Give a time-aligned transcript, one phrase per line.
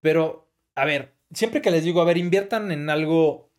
[0.00, 3.50] Pero, a ver, siempre que les digo, a ver, inviertan en algo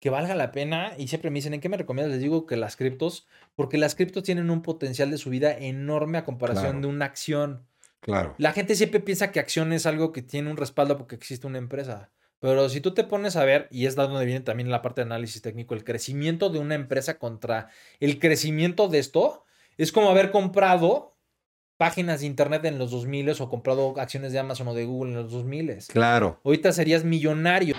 [0.00, 2.12] que valga la pena y siempre me dicen, ¿en qué me recomiendas?
[2.12, 6.24] Les digo que las criptos, porque las criptos tienen un potencial de subida enorme a
[6.24, 6.80] comparación Claro.
[6.80, 7.66] de una acción.
[8.00, 8.34] Claro.
[8.38, 11.58] La gente siempre piensa que acción es algo que tiene un respaldo porque existe una
[11.58, 12.10] empresa.
[12.38, 15.00] Pero si tú te pones a ver, y es de donde viene también la parte
[15.00, 19.44] de análisis técnico, el crecimiento de una empresa contra el crecimiento de esto,
[19.76, 21.16] es como haber comprado
[21.78, 25.22] páginas de internet en los 2000 o comprado acciones de Amazon o de Google en
[25.22, 25.78] los 2000.
[25.86, 26.40] Claro.
[26.44, 27.76] Ahorita serías millonario.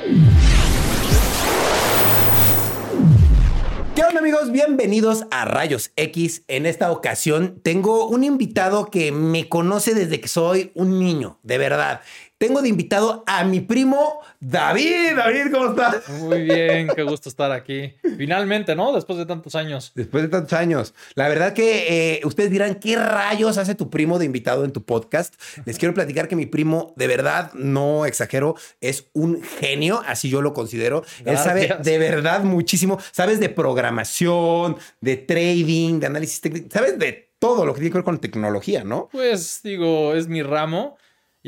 [3.93, 4.53] ¿Qué onda amigos?
[4.53, 6.43] Bienvenidos a Rayos X.
[6.47, 11.57] En esta ocasión tengo un invitado que me conoce desde que soy un niño, de
[11.57, 11.99] verdad.
[12.39, 15.17] Tengo de invitado a mi primo David.
[15.17, 16.07] David, ¿cómo estás?
[16.21, 17.93] Muy bien, qué gusto estar aquí.
[18.17, 18.93] Finalmente, ¿no?
[18.93, 19.91] Después de tantos años.
[19.93, 20.93] Después de tantos años.
[21.15, 24.85] La verdad que eh, ustedes dirán, ¿qué rayos hace tu primo de invitado en tu
[24.85, 25.35] podcast?
[25.65, 30.41] Les quiero platicar que mi primo, de verdad, no exagero, es un genio, así yo
[30.41, 31.03] lo considero.
[31.25, 32.99] Él sabe de verdad muchísimo.
[33.11, 37.97] Sabes de programación, de trading, de análisis técnico, sabes de todo lo que tiene que
[37.97, 39.09] ver con tecnología, ¿no?
[39.11, 40.97] Pues digo, es mi ramo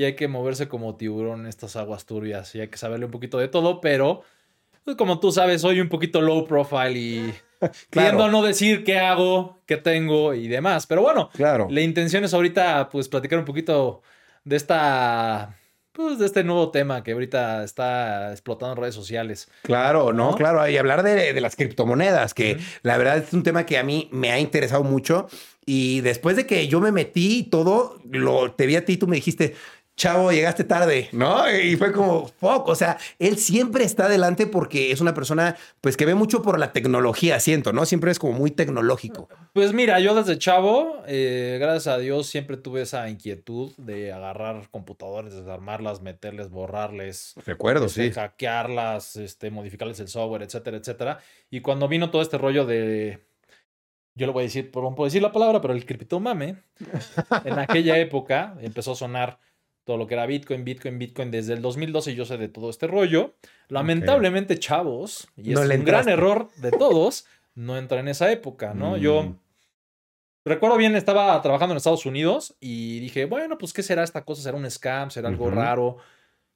[0.01, 3.11] y hay que moverse como tiburón en estas aguas turbias y hay que saberle un
[3.11, 4.23] poquito de todo, pero
[4.83, 7.33] pues, como tú sabes, soy un poquito low profile y
[7.91, 10.87] tiendo a no decir qué hago, qué tengo y demás.
[10.87, 11.67] Pero bueno, Claro.
[11.69, 14.01] la intención es ahorita pues platicar un poquito
[14.43, 15.55] de esta
[15.91, 19.49] pues de este nuevo tema que ahorita está explotando en redes sociales.
[19.63, 20.35] Claro, no, ¿No?
[20.37, 20.67] claro.
[20.67, 24.07] Y hablar de, de las criptomonedas, que la verdad es un tema que a mí
[24.11, 25.27] me ha interesado mucho.
[25.65, 29.05] Y después de que yo me metí y todo, lo, te vi a ti, tú
[29.05, 29.53] me dijiste,
[29.95, 31.49] chavo, llegaste tarde, ¿no?
[31.51, 35.97] Y fue como, fuck, o sea, él siempre está adelante porque es una persona, pues,
[35.97, 37.85] que ve mucho por la tecnología, siento, ¿no?
[37.85, 39.29] Siempre es como muy tecnológico.
[39.53, 44.69] Pues mira, yo desde chavo, eh, gracias a Dios, siempre tuve esa inquietud de agarrar
[44.71, 51.19] computadores, desarmarlas, meterles, borrarles, Recuerdo, este, hackearlas, este, modificarles el software, etcétera, etcétera.
[51.49, 53.19] Y cuando vino todo este rollo de,
[54.15, 56.55] yo le voy a decir, no puedo decir la palabra, pero el criptomame,
[57.45, 59.39] en aquella época empezó a sonar
[59.91, 61.31] todo lo que era Bitcoin, Bitcoin, Bitcoin.
[61.31, 63.35] Desde el 2012 yo sé de todo este rollo.
[63.67, 67.25] Lamentablemente, chavos, y No es un gran error de todos,
[67.55, 68.91] no entra en esa época, ¿no?
[68.95, 68.99] Mm.
[69.01, 69.35] Yo
[70.45, 74.41] recuerdo bien, estaba trabajando en Estados Unidos y dije, bueno, pues, ¿qué será esta cosa?
[74.41, 75.11] ¿Será un scam?
[75.11, 75.97] ¿Será algo raro?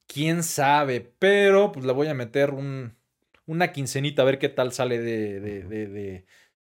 [0.07, 1.01] ¿Quién sabe?
[1.19, 2.95] Pero, pues, le voy a meter un,
[3.47, 6.25] una quincenita a ver qué tal sale de, de, de, de-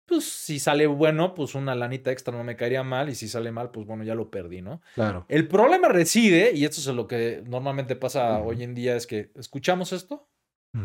[0.07, 3.09] Pues, si sale bueno, pues una lanita extra no me caería mal.
[3.09, 4.83] Y si sale mal, pues, bueno, ya lo perdí, ¿no?
[4.95, 5.25] Claro.
[5.29, 9.31] El problema reside, y esto es lo que normalmente pasa hoy en día, es que
[9.37, 10.29] escuchamos esto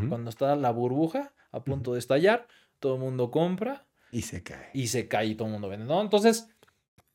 [0.08, 2.48] cuando está la burbuja a punto de estallar,
[2.80, 4.70] todo el mundo compra Y se cae.
[4.76, 6.00] y se cae y todo el mundo vende, ¿no?
[6.02, 6.48] Entonces,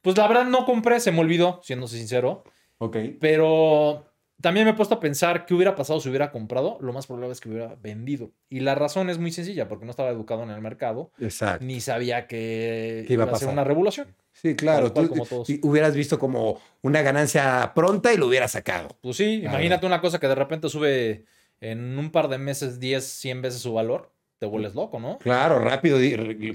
[0.02, 2.42] pues la verdad no compré, se me olvidó, siendo sincero,
[2.78, 2.96] Ok.
[3.20, 4.06] pero
[4.44, 7.32] también me he puesto a pensar qué hubiera pasado si hubiera comprado, lo más probable
[7.32, 8.30] es que hubiera vendido.
[8.50, 11.64] Y la razón es muy sencilla, porque no estaba educado en el mercado, Exacto.
[11.64, 13.48] ni sabía que ¿Qué iba a ser pasar?
[13.54, 14.14] una revolución.
[14.34, 14.92] Sí, claro.
[14.92, 15.48] Cual Tú como todos.
[15.48, 18.98] y hubieras visto como una ganancia pronta y lo hubieras sacado.
[19.00, 21.24] Pues sí, imagínate una cosa que de repente sube
[21.60, 25.16] en un par de meses 10, 100 veces su valor, te vuelves loco, ¿no?
[25.20, 25.96] Claro, rápido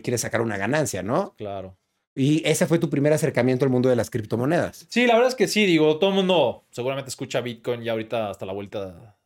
[0.03, 1.33] quieres sacar una ganancia, ¿no?
[1.37, 1.75] Claro.
[2.19, 4.85] Y ese fue tu primer acercamiento al mundo de las criptomonedas.
[4.89, 8.29] Sí, la verdad es que sí, digo, todo el mundo seguramente escucha Bitcoin y ahorita
[8.29, 9.17] hasta la vuelta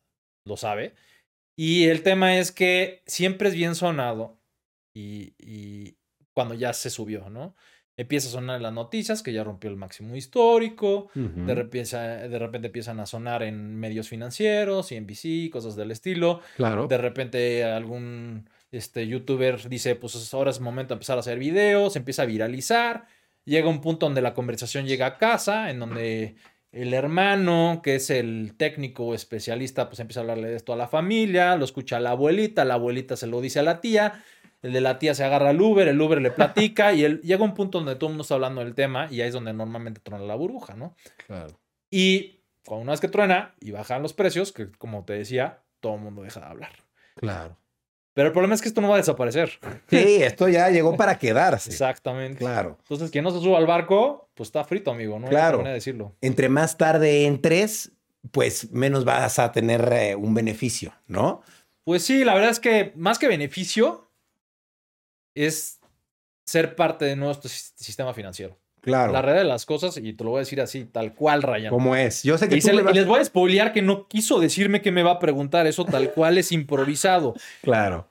[0.46, 0.94] lo sabe.
[1.58, 4.38] Y el tema es que siempre es bien sonado
[4.96, 5.98] y, y
[6.34, 7.56] cuando ya se subió, ¿no?
[7.98, 12.40] Empieza a sonar en las noticias que ya rompió el máximo histórico, de, repente, de
[12.40, 16.42] repente empiezan a sonar en medios financieros, CNBC, cosas del estilo.
[16.58, 16.86] Claro.
[16.88, 21.96] De repente algún este, youtuber dice, pues ahora es momento de empezar a hacer videos,
[21.96, 23.06] empieza a viralizar,
[23.46, 26.36] llega un punto donde la conversación llega a casa, en donde
[26.72, 30.88] el hermano, que es el técnico especialista, pues empieza a hablarle de esto a la
[30.88, 34.24] familia, lo escucha la abuelita, la abuelita se lo dice a la tía,
[34.64, 37.44] el de la tía se agarra al Uber, el Uber le platica y él, llega
[37.44, 40.02] un punto donde todo el mundo está hablando del tema y ahí es donde normalmente
[40.02, 40.96] truena la burbuja, ¿no?
[41.28, 41.60] Claro.
[41.92, 45.94] Y cuando una vez que truena y bajan los precios, que como te decía, todo
[45.94, 46.72] el mundo deja de hablar.
[47.18, 47.56] Claro.
[48.13, 49.60] Pero el problema es que esto no va a desaparecer.
[49.89, 51.71] Sí, esto ya llegó para quedarse.
[51.71, 52.38] Exactamente.
[52.38, 52.77] Claro.
[52.80, 55.19] Entonces, quien no se suba al barco, pues está frito, amigo.
[55.19, 55.57] No Claro.
[55.57, 56.15] manera de decirlo.
[56.21, 57.92] Entre más tarde entres,
[58.31, 61.42] pues menos vas a tener eh, un beneficio, ¿no?
[61.83, 64.10] Pues sí, la verdad es que más que beneficio,
[65.36, 65.80] es
[66.45, 68.57] ser parte de nuestro sis- sistema financiero.
[68.83, 69.13] Claro.
[69.13, 71.69] La realidad de las cosas, y te lo voy a decir así, tal cual, Ryan.
[71.69, 72.21] ¿Cómo es?
[72.24, 74.81] Yo sé que Y, tú se- y les voy a spoilear que no quiso decirme
[74.81, 77.33] que me va a preguntar eso tal cual es improvisado.
[77.62, 78.07] Claro.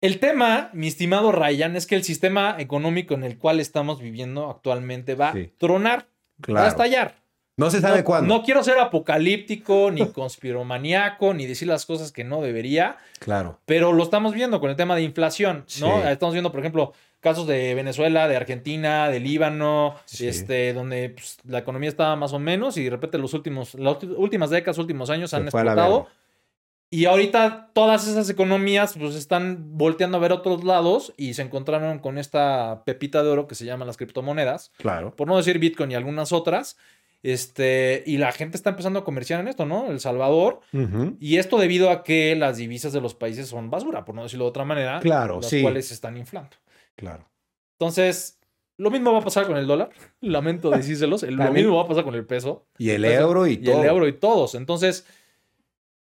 [0.00, 4.48] El tema, mi estimado Ryan, es que el sistema económico en el cual estamos viviendo
[4.50, 5.50] actualmente va Sí.
[5.54, 6.06] a tronar,
[6.54, 7.16] va a estallar.
[7.58, 8.32] No se sabe no, cuándo.
[8.36, 13.58] No quiero ser apocalíptico, ni conspiromaniaco, ni decir las cosas que no debería, Claro.
[13.64, 16.02] pero lo estamos viendo con el tema de inflación, ¿no?
[16.02, 16.08] Sí.
[16.08, 20.28] Estamos viendo, por ejemplo, casos de Venezuela, de Argentina, de Líbano, Sí.
[20.28, 23.96] este, donde pues, la economía estaba más o menos y de repente los últimos, las
[24.02, 26.06] últimas décadas, últimos años Se han explotado.
[26.88, 31.98] Y ahorita todas esas economías pues están volteando a ver otros lados y se encontraron
[31.98, 35.14] con esta pepita de oro que se llaman las criptomonedas, Claro.
[35.16, 36.76] por no decir Bitcoin y algunas otras.
[37.24, 39.90] Este, y la gente está empezando a comerciar en esto, ¿no?
[39.90, 40.60] El Salvador.
[41.18, 44.44] Y esto debido a que las divisas de los países son basura, por no decirlo
[44.44, 45.00] de otra manera.
[45.00, 45.62] Claro, las sí.
[45.62, 46.50] cuales se están inflando.
[46.96, 47.28] Claro.
[47.78, 48.38] Entonces,
[48.78, 49.90] lo mismo va a pasar con el dólar.
[50.20, 51.22] Lamento decírselos.
[51.22, 52.66] el- Lo mismo va a pasar con el peso.
[52.78, 53.82] Y el peso euro y, y todo.
[53.82, 54.54] el euro y todos.
[54.54, 55.06] Entonces,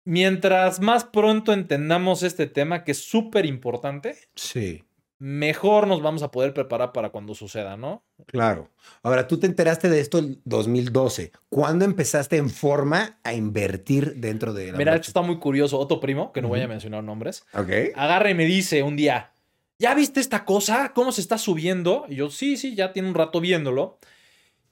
[0.04, 4.84] mientras más pronto entendamos este tema, que es súper importante, Sí,
[5.18, 8.04] mejor nos vamos a poder preparar para cuando suceda, ¿no?
[8.26, 8.70] claro.
[9.02, 11.32] Ahora, tú te enteraste de esto en 2012.
[11.48, 15.78] ¿Cuándo empezaste en forma a invertir dentro de la Mira, esto está muy curioso.
[15.78, 17.70] Otro primo, que no voy a mencionar nombres, Ok.
[17.94, 19.32] agarra y me dice un día,
[19.78, 20.92] ¿ya viste esta cosa?
[20.94, 22.06] ¿Cómo se está subiendo?
[22.08, 23.98] Y yo, sí, sí, ya tiene un rato viéndolo.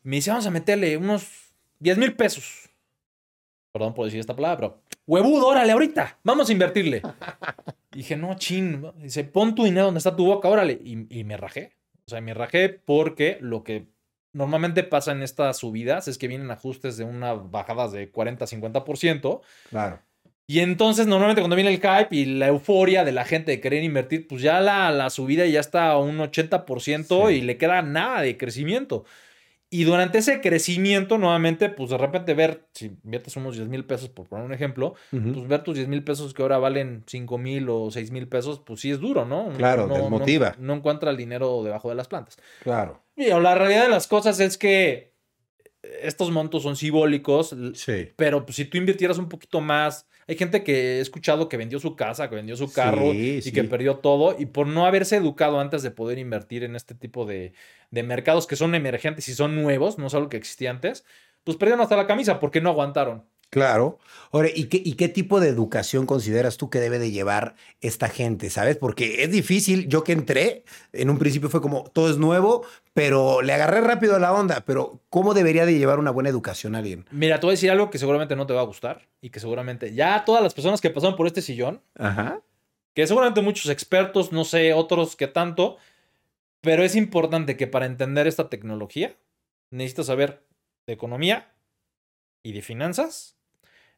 [0.03, 2.70] Me dice, vamos a meterle unos 10 mil pesos.
[3.73, 7.03] Perdón por decir esta palabra, pero huevudo, órale, ahorita, vamos a invertirle.
[7.93, 8.87] Dije, no, chin.
[8.97, 10.75] Dice, pon tu dinero donde está tu boca, órale.
[10.82, 11.73] Y, y me rajé.
[12.06, 13.88] O sea, me rajé porque lo que
[14.32, 19.41] normalmente pasa en estas subidas es que vienen ajustes de una bajadas de 40-50%.
[19.70, 20.00] Claro.
[20.48, 23.82] Y entonces, normalmente cuando viene el hype y la euforia de la gente de querer
[23.82, 27.34] invertir, pues ya la, la subida ya está a un 80% Sí.
[27.34, 29.04] y le queda nada de crecimiento.
[29.69, 34.08] Y durante ese crecimiento, nuevamente, pues de repente ver, si inviertes unos 10 mil pesos,
[34.08, 35.32] por poner un ejemplo, Ujú.
[35.32, 38.60] pues ver tus 10 mil pesos que ahora valen 5 mil o 6 mil pesos,
[38.64, 39.48] pues sí es duro, ¿no?
[39.56, 40.54] Claro, no, desmotiva.
[40.60, 42.38] No, no encuentra el dinero debajo de las plantas.
[42.62, 43.02] Claro.
[43.16, 45.15] Y la realidad de las cosas es que
[46.02, 48.08] estos montos son simbólicos, Sí.
[48.16, 51.78] pero pues, si tú invirtieras un poquito más, hay gente que he escuchado que vendió
[51.78, 53.52] su casa, que vendió su carro Sí, y sí.
[53.52, 57.24] que perdió todo y por no haberse educado antes de poder invertir en este tipo
[57.26, 57.52] de,
[57.90, 61.04] de mercados que son emergentes y son nuevos, no es algo que existía antes,
[61.44, 63.24] pues perdieron hasta la camisa porque no aguantaron.
[63.50, 63.98] Claro.
[64.32, 68.08] Ahora, ¿y qué, ¿y qué tipo de educación consideras tú que debe de llevar esta
[68.08, 68.50] gente?
[68.50, 68.76] ¿Sabes?
[68.76, 69.88] Porque es difícil.
[69.88, 74.19] Yo que entré, en un principio fue como, todo es nuevo, pero le agarré rápido
[74.19, 74.64] la onda.
[74.66, 77.06] Pero, ¿cómo debería de llevar una buena educación a alguien?
[77.10, 79.40] Mira, te voy a decir algo que seguramente no te va a gustar y que
[79.40, 82.40] seguramente ya todas las personas que pasaron por este sillón, Ajá.
[82.94, 85.76] que seguramente muchos expertos, no sé, otros que tanto,
[86.60, 89.16] pero es importante que para entender esta tecnología
[89.70, 90.43] necesitas saber
[90.87, 91.52] de economía
[92.43, 93.35] y de finanzas,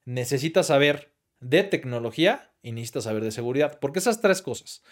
[0.08, 4.82] necesitas saber de tecnología y necesitas saber de seguridad, porque esas tres cosas.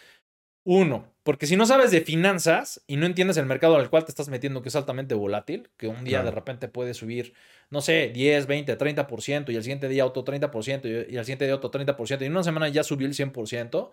[0.63, 4.11] Uno, porque si no sabes de finanzas y no entiendes el mercado al cual te
[4.11, 6.27] estás metiendo, que es altamente volátil, que un día Claro.
[6.27, 7.33] de repente puede subir,
[7.71, 11.47] no sé, 10, 20, 30%, y al siguiente día otro 30%, y y al siguiente
[11.47, 13.93] día otro 30%, y en una semana ya subió el 100%,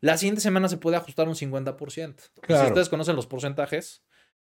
[0.00, 2.30] la siguiente semana se puede ajustar un 50%.
[2.36, 2.62] Y Claro.
[2.64, 4.02] Si ustedes conocen los porcentajes,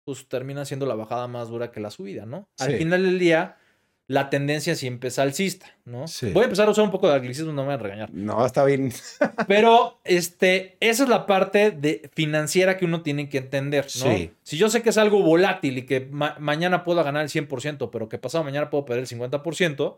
[0.06, 2.50] pues termina siendo la bajada más dura que la subida, ¿no?
[2.58, 3.58] Al final del día,
[4.08, 6.08] la tendencia siempre es alcista, ¿no?
[6.08, 6.30] Sí.
[6.32, 8.10] Voy a empezar a usar un poco de anglicismo, no me van a regañar.
[8.14, 8.94] No, está bien.
[9.48, 13.90] Pero este, esa es la parte de financiera que uno tiene que entender, ¿no?
[14.16, 14.32] Sí.
[14.44, 17.90] Si yo sé que es algo volátil y que ma- mañana puedo ganar el 100%,
[17.92, 19.98] pero que pasado mañana puedo perder el 50%,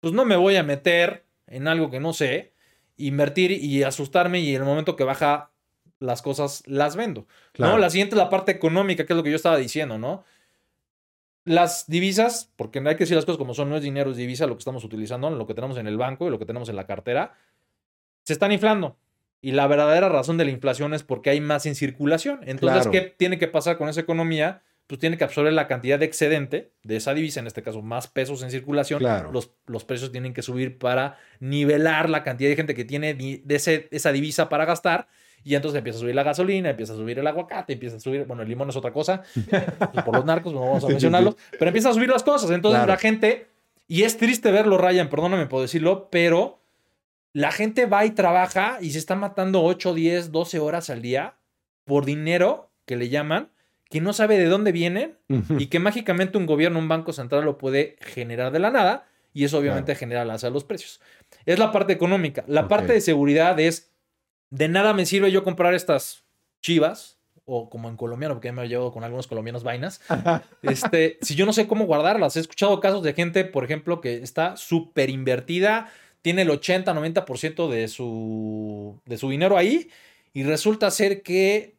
[0.00, 2.52] pues no me voy a meter en algo que no sé,
[2.96, 5.50] invertir y asustarme y en el momento que baja
[6.00, 7.26] las cosas las vendo.
[7.52, 7.74] Claro.
[7.74, 7.78] ¿no?
[7.78, 10.24] La siguiente es la parte económica, que es lo que yo estaba diciendo, ¿no?
[11.46, 14.46] Las divisas, porque hay que decir las cosas como son, no es dinero, es divisa
[14.46, 16.76] lo que estamos utilizando, lo que tenemos en el banco y lo que tenemos en
[16.76, 17.32] la cartera,
[18.24, 18.98] se están inflando.
[19.40, 22.40] Y la verdadera razón de la inflación es porque hay más en circulación.
[22.42, 22.90] Entonces, Claro.
[22.90, 24.62] ¿qué tiene que pasar con esa economía?
[24.88, 28.08] Pues tiene que absorber la cantidad de excedente de esa divisa, en este caso más
[28.08, 28.98] pesos en circulación.
[28.98, 29.30] Claro.
[29.32, 33.54] Los, los precios tienen que subir para nivelar la cantidad de gente que tiene de
[33.54, 35.06] ese- esa divisa para gastar.
[35.44, 38.24] Y entonces empieza a subir la gasolina, empieza a subir el aguacate, empieza a subir,
[38.24, 39.22] bueno, el limón es otra cosa,
[39.92, 42.50] pues, por los narcos, no vamos a mencionarlos, pero empieza a subir las cosas.
[42.50, 42.92] Entonces Claro.
[42.92, 43.46] la gente,
[43.86, 46.60] y es triste verlo, Ryan, perdóname por decirlo, pero
[47.32, 51.34] la gente va y trabaja y se está matando 8, 10, 12 horas al día
[51.84, 53.50] por dinero que le llaman,
[53.88, 55.16] que no sabe de dónde vienen
[55.58, 59.44] y que mágicamente un gobierno, un banco central lo puede generar de la nada y
[59.44, 61.00] eso obviamente genera la alza de los precios.
[61.44, 62.42] Es la parte económica.
[62.48, 63.92] La parte de seguridad es,
[64.50, 66.24] de nada me sirve yo comprar estas
[66.62, 70.00] chivas o como en colombiano, porque me he llevado con algunos colombianos vainas,
[70.62, 72.36] este, si yo no sé cómo guardarlas.
[72.36, 77.68] He escuchado casos de gente, por ejemplo, que está súper invertida, tiene el 80, 90%
[77.68, 79.90] de su, de su dinero ahí
[80.32, 81.76] y resulta ser que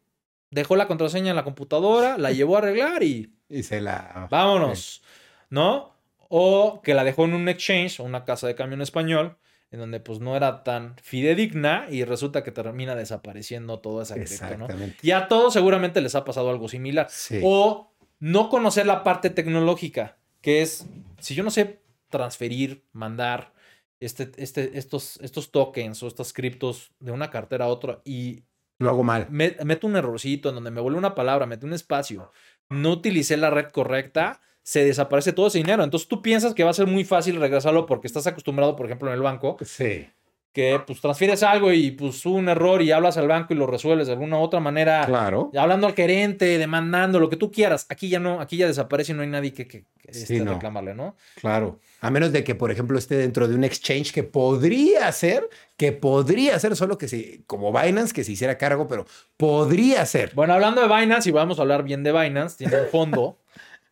[0.51, 4.27] dejó la contraseña en la computadora, la llevó a arreglar y Y se la.
[4.31, 5.03] vámonos,
[5.49, 5.97] ¿no?
[6.29, 9.37] o que la dejó en un exchange, una casa de camión español,
[9.71, 14.57] en donde pues no era tan fidedigna y resulta que termina desapareciendo toda esa cripto,
[14.57, 14.67] ¿no?
[15.01, 17.07] Y a todos seguramente les ha pasado algo similar.
[17.09, 17.41] Sí.
[17.43, 20.87] O no conocer la parte tecnológica, que es,
[21.19, 23.53] si yo no sé transferir, mandar
[23.99, 28.43] este, este, estos, estos tokens o estas criptos de una cartera a otra y
[28.79, 29.27] Lo hago mal.
[29.29, 32.31] me- meto un errorcito en donde me vuelve una palabra, meto un espacio,
[32.69, 35.81] no utilicé la red correcta, se desaparece todo ese dinero.
[35.81, 39.07] Entonces tú piensas que va a ser muy fácil regresarlo porque estás acostumbrado, por ejemplo,
[39.07, 40.09] en el banco, Sí.
[40.51, 44.07] que pues transfieres algo y pues un error y hablas al banco y lo resuelves
[44.07, 45.05] de alguna u otra manera.
[45.05, 45.51] Claro.
[45.55, 47.85] Hablando al gerente, demandando, lo que tú quieras.
[47.87, 50.39] Aquí ya no, aquí ya desaparece y no hay nadie que, que, que, Sí, este,
[50.41, 50.55] no.
[50.55, 51.15] reclamarle, ¿no?
[51.39, 51.79] Claro.
[52.01, 55.47] A menos de que, por ejemplo, esté dentro de un exchange que podría ser,
[55.77, 59.05] que podría ser solo que se, como Binance, que se hiciera cargo, pero
[59.37, 60.31] podría ser.
[60.35, 63.37] Bueno, hablando de Binance, y vamos a hablar bien de Binance, tiene un fondo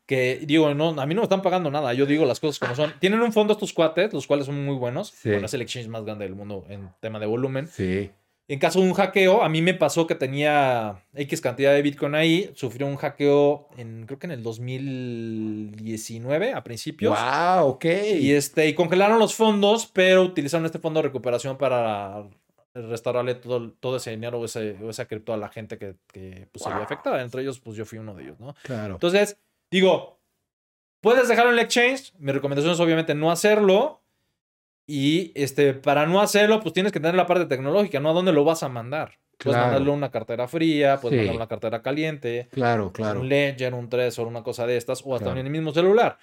[0.05, 2.75] que, digo, no, a mí no me están pagando nada, yo digo las cosas como
[2.75, 2.93] son.
[2.99, 5.09] Tienen un fondo estos cuates, los cuales son muy buenos.
[5.09, 5.29] Sí.
[5.29, 7.67] Bueno, es el exchange más grande del mundo en tema de volumen.
[7.67, 8.11] Sí.
[8.47, 12.13] En caso de un hackeo, a mí me pasó que tenía X cantidad de Bitcoin
[12.13, 17.17] ahí, sufrió un hackeo en, creo que en el 2019, a principios.
[17.17, 17.85] Wow, ok.
[18.19, 22.23] Y, este, y congelaron los fondos, pero utilizaron este fondo de recuperación para
[22.73, 26.47] restaurarle todo, todo ese dinero o, ese, o esa cripto a la gente que, que
[26.51, 26.85] pues, se vio Wow.
[26.85, 27.21] afectada.
[27.21, 28.55] Entre ellos, pues yo fui uno de ellos, ¿no?
[28.63, 28.95] Claro.
[28.95, 29.37] Entonces,
[29.71, 30.19] digo,
[31.01, 32.13] puedes dejarlo en el exchange.
[32.17, 34.01] Mi recomendación es obviamente no hacerlo.
[34.87, 38.09] Y este, para no hacerlo, pues tienes que tener la parte tecnológica, ¿no?
[38.09, 39.17] ¿A dónde lo vas a mandar?
[39.39, 39.65] Puedes Claro.
[39.65, 41.35] mandarlo a una cartera fría, puedes Sí.
[41.35, 43.21] una cartera caliente, Claro, claro.
[43.21, 45.39] un Ledger, un Trezor, una cosa de estas, o hasta Claro.
[45.39, 46.17] en el mismo celular.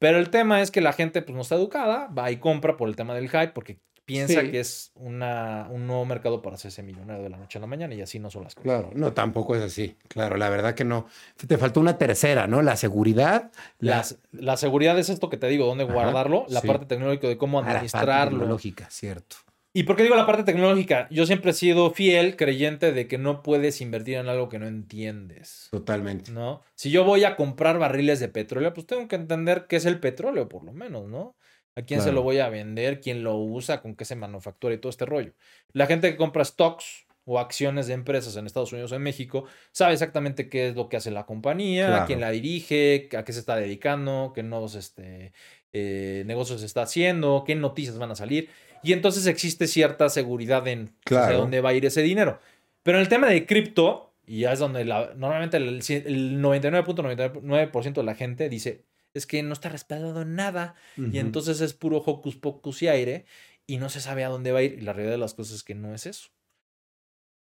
[0.00, 2.88] Pero el tema es que la gente pues no está educada, va y compra por
[2.88, 3.78] el tema del hype, porque
[4.08, 4.50] piensa Sí.
[4.50, 7.94] que es una, un nuevo mercado para hacerse millonario de la noche a la mañana
[7.94, 8.64] y así no son las cosas.
[8.64, 9.96] Claro, no, tampoco es así.
[10.08, 11.06] Claro, la verdad que no.
[11.46, 12.62] Te faltó una tercera, ¿no?
[12.62, 13.52] La seguridad.
[13.78, 16.66] La, Las- la seguridad es esto que te digo, dónde Ajá, guardarlo, la sí.
[16.66, 18.38] parte tecnológica de cómo ah, la parte administrarlo.
[18.38, 19.36] tecnológica, cierto.
[19.74, 21.06] ¿Y por qué digo la parte tecnológica?
[21.10, 24.66] Yo siempre he sido fiel creyente de que no puedes invertir en algo que no
[24.66, 25.68] entiendes.
[25.70, 26.32] Totalmente.
[26.32, 26.62] ¿No?
[26.74, 30.00] Si yo voy a comprar barriles de petróleo, pues tengo que entender qué es el
[30.00, 31.36] petróleo, por lo menos, ¿no?
[31.76, 33.00] ¿A quién se lo voy a vender?
[33.00, 33.80] ¿Quién lo usa?
[33.80, 35.32] ¿Con qué se manufactura y todo este rollo?
[35.72, 39.44] La gente que compra stocks o acciones de empresas en Estados Unidos o en México
[39.70, 42.06] sabe exactamente qué es lo que hace la compañía, Claro.
[42.06, 45.32] quién la dirige, a qué se está dedicando, qué nuevos este,
[45.72, 48.48] eh, negocios está haciendo, qué noticias van a salir.
[48.82, 51.38] Y entonces existe cierta seguridad en hacia Claro.
[51.38, 52.40] dónde va a ir ese dinero.
[52.82, 55.68] Pero en el tema de cripto, y ya es donde la- normalmente el,
[56.06, 58.84] el 99.99% de la gente dice,
[59.14, 60.74] es que no está respaldado en nada.
[60.96, 63.26] Y entonces es puro hocus pocus y aire
[63.66, 64.74] y no se sabe a dónde va a ir.
[64.74, 66.30] Y la realidad de las cosas es que no es eso.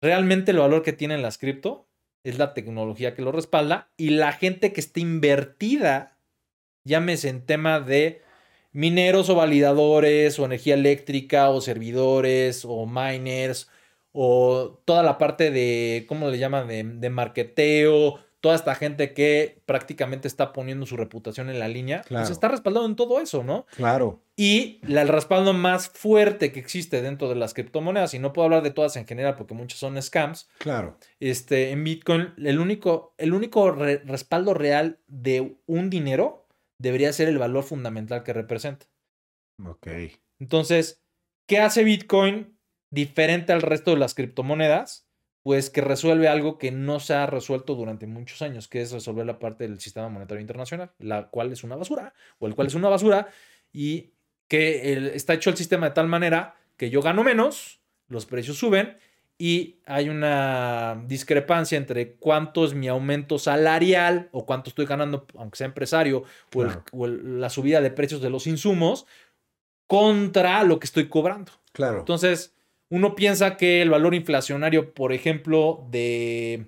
[0.02, 1.88] Realmente el valor que tienen las cripto
[2.24, 6.18] es la tecnología que lo respalda y la gente que esté invertida,
[6.84, 8.22] llámese en tema de
[8.72, 13.70] mineros o validadores o energía eléctrica o servidores o miners
[14.12, 16.68] o toda la parte de, ¿cómo le llaman?
[16.68, 22.02] De, de marketeo, toda esta gente que prácticamente está poniendo su reputación en la línea,
[22.04, 22.24] Claro.
[22.24, 23.66] pues está respaldado en todo eso, ¿no?
[23.76, 24.22] Claro.
[24.38, 28.46] Y la- el respaldo más fuerte que existe dentro de las criptomonedas, y no puedo
[28.46, 30.98] hablar de todas en general porque muchas son scams, Claro.
[31.20, 37.28] este, en Bitcoin, el único, el único re- respaldo real de un dinero debería ser
[37.28, 38.86] el valor fundamental que representa.
[39.66, 39.88] Ok.
[40.40, 41.04] Entonces,
[41.46, 42.58] ¿qué hace Bitcoin
[42.90, 45.09] diferente al resto de las criptomonedas?
[45.42, 49.26] Pues que resuelve algo que no se ha resuelto durante muchos años, que es resolver
[49.26, 52.76] la parte del sistema monetario internacional, la cual es una basura, o el cual es
[52.76, 53.30] una basura,
[53.72, 54.12] y
[54.48, 57.80] que el- está hecho el sistema de tal manera que yo gano menos,
[58.10, 58.98] los precios suben,
[59.38, 65.58] y hay una discrepancia entre cuánto es mi aumento salarial o cuánto estoy ganando, aunque
[65.58, 66.84] sea empresario, o, el- Claro.
[66.92, 69.06] o el- la subida de precios de los insumos,
[69.88, 71.52] contra lo que estoy cobrando.
[71.72, 72.00] Claro.
[72.00, 72.54] Entonces,
[72.90, 76.66] uno piensa que el valor inflacionario, por ejemplo, de,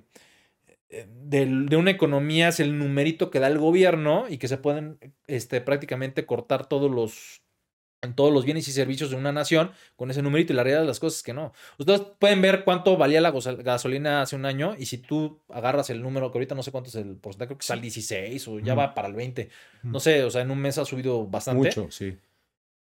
[0.90, 4.98] de, de una economía es el numerito que da el gobierno y que se pueden
[5.28, 7.42] este, prácticamente cortar todos los,
[8.16, 10.54] todos los bienes y servicios de una nación con ese numerito.
[10.54, 11.54] Y la realidad de las cosas es que no.
[11.78, 16.02] Ustedes pueden ver cuánto valía la gasolina hace un año y si tú agarras el
[16.02, 18.60] número, que ahorita no sé cuánto es el porcentaje, creo que es al 16 o
[18.60, 19.50] ya va para el 20.
[19.84, 22.16] No sé, o sea, en un mes ha subido bastante Mucho, sí.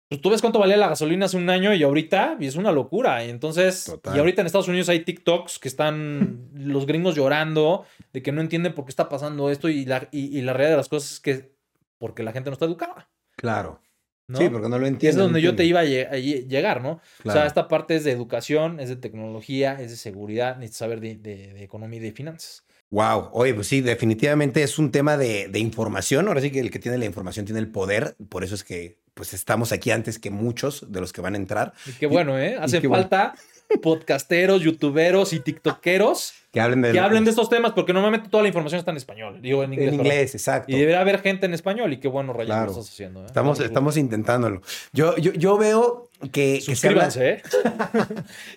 [0.09, 2.71] Pues tú ves cuánto valía la gasolina hace un año y ahorita y es una
[2.71, 3.23] locura.
[3.25, 4.15] Y entonces, Total.
[4.15, 8.41] y ahorita en Estados Unidos hay TikToks que están los gringos llorando de que no
[8.41, 11.11] entienden por qué está pasando esto y la, y, y la realidad de las cosas
[11.13, 11.51] es que
[11.97, 13.09] porque la gente no está educada.
[13.35, 13.81] Claro.
[14.29, 14.39] ¿no?
[14.39, 15.21] Sí, porque no lo Y entiendo.
[15.21, 16.99] es donde yo te iba a, lle- a lle- llegar, ¿no?
[17.23, 20.99] O sea, esta parte es de educación, es de tecnología, es de seguridad, necesitas saber
[20.99, 22.65] de, de- de economía y de finanzas.
[22.89, 26.27] Wow, oye, pues sí, definitivamente es un tema de, de, información.
[26.27, 28.15] Ahora sí que el que tiene la información tiene el poder.
[28.29, 31.37] Por eso es que pues estamos aquí antes que muchos de los que van a
[31.37, 31.73] entrar.
[31.85, 32.55] Y qué bueno, ¿eh?
[32.59, 33.33] Hace falta
[33.81, 38.43] podcasteros, youtuberos y tiktokeros que hablen de, que hablen de estos temas, porque normalmente toda
[38.43, 39.41] la información está en español.
[39.41, 39.89] Digo, en inglés.
[39.89, 40.71] En inglés, exacto.
[40.71, 42.65] Y debería haber gente en español y qué bueno, Rayos, claro.
[42.65, 43.23] lo estás haciendo.
[43.23, 43.25] ¿eh?
[43.27, 44.61] Estamos, estamos intentándolo.
[44.93, 47.09] Yo, yo, yo veo que, que se habla...
[47.17, 47.41] ¿eh?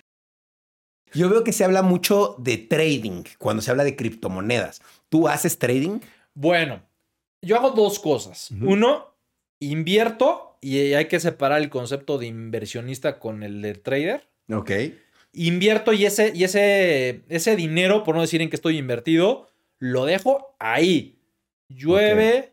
[1.13, 4.81] Yo veo que se habla mucho de trading cuando se habla de criptomonedas.
[5.09, 5.99] ¿Tú haces trading?
[6.33, 6.81] Bueno,
[7.41, 8.51] yo hago dos cosas.
[8.51, 8.73] Uh -huh.
[8.73, 9.15] Uno,
[9.59, 14.27] invierto y hay que separar el concepto de inversionista con el de trader.
[14.51, 14.71] Ok.
[15.33, 19.49] Invierto y ese, y ese, ese dinero, por no decir en que estoy invertido,
[19.79, 21.17] lo dejo ahí.
[21.69, 22.49] Llueve, okay.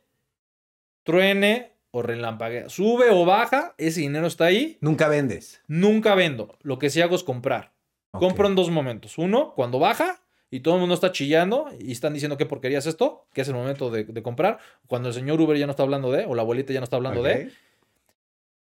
[1.03, 2.69] truene o relampaguea.
[2.69, 4.79] Sube o baja, ese dinero está ahí.
[4.81, 5.61] Nunca vendes.
[5.67, 6.57] Nunca vendo.
[6.63, 7.73] Lo que sí hago es comprar.
[8.13, 8.27] Okay.
[8.29, 9.19] Compro en dos momentos.
[9.19, 12.87] Uno, cuando baja y todo el mundo está chillando y están diciendo qué porquería es
[12.87, 14.59] esto, que es el momento de, de, comprar.
[14.87, 16.97] Cuando el señor Uber ya no está hablando de, o la abuelita ya no está
[16.97, 17.35] hablando okay.
[17.35, 17.53] de.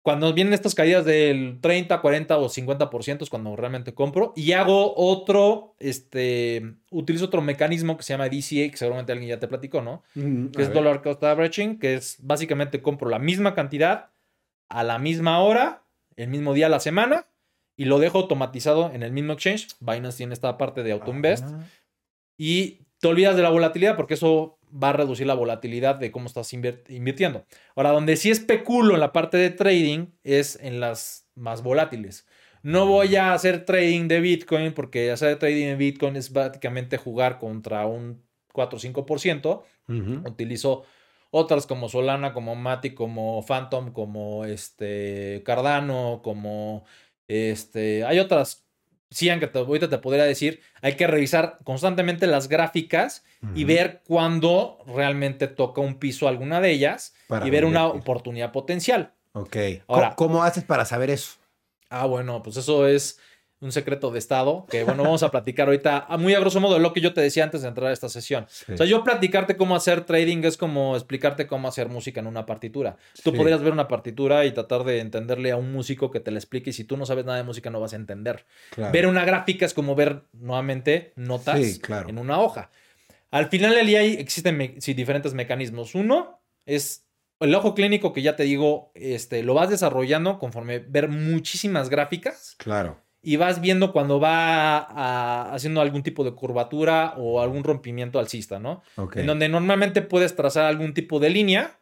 [0.08, 4.32] Cuando vienen estas caídas del 30, 40 o 50% es cuando realmente compro.
[4.38, 9.39] Y hago otro, este, utilizo otro mecanismo que se llama DCA, que seguramente alguien ya
[9.41, 10.03] te platicó, ¿no?
[10.15, 10.77] Mm, que es ver.
[10.77, 14.12] Dollar Cost Averaging, que es básicamente compro la misma cantidad
[14.70, 15.84] a la misma hora,
[16.15, 17.27] el mismo día a la semana,
[17.77, 19.67] y lo dejo automatizado en el mismo exchange.
[19.79, 21.46] Binance tiene esta parte de AutoInvest.
[21.48, 21.63] Ah.
[22.38, 26.25] Y te olvidas de la volatilidad porque eso va a reducir la volatilidad de cómo
[26.25, 27.46] estás invirtiendo.
[27.75, 32.27] Ahora, donde sí especulo en la parte de trading es en las más volátiles.
[32.63, 37.38] No voy a hacer trading de Bitcoin porque hacer trading de Bitcoin es básicamente jugar
[37.38, 39.63] contra un 4 o 5%.
[39.88, 40.29] Uh -huh.
[40.29, 40.84] Utilizo
[41.29, 46.86] otras como Solana, como Matic, como Phantom, como este Cardano, como
[47.27, 48.65] este, hay otras,
[49.10, 53.51] sí, aunque te, ahorita te podría decir, hay que revisar constantemente las gráficas uh -huh.
[53.55, 58.51] y ver cuándo realmente toca un piso alguna de ellas para y ver una oportunidad
[58.51, 59.13] potencial.
[59.34, 59.57] Ok.
[59.88, 61.36] Ahora, ¿Cómo, ¿Cómo haces para saber eso?
[61.89, 63.19] Ah, bueno, pues eso es
[63.60, 66.80] un secreto de Estado, que bueno, vamos a platicar ahorita, muy a grosso modo, de
[66.80, 68.46] lo que yo te decía antes de entrar a esta sesión.
[68.50, 68.74] Sí.
[68.74, 72.46] O sea, yo platicarte cómo hacer trading es como explicarte cómo hacer música en una
[72.46, 72.98] partitura.
[73.24, 73.38] Tú sí.
[73.38, 76.70] podrías ver una partitura y tratar de entenderle a un músico que te la explique
[76.70, 78.46] y si tú no sabes nada de música no vas a entender.
[78.72, 78.93] Claro.
[78.93, 82.10] Ver una gráfica es como ver nuevamente notas sí, claro.
[82.10, 82.70] en una hoja.
[83.32, 85.96] Al final del día existen diferentes mecanismos.
[85.96, 87.08] Uno es
[87.39, 92.56] el ojo clínico que ya te digo, este, lo vas desarrollando conforme ver muchísimas gráficas.
[92.58, 98.20] Claro y vas viendo cuando va a, haciendo algún tipo de curvatura o algún rompimiento
[98.20, 98.84] alcista, ¿no?
[98.96, 99.20] Okay.
[99.20, 101.78] En donde normalmente puedes trazar algún tipo de línea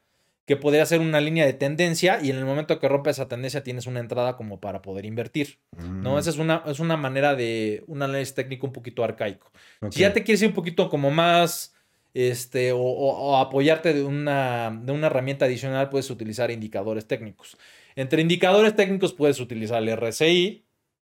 [0.48, 3.62] que podría ser una línea de tendencia y en el momento que rompe esa tendencia
[3.62, 6.02] tienes una entrada como para poder invertir, mm.
[6.02, 6.18] ¿no?
[6.18, 9.52] Esa es una, es una manera de un análisis técnico un poquito arcaico.
[9.82, 9.92] Okay.
[9.92, 11.76] Si ya te quieres ir un poquito como más,
[12.16, 17.56] este, o, o, o apoyarte de una, de una herramienta adicional, puedes utilizar indicadores técnicos.
[17.96, 20.65] Entre indicadores técnicos puedes utilizar el RSI,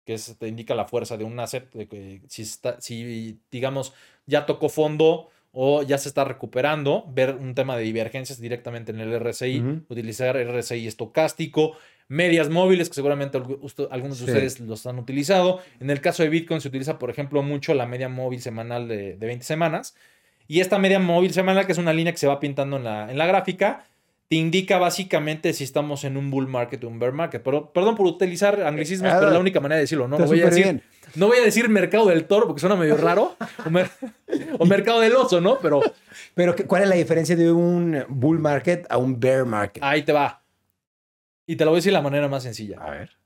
[0.05, 3.93] que es, te indica la fuerza de un asset, de que si, está, si digamos
[4.25, 9.01] ya tocó fondo o ya se está recuperando, ver un tema de divergencias directamente en
[9.01, 9.85] el RSI, uh -huh.
[9.89, 11.75] utilizar RSI estocástico,
[12.07, 14.31] medias móviles, que seguramente algunos de sí.
[14.31, 15.59] ustedes los han utilizado.
[15.79, 19.17] En el caso de Bitcoin se utiliza, por ejemplo, mucho la media móvil semanal de,
[19.17, 19.95] de 20 semanas.
[20.47, 23.09] Y esta media móvil semanal, que es una línea que se va pintando en la,
[23.09, 23.85] en la gráfica,
[24.31, 27.43] te indica básicamente si estamos en un bull market o un bear market.
[27.43, 30.07] Pero, perdón por utilizar anglicismos, ah, pero es la única manera de decirlo.
[30.07, 30.83] No, no voy, a decir, bien.
[31.15, 33.35] no voy a decir mercado del toro porque suena medio raro.
[33.65, 33.91] o, mer
[34.57, 35.59] o, mercado del oso, ¿no?
[35.59, 35.81] Pero,
[36.33, 39.83] pero, ¿cuál es la diferencia de un bull market a un bear market?
[39.83, 40.41] Ahí te va.
[41.45, 42.77] Y te lo voy a decir de la manera más sencilla.
[42.79, 43.17] A ver.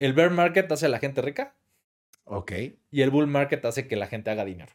[0.00, 1.54] El bear market hace a la gente rica.
[2.24, 2.50] Ok.
[2.90, 4.72] Y el bull market hace que la gente haga dinero.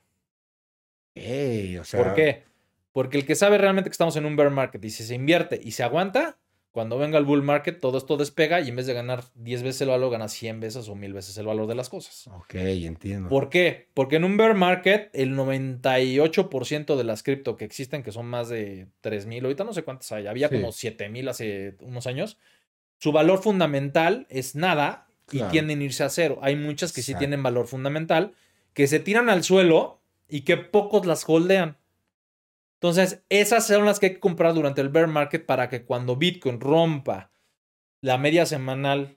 [1.13, 2.01] Hey, o sea...
[2.01, 2.52] ¿Por qué?
[2.93, 5.59] Porque el que sabe realmente que estamos en un bear market y si se invierte
[5.61, 6.37] y se aguanta,
[6.73, 9.81] cuando venga el bull market, todo esto despega y en vez de ganar 10 veces
[9.81, 12.27] el valor, gana 100 veces o 1000 veces el valor de las cosas.
[12.33, 13.29] Ok, entiendo.
[13.29, 13.89] ¿Por qué?
[13.93, 18.49] Porque en un bear market, el 98% de las cripto que existen, que son más
[18.49, 20.55] de 3000, ahorita no sé cuántas hay, había sí.
[20.55, 22.39] como 7000 hace unos años,
[22.97, 25.51] su valor fundamental es nada y claro.
[25.51, 26.39] tienden a irse a cero.
[26.41, 27.19] Hay muchas que Exacto.
[27.19, 28.33] sí tienen valor fundamental,
[28.73, 31.77] que se tiran al suelo y que pocos las holdean.
[32.83, 36.17] Entonces, esas son las que hay que comprar durante el bear market para que cuando
[36.17, 37.31] Bitcoin rompa
[38.01, 39.15] la media semanal,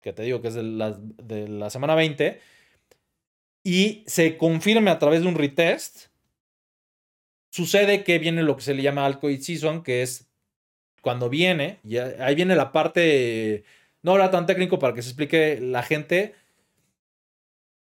[0.00, 2.40] que te digo que es de la, de la semana 20,
[3.64, 6.06] y se confirme a través de un retest,
[7.50, 10.30] sucede que viene lo que se le llama altcoin season, que es
[11.02, 13.64] cuando viene, y ahí viene la parte,
[14.00, 16.34] no habla tan técnico para que se explique la gente,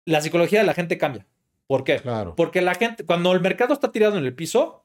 [0.06, 1.26] la psicología de la gente cambia.
[1.66, 2.00] ¿Por qué?
[2.00, 2.36] Claro.
[2.36, 4.85] Porque la gente, cuando el mercado está tirado en el piso,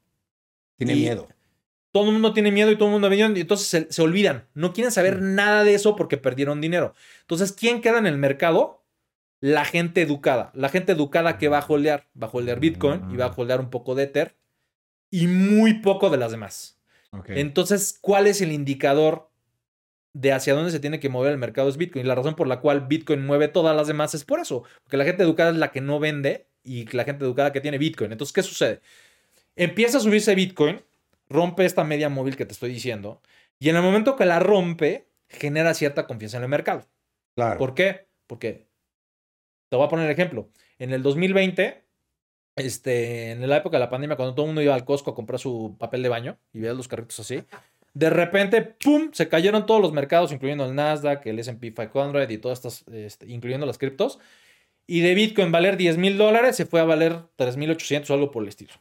[0.80, 1.28] Tiene y- miedo.
[1.92, 4.02] todo el mundo tiene miedo y todo el mundo ha venido y entonces se, se
[4.02, 4.46] olvidan.
[4.54, 6.94] No quieren saber nada de eso porque perdieron dinero.
[7.22, 8.84] Entonces, ¿quién queda en el mercado?
[9.40, 10.50] La gente educada.
[10.54, 12.06] La gente educada que va a holdear.
[12.20, 14.36] Va a holdear Bitcoin y va a holdear un poco de Ether
[15.10, 16.78] y muy poco de las demás.
[17.26, 19.30] Entonces, ¿cuál es el indicador
[20.12, 21.68] de hacia dónde se tiene que mover el mercado?
[21.68, 22.04] Es Bitcoin.
[22.04, 24.62] Y la razón por la cual Bitcoin mueve todas las demás es por eso.
[24.84, 27.78] Porque la gente educada es la que no vende y la gente educada que tiene
[27.78, 28.12] Bitcoin.
[28.12, 28.80] Entonces, ¿qué sucede?
[29.60, 30.80] Empieza a subirse Bitcoin,
[31.28, 33.20] rompe esta media móvil que te estoy diciendo,
[33.58, 36.86] y en el momento que la rompe, genera cierta confianza en el mercado.
[37.34, 37.58] claro.
[37.58, 38.06] ¿Por qué?
[38.26, 38.68] Porque,
[39.68, 40.48] te voy a poner el ejemplo.
[40.78, 41.84] En el 2020,
[42.56, 45.14] este, en la época de la pandemia, cuando todo el mundo iba al Costco a
[45.14, 47.44] comprar su papel de baño y veías los carritos así,
[47.92, 52.38] de repente, ¡pum!, se cayeron todos los mercados, incluyendo el Nasdaq, el S&P 500 y
[52.38, 54.20] todas estas, este, incluyendo las criptos.
[54.86, 58.42] Y de Bitcoin valer 10 mil dólares se fue a valer 3.800 o algo por
[58.42, 58.72] el estilo.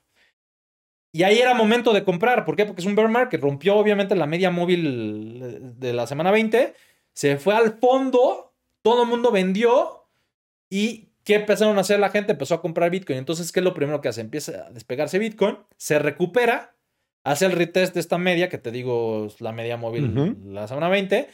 [1.12, 2.46] Y ahí era momento de comprar.
[2.46, 2.66] ¿Por qué?
[2.66, 3.42] Porque es un bear market.
[3.42, 6.74] Rompió obviamente la media móvil de la semana 20.
[7.14, 8.54] Se fue al fondo.
[8.82, 10.08] Todo el mundo vendió.
[10.70, 12.34] ¿Y qué empezaron a hacer la gente?
[12.34, 13.18] Empezó a comprar Bitcoin.
[13.18, 14.22] Entonces, ¿qué es lo primero que hace?
[14.22, 15.58] Empieza a despegarse Bitcoin.
[15.78, 16.76] Se recupera.
[17.24, 20.38] Hace el retest de esta media, que te digo, es la media móvil Ujú.
[20.52, 21.28] la semana 20.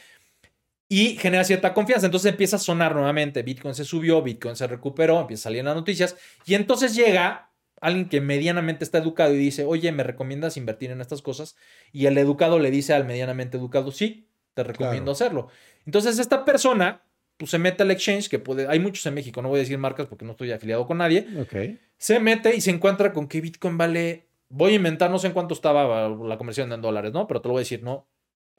[0.88, 2.08] Y genera cierta confianza.
[2.08, 3.44] Entonces empieza a sonar nuevamente.
[3.44, 6.16] Bitcoin se subió, Bitcoin se recuperó, empieza a salir en las noticias.
[6.46, 11.02] Y entonces llega alguien que medianamente está educado y dice, oye, ¿me recomiendas invertir en
[11.02, 11.56] estas cosas?
[11.92, 15.12] Y el educado le dice al medianamente educado, sí, te recomiendo Claro.
[15.12, 15.48] hacerlo.
[15.86, 17.02] Entonces esta persona
[17.38, 19.78] pues, se mete al exchange, que puede, hay muchos en México, no voy a decir
[19.78, 21.78] marcas porque no estoy afiliado con nadie, Ok.
[21.98, 25.34] se mete y se encuentra con que Bitcoin vale, voy a inventar, no sé en
[25.34, 27.28] cuánto estaba la conversión en dólares, ¿no?
[27.28, 28.08] Pero te lo voy a decir, ¿no?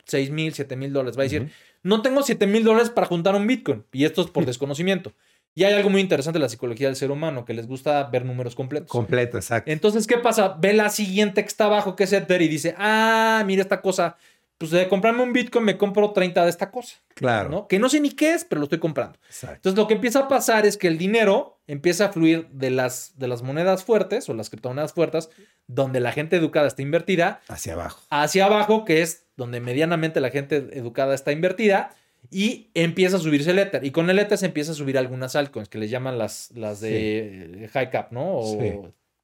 [0.05, 1.17] 6 mil, 7 mil dólares.
[1.19, 1.51] Va a decir,
[1.83, 3.85] no tengo 7 mil dólares para juntar un Bitcoin.
[3.93, 5.15] Y esto es por desconocimiento.
[5.57, 8.25] Y hay algo muy interesante en la psicología del ser humano, que les gusta ver
[8.25, 8.91] números completos.
[8.91, 9.71] Completo, exacto.
[9.73, 10.55] Entonces, ¿qué pasa?
[10.61, 14.17] Ve la siguiente que está abajo, que es Ether, y dice, ah, mira esta cosa.
[14.59, 17.51] Pues de comprarme un Bitcoin me compro 30 de esta cosa, claro.
[17.51, 17.69] ¿no?
[17.69, 19.19] Que no sé ni qué es, pero lo estoy comprando.
[19.27, 19.57] Exacto.
[19.57, 23.13] Entonces, lo que empieza a pasar es que el dinero empieza a fluir de las,
[23.19, 25.29] de las monedas fuertes o las criptomonedas fuertes,
[25.67, 28.01] donde la gente educada está invertida, Hacia abajo.
[28.09, 31.95] hacia abajo, que es donde medianamente la gente educada está invertida,
[32.31, 33.85] y empieza a subirse el Ether.
[33.85, 36.81] Y con el Ether se empieza a subir algunas altcoins, que le llaman las, las
[36.81, 38.39] de eh, high cap, ¿no?
[38.39, 38.73] O, Sí.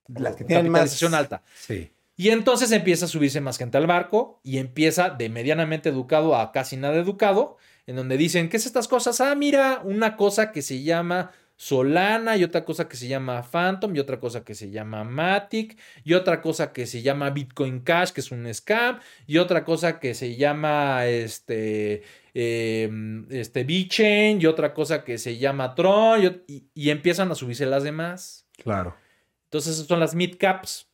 [0.09, 1.43] Las que tienen más- capitalización alta.
[1.55, 1.91] Sí.
[2.17, 6.53] Y entonces empieza a subirse más gente al barco y empieza de medianamente educado a
[6.53, 9.21] casi nada educado, en donde dicen, ¿qué es estas cosas?
[9.21, 13.95] Ah, mira, una cosa que se llama Solana y otra cosa que se llama Phantom
[13.95, 18.11] y otra cosa que se llama Matic y otra cosa que se llama Bitcoin Cash,
[18.11, 22.03] que es un scam, y otra cosa que se llama este,
[22.35, 22.91] eh,
[23.31, 28.49] este VeChain y otra cosa que se llama Tron y, empiezan a subirse las demás.
[28.62, 28.97] Claro.
[29.45, 30.88] Entonces esas son las mid caps.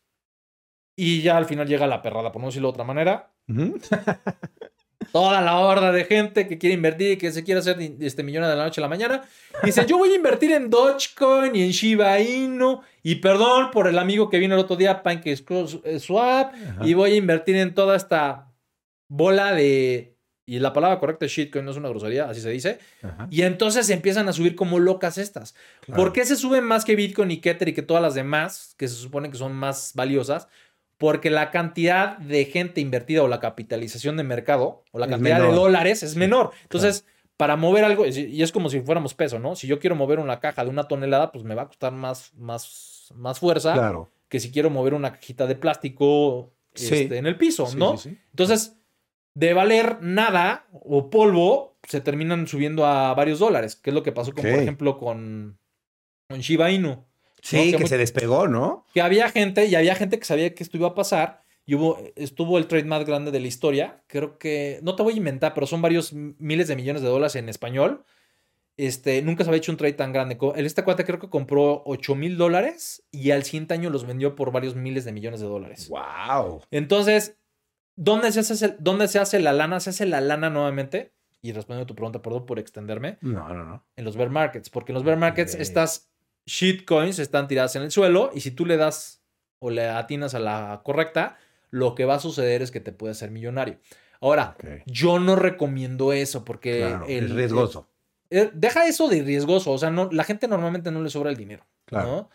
[0.97, 3.33] Y ya al final llega la perrada, por no decirlo de otra manera.
[5.13, 8.51] Toda la horda de gente que quiere invertir y que se quiere hacer este millones
[8.51, 9.23] de la noche a la mañana.
[9.63, 12.83] Dicen, yo voy a invertir en Dogecoin y en Shiba Inu.
[13.03, 16.55] Y perdón por el amigo que vino el otro día, PancakeSwap.
[16.55, 16.87] Ajá.
[16.87, 18.53] Y voy a invertir en toda esta
[19.09, 20.15] bola de...
[20.45, 22.79] Y la palabra correcta es shitcoin, no es una grosería, así se dice.
[23.03, 23.29] Ajá.
[23.31, 25.55] Y entonces empiezan a subir como locas estas.
[25.83, 26.03] Claro.
[26.03, 28.89] ¿Por qué se suben más que Bitcoin y Kether y que todas las demás, que
[28.89, 30.49] se supone que son más valiosas?
[30.99, 35.41] Porque la cantidad de gente invertida o la capitalización de mercado o la Es cantidad
[35.41, 36.51] de dólares es menor.
[36.65, 37.07] Entonces,
[37.37, 39.55] para mover algo, y es como si fuéramos peso, ¿no?
[39.55, 42.33] Si yo quiero mover una caja de una tonelada, pues me va a costar más,
[42.35, 44.11] más, más fuerza Claro.
[44.29, 46.95] que si quiero mover una cajita de plástico Sí.
[46.95, 47.97] este, en el piso, Sí, ¿no?
[47.97, 48.19] sí, sí.
[48.31, 48.77] Entonces,
[49.35, 54.11] de valer nada o polvo, se terminan subiendo a varios dólares, que es lo que
[54.13, 55.59] pasó, con, por ejemplo, con,
[56.29, 57.05] con Shiba Inu.
[57.43, 57.79] Sí, ¿no?
[57.79, 58.85] que, se despegó, ¿no?
[58.93, 61.99] Que había gente, y había gente que sabía que esto iba a pasar, y hubo,
[62.17, 64.03] estuvo el trade más grande de la historia.
[64.07, 67.37] Creo que, no te voy a inventar, pero son varios miles de millones de dólares
[67.37, 68.05] en español.
[68.79, 70.39] Este, nunca se había hecho un trade tan grande.
[70.55, 74.37] El este cuate creo que compró 8 mil dólares y al siguiente año los vendió
[74.37, 75.91] por varios miles de millones de dólares.
[75.91, 76.63] Wow.
[76.71, 77.37] Entonces,
[77.97, 79.81] ¿dónde se hace, dónde se hace la lana?
[79.81, 81.13] Se hace la lana nuevamente.
[81.43, 83.85] Y respondiendo a tu pregunta, perdón por extenderme, No, no, no.
[83.95, 84.71] en los bear markets.
[84.71, 85.61] Porque en los bear markets Ok.
[85.61, 86.08] estas
[86.49, 89.23] shitcoins están tiradas en el suelo y si tú le das
[89.59, 91.37] o le atinas a la correcta,
[91.71, 93.79] lo que va a suceder es que te puedes hacer millonario.
[94.21, 94.57] Ahora,
[94.87, 97.89] yo no recomiendo eso porque Claro, el- es riesgoso.
[98.31, 99.73] eh, deja eso de riesgoso.
[99.73, 101.65] O sea, no, la gente normalmente no le sobra el dinero.
[101.85, 102.09] Claro.
[102.09, 102.31] ¿no?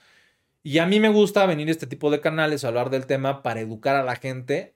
[0.63, 3.41] Y a mí me gusta venir a este tipo de canales a hablar del tema
[3.43, 4.75] para educar a la gente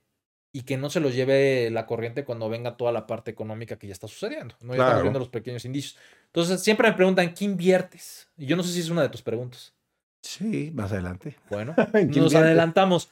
[0.52, 3.88] y que no se los lleve la corriente cuando venga toda la parte económica que
[3.88, 4.56] ya está sucediendo.
[4.62, 4.73] ¿no?
[4.73, 4.84] Ya Claro.
[4.89, 5.97] estamos viendo los pequeños indicios.
[6.27, 8.29] Entonces, siempre me preguntan, ¿qué inviertes?
[8.37, 9.73] Y yo no sé si es una de tus preguntas.
[10.21, 11.35] Sí, más adelante.
[11.49, 12.37] Bueno, ¿En qué nos invierte?
[12.39, 13.09] adelantamos.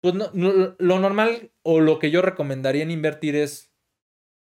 [0.00, 3.70] Pues no- no- lo normal o lo que yo recomendaría en invertir es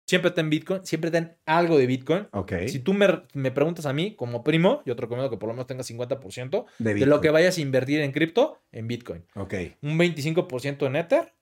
[0.06, 2.28] siempre ten Bitcoin, siempre ten algo de Bitcoin.
[2.32, 2.52] Ok.
[2.66, 5.54] Si tú me, me preguntas a mí como primo, yo te recomiendo que por lo
[5.54, 9.24] menos tengas 50% de, de lo que vayas a invertir en cripto en Bitcoin.
[9.34, 11.34] Ok, Un 25% en Ether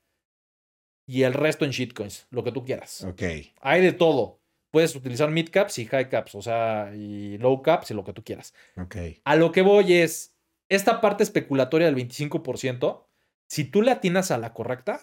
[1.07, 3.03] y el resto en shitcoins, lo que tú quieras.
[3.05, 3.22] ok.
[3.62, 4.40] Hay de todo.
[4.73, 8.13] Puedes utilizar mid caps y high caps, o sea, y low caps y lo que
[8.13, 8.55] tú quieras.
[8.77, 8.97] Ok.
[9.23, 10.35] A lo que voy es,
[10.69, 13.05] esta parte especulatoria del 25%,
[13.47, 15.03] si tú le atinas a la correcta,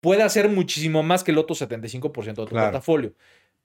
[0.00, 2.66] puede hacer muchísimo más que el otro 75% de tu Claro.
[2.68, 3.12] portafolio.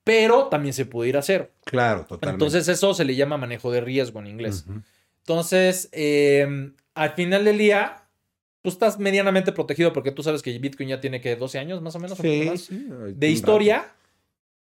[0.02, 1.50] Pero también se puede ir a cero.
[1.64, 2.44] Claro, totalmente.
[2.44, 4.64] Entonces eso se le llama manejo de riesgo en inglés.
[5.20, 8.04] Entonces, eh, al final del día,
[8.62, 11.94] tú estás medianamente protegido porque tú sabes que Bitcoin ya tiene que 12 años más
[11.96, 12.18] o menos.
[12.18, 13.46] Sí, más, sí, De rato.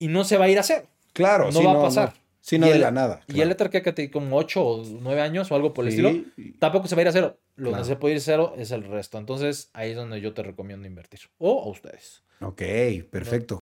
[0.04, 0.88] Y no se va a ir a cero.
[1.14, 2.14] Claro, no va a pasar.
[2.42, 3.22] Sí, no Y de el- la nada.
[3.28, 6.06] Y el Ether que tiene como 8 o 9 años o algo por el Sí,
[6.06, 6.26] estilo,
[6.60, 7.38] tampoco se va a ir a cero.
[7.56, 7.84] Lo Claro.
[7.84, 9.18] que se puede ir a cero es el resto.
[9.18, 11.22] Entonces, ahí es donde yo te recomiendo invertir.
[11.38, 12.24] O a ustedes.
[12.42, 12.62] Ok,
[13.10, 13.60] perfecto.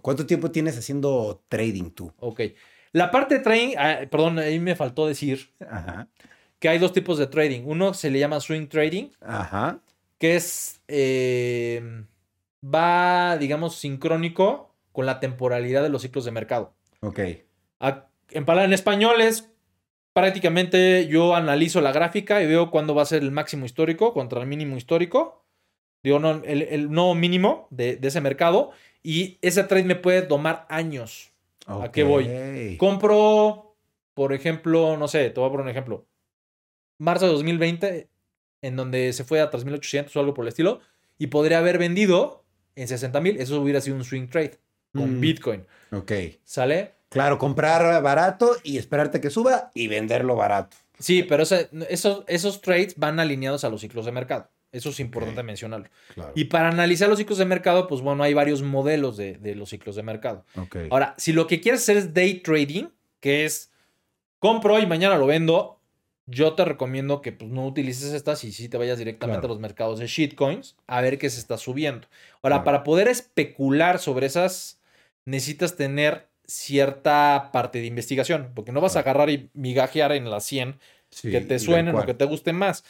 [0.00, 2.12] ¿Cuánto tiempo tienes haciendo trading tú?
[2.20, 2.40] Ok.
[2.92, 6.06] La parte de trading, ah, perdón, ahí me faltó decir Ajá.
[6.60, 7.62] que hay dos tipos de trading.
[7.64, 9.80] Uno se le llama swing trading, Ajá.
[10.18, 12.04] que es, eh,
[12.62, 16.72] va, digamos, sincrónico con la temporalidad de los ciclos de mercado.
[17.00, 17.18] Ok.
[17.80, 19.50] A- En, en español es
[20.14, 24.40] prácticamente yo analizo la gráfica y veo cuándo va a ser el máximo histórico contra
[24.40, 25.44] el mínimo histórico.
[26.02, 28.70] Digo, no, el, el nuevo mínimo de, de ese mercado.
[29.02, 31.32] Y ese trade me puede tomar años.
[31.66, 32.24] ¿A qué voy?
[32.76, 33.76] Compro,
[34.14, 36.06] por ejemplo, no sé, te voy a poner un ejemplo.
[36.98, 38.08] Marzo de 2020,
[38.62, 40.80] en donde se fue a 3.800 o algo por el estilo,
[41.18, 42.44] y podría haber vendido
[42.76, 43.36] en 60.000.
[43.40, 44.58] Eso hubiera sido un swing trade
[44.94, 45.20] con Mm.
[45.20, 45.66] Bitcoin.
[45.92, 46.12] Ok.
[46.44, 46.94] ¿Sale?
[47.08, 50.76] Claro, comprar barato y esperarte que suba y venderlo barato.
[50.98, 54.48] Sí, pero ese- esos, esos trades van alineados a los ciclos de mercado.
[54.72, 55.88] Eso es importante mencionarlo.
[56.14, 56.32] Claro.
[56.34, 59.70] Y para analizar los ciclos de mercado, pues bueno, hay varios modelos de, de los
[59.70, 60.44] ciclos de mercado.
[60.56, 60.76] Ok.
[60.90, 62.86] Ahora, si lo que quieres hacer es day trading,
[63.20, 63.70] que es
[64.40, 65.78] compro y mañana lo vendo,
[66.26, 69.52] yo te recomiendo que pues, no utilices estas y sí te vayas directamente Claro.
[69.52, 72.08] a los mercados de shitcoins a ver qué se está subiendo.
[72.42, 72.64] Ahora, Claro.
[72.64, 74.80] para poder especular sobre esas,
[75.24, 80.40] necesitas tener cierta parte de investigación, porque no vas a agarrar y migajear en la
[80.40, 80.78] 100
[81.14, 82.84] Sí, que te suenen o que te guste más.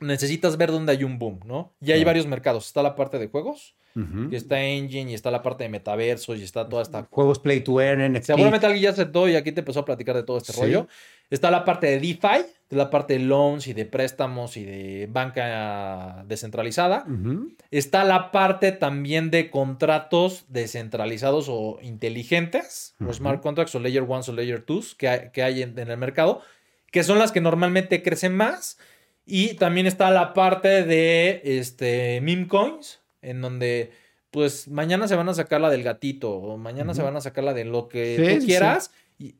[0.00, 1.72] Necesitas ver dónde hay un boom, ¿no?
[1.80, 2.66] Y hay varios mercados.
[2.66, 4.28] Está la parte de juegos, Ujú.
[4.32, 7.60] y está Engine, y está la parte de metaversos, y está toda esta Juegos Play
[7.60, 8.24] to Earn, NFT.
[8.26, 10.60] Seguramente alguien ya aceptó y aquí te empezó a platicar de todo este Sí.
[10.60, 10.88] rollo.
[11.30, 15.08] Está la parte de DeFi, que la parte de loans y de préstamos y de
[15.10, 17.04] banca descentralizada.
[17.08, 17.54] Ujú.
[17.70, 23.14] Está la parte también de contratos descentralizados o inteligentes, o Ujú.
[23.14, 25.96] smart contracts o layer ones o layer twos que hay, que hay en, en el
[25.96, 26.42] mercado,
[26.90, 28.78] que son las que normalmente crecen más.
[29.26, 33.90] Y también está la parte de este, meme coins, en donde
[34.30, 37.44] pues mañana se van a sacar la del gatito o mañana se van a sacar
[37.44, 38.90] la de lo que Sí, tú sí, quieras.
[39.18, 39.36] Y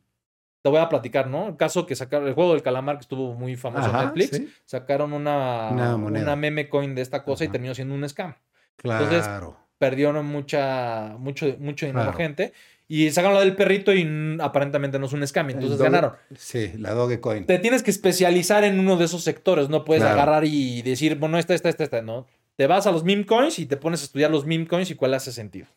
[0.61, 1.49] te voy a platicar, ¿no?
[1.49, 4.37] El caso que sacaron el juego del calamar que estuvo muy famoso Ajá, en Netflix,
[4.37, 4.53] sí.
[4.65, 8.35] sacaron una, Una meme coin de esta cosa y terminó siendo un scam
[8.77, 9.57] Claro.
[9.77, 10.23] perdió ¿no?
[10.23, 12.17] mucha, mucho, mucho dinero Claro.
[12.17, 12.53] gente.
[12.87, 15.49] Y sacaron la del perrito y aparentemente no es un scam.
[15.49, 16.13] Entonces Doge- ganaron.
[16.37, 17.45] Sí, la Dogecoin.
[17.47, 19.69] Te tienes que especializar en uno de esos sectores.
[19.69, 20.21] No puedes Claro.
[20.21, 22.01] agarrar y decir, bueno, esta, esta, esta, esta.
[22.03, 22.27] No.
[22.57, 24.95] Te vas a los meme coins y te pones a estudiar los meme coins y
[24.95, 25.67] cuál hace sentido.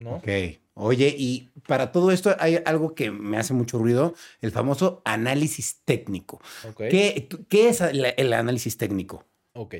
[0.00, 0.16] ¿no?
[0.16, 0.28] Ok.
[0.74, 5.82] Oye, y para todo esto hay algo que me hace mucho ruido, el famoso análisis
[5.84, 6.40] técnico.
[6.66, 6.78] Ok.
[6.90, 9.26] ¿Qué, qué es el, análisis técnico?
[9.52, 9.76] Ok.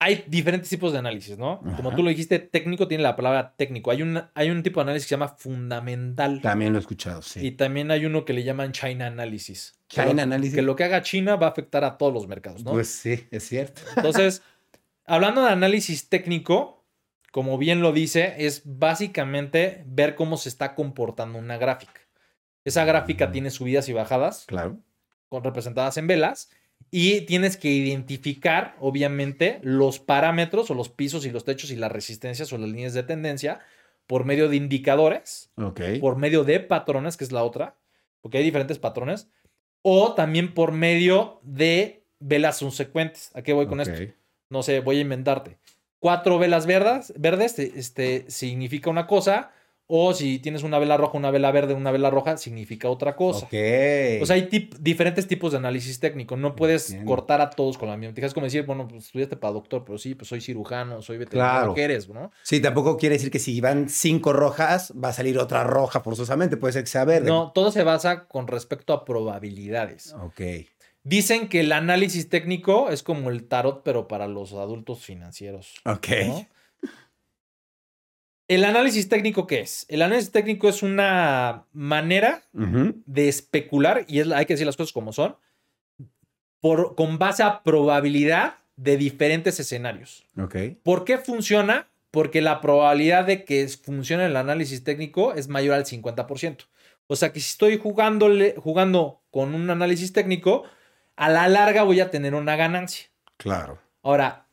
[0.00, 1.62] Hay diferentes tipos de análisis, ¿no?
[1.76, 3.90] Como tú lo dijiste, técnico tiene la palabra técnico.
[3.90, 6.42] Hay, un hay un tipo de análisis que se llama fundamental.
[6.42, 7.46] También lo he escuchado, sí.
[7.46, 9.80] Y también hay uno que le llaman China Analysis.
[9.88, 10.54] Que China lo- Analysis.
[10.56, 12.72] Que lo que haga China va a afectar a todos los mercados, ¿no?
[12.72, 13.80] Pues sí, es cierto.
[13.96, 14.42] Entonces,
[15.06, 16.84] hablando de análisis técnico,
[17.32, 22.00] como bien lo dice, es básicamente ver cómo se está comportando una gráfica.
[22.64, 24.78] Esa gráfica tiene subidas y bajadas, Claro.
[25.28, 26.50] con, representadas en velas,
[26.90, 31.90] y tienes que identificar, obviamente, los parámetros o los pisos y los techos y las
[31.90, 33.60] resistencias o las líneas de tendencia
[34.06, 35.80] por medio de indicadores, Ok.
[36.00, 37.76] por medio de patrones, que es la otra,
[38.20, 39.28] porque hay diferentes patrones,
[39.82, 43.30] o también por medio de velas subsecuentes.
[43.34, 44.14] ¿A qué voy con esto?
[44.54, 45.58] No sé, voy a inventarte.
[45.98, 49.50] Cuatro velas verdes, verdes este, significa una cosa,
[49.86, 53.44] o si tienes una vela roja, una vela verde, una vela roja, significa otra cosa.
[53.44, 53.52] Ok.
[54.22, 56.36] O sea, hay tip- diferentes tipos de análisis técnico.
[56.38, 57.10] No puedes Entiendo.
[57.10, 58.14] cortar a todos con la misma.
[58.16, 61.58] Es como decir, bueno, pues estudiaste para doctor, pero sí, pues soy cirujano, soy veterinario.
[61.58, 61.74] Claro.
[61.74, 62.32] ¿Qué eres, no?
[62.42, 66.56] Sí, tampoco quiere decir que si van cinco rojas, va a salir otra roja forzosamente.
[66.56, 67.28] Puede ser que sea verde.
[67.28, 70.14] No, todo se basa con respecto a probabilidades.
[70.14, 70.40] Ok.
[71.04, 75.74] Dicen que el análisis técnico es como el tarot, pero para los adultos financieros.
[75.84, 76.08] Ok.
[76.26, 76.46] ¿no?
[78.48, 79.84] ¿El análisis técnico qué es?
[79.88, 84.92] El análisis técnico es una manera de especular, y es, hay que decir las cosas
[84.92, 85.36] como son,
[86.60, 90.26] por, con base a probabilidad de diferentes escenarios.
[90.38, 90.56] Ok.
[90.82, 91.88] ¿Por qué funciona?
[92.10, 96.66] Porque la probabilidad de que funcione el análisis técnico es mayor al 50%.
[97.06, 100.64] O sea que si estoy jugándole, jugando con un análisis técnico,
[101.16, 103.08] a la larga voy a tener una ganancia.
[103.36, 103.78] Claro.
[104.02, 104.46] Ahora,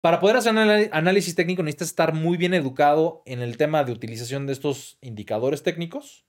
[0.00, 3.92] para poder hacer un análisis técnico necesitas estar muy bien educado en el tema de
[3.92, 6.24] utilización de estos indicadores técnicos,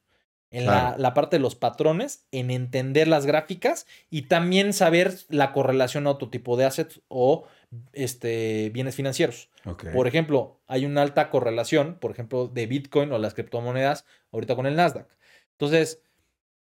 [0.52, 0.96] en la, Claro.
[0.98, 6.12] la parte de los patrones, en entender las gráficas y también saber la correlación a
[6.12, 7.46] otro tipo de assets o
[7.94, 9.50] este, bienes financieros.
[9.66, 9.86] Ok.
[9.94, 14.66] Por ejemplo, hay una alta correlación, por ejemplo, de Bitcoin o las criptomonedas ahorita con
[14.66, 15.08] el Nasdaq.
[15.52, 16.02] Entonces,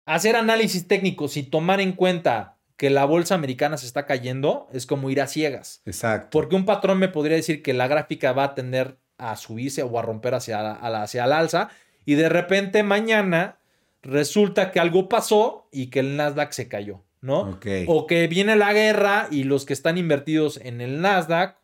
[0.05, 4.85] hacer análisis técnicos y tomar en cuenta que la bolsa americana se está cayendo es
[4.85, 5.81] como ir a ciegas.
[5.85, 6.29] Exacto.
[6.31, 9.99] Porque un patrón me podría decir que la gráfica va a tender a subirse o
[9.99, 11.69] a romper hacia, la- hacia el alza
[12.05, 13.59] y de repente mañana
[14.01, 17.45] resulta que algo pasó y que el Nasdaq se cayó, ¿no?
[17.87, 21.57] O que viene la guerra y los que están invertidos en el Nasdaq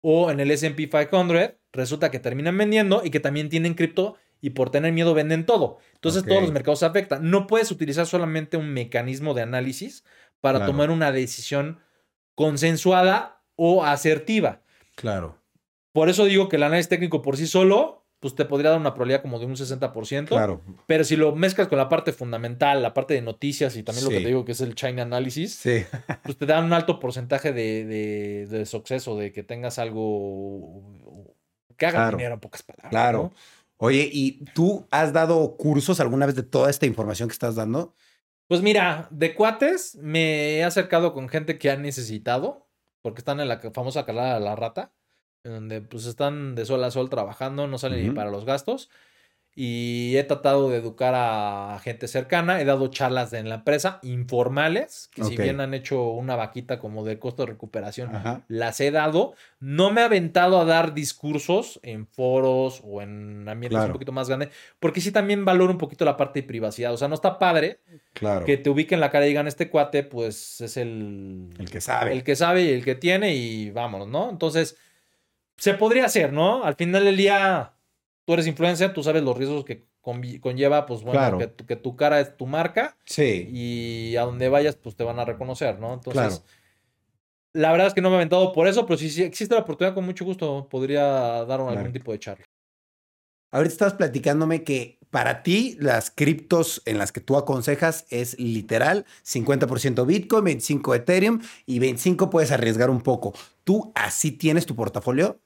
[0.00, 4.50] o en el SP 500 resulta que terminan vendiendo y que también tienen cripto y
[4.50, 5.78] por tener miedo venden todo.
[5.94, 7.28] Entonces todos los mercados se afectan.
[7.28, 10.04] No puedes utilizar solamente un mecanismo de análisis
[10.40, 10.72] para Claro.
[10.72, 11.78] tomar una decisión
[12.34, 14.62] consensuada o asertiva.
[14.94, 15.36] Claro.
[15.92, 18.94] Por eso digo que el análisis técnico por sí solo pues te podría dar una
[18.94, 20.26] probabilidad como de un 60%.
[20.26, 20.60] Claro.
[20.88, 24.10] Pero si lo mezclas con la parte fundamental, la parte de noticias y también lo
[24.10, 25.84] que te digo que es el China Analysis, Sí.
[26.24, 30.82] pues te dan un alto porcentaje de, de, de suceso, de que tengas algo
[31.76, 32.16] que haga Claro.
[32.16, 32.90] dinero en pocas palabras.
[32.90, 33.22] Claro.
[33.32, 33.32] ¿no?
[33.76, 37.94] Oye, ¿y tú has dado cursos alguna vez de toda esta información que estás dando?
[38.48, 42.66] Pues mira, de cuates me he acercado con gente que ha necesitado,
[43.02, 44.94] porque están en la famosa calada de la rata,
[45.44, 48.88] en donde pues están de sol a sol trabajando, no salen ni para los gastos.
[49.60, 55.10] Y he tratado de educar a gente cercana, he dado charlas en la empresa informales,
[55.12, 58.42] que si bien han hecho una vaquita como de costo de recuperación, Ajá.
[58.46, 59.34] las he dado.
[59.58, 63.86] No me he aventado a dar discursos en foros o en ambientes Claro.
[63.88, 66.92] un poquito más grandes, porque sí también valoro un poquito la parte de privacidad.
[66.92, 67.80] O sea, no está padre
[68.12, 68.44] Claro.
[68.46, 72.12] que te ubiquen la cara y digan, este cuate, pues es el, El que sabe.
[72.12, 74.30] el que sabe y el que tiene y vámonos, ¿no?
[74.30, 74.76] Entonces,
[75.56, 76.62] se podría hacer, ¿no?
[76.62, 77.72] Al final del día,
[78.28, 81.38] tú eres influencer, tú sabes los riesgos que conlleva, pues bueno, Claro.
[81.38, 83.48] que, tu- que tu cara es tu marca Sí.
[83.50, 85.94] y a donde vayas, pues te van a reconocer, ¿no?
[85.94, 86.44] Entonces, Claro.
[87.54, 89.62] la verdad es que no me he aventado por eso, pero si, si existe la
[89.62, 91.04] oportunidad, con mucho gusto podría
[91.46, 91.90] dar algún Claro.
[91.92, 92.44] tipo de charla.
[93.50, 99.06] Ahorita estabas platicándome que para ti las criptos en las que tú aconsejas es literal
[99.22, 103.32] 50% Bitcoin, 25 Ethereum y 25 puedes arriesgar un poco.
[103.64, 105.40] ¿Tú así tienes tu portafolio?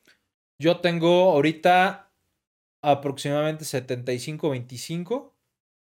[0.61, 2.09] Yo tengo ahorita
[2.83, 5.31] aproximadamente 75-25.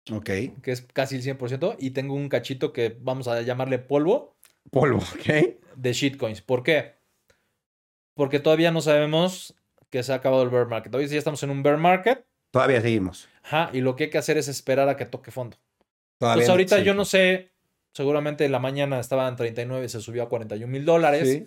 [0.10, 0.26] Ok.
[0.26, 4.38] que es casi el 100%, y tengo un cachito que vamos a llamarle polvo
[4.72, 5.60] Polvo, ok.
[5.76, 6.42] de shitcoins.
[6.42, 6.96] ¿Por qué?
[8.14, 9.54] Porque todavía no sabemos
[9.90, 10.94] que se ha acabado el bear market.
[10.96, 13.28] Hoy ya estamos en un bear market, Todavía seguimos.
[13.44, 15.58] ajá, y lo que hay que hacer es esperar a que toque fondo.
[16.18, 17.52] Todavía Entonces ahorita yo no sé,
[17.94, 21.30] seguramente en la mañana estaba en 39 y se subió a 41 mil dólares.
[21.30, 21.46] Sí.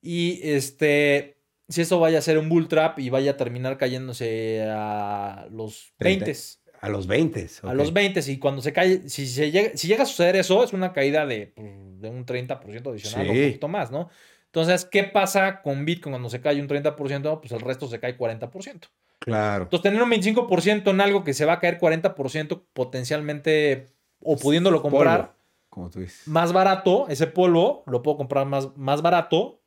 [0.00, 1.36] Y este,
[1.72, 5.94] si eso vaya a ser un bull trap y vaya a terminar cayéndose a los
[5.98, 6.26] 30.
[6.26, 6.40] 20.
[6.80, 7.46] A los 20.
[7.62, 10.64] A los 20 y cuando se cae, si, se llega, si llega a suceder eso,
[10.64, 11.68] es una caída de, pues,
[12.00, 14.10] de un 30% adicional o un poquito más, ¿no?
[14.46, 17.40] Entonces, ¿qué pasa con Bitcoin cuando se cae un 30%?
[17.40, 18.88] Pues el resto se cae 40%.
[19.20, 19.64] Claro.
[19.64, 23.88] Entonces, tener un 25% en algo que se va a caer 40% potencialmente
[24.20, 25.34] o pudiéndolo comprar Polvo,
[25.70, 26.26] como tú dices.
[26.28, 29.61] más barato, ese polvo lo puedo comprar más, más barato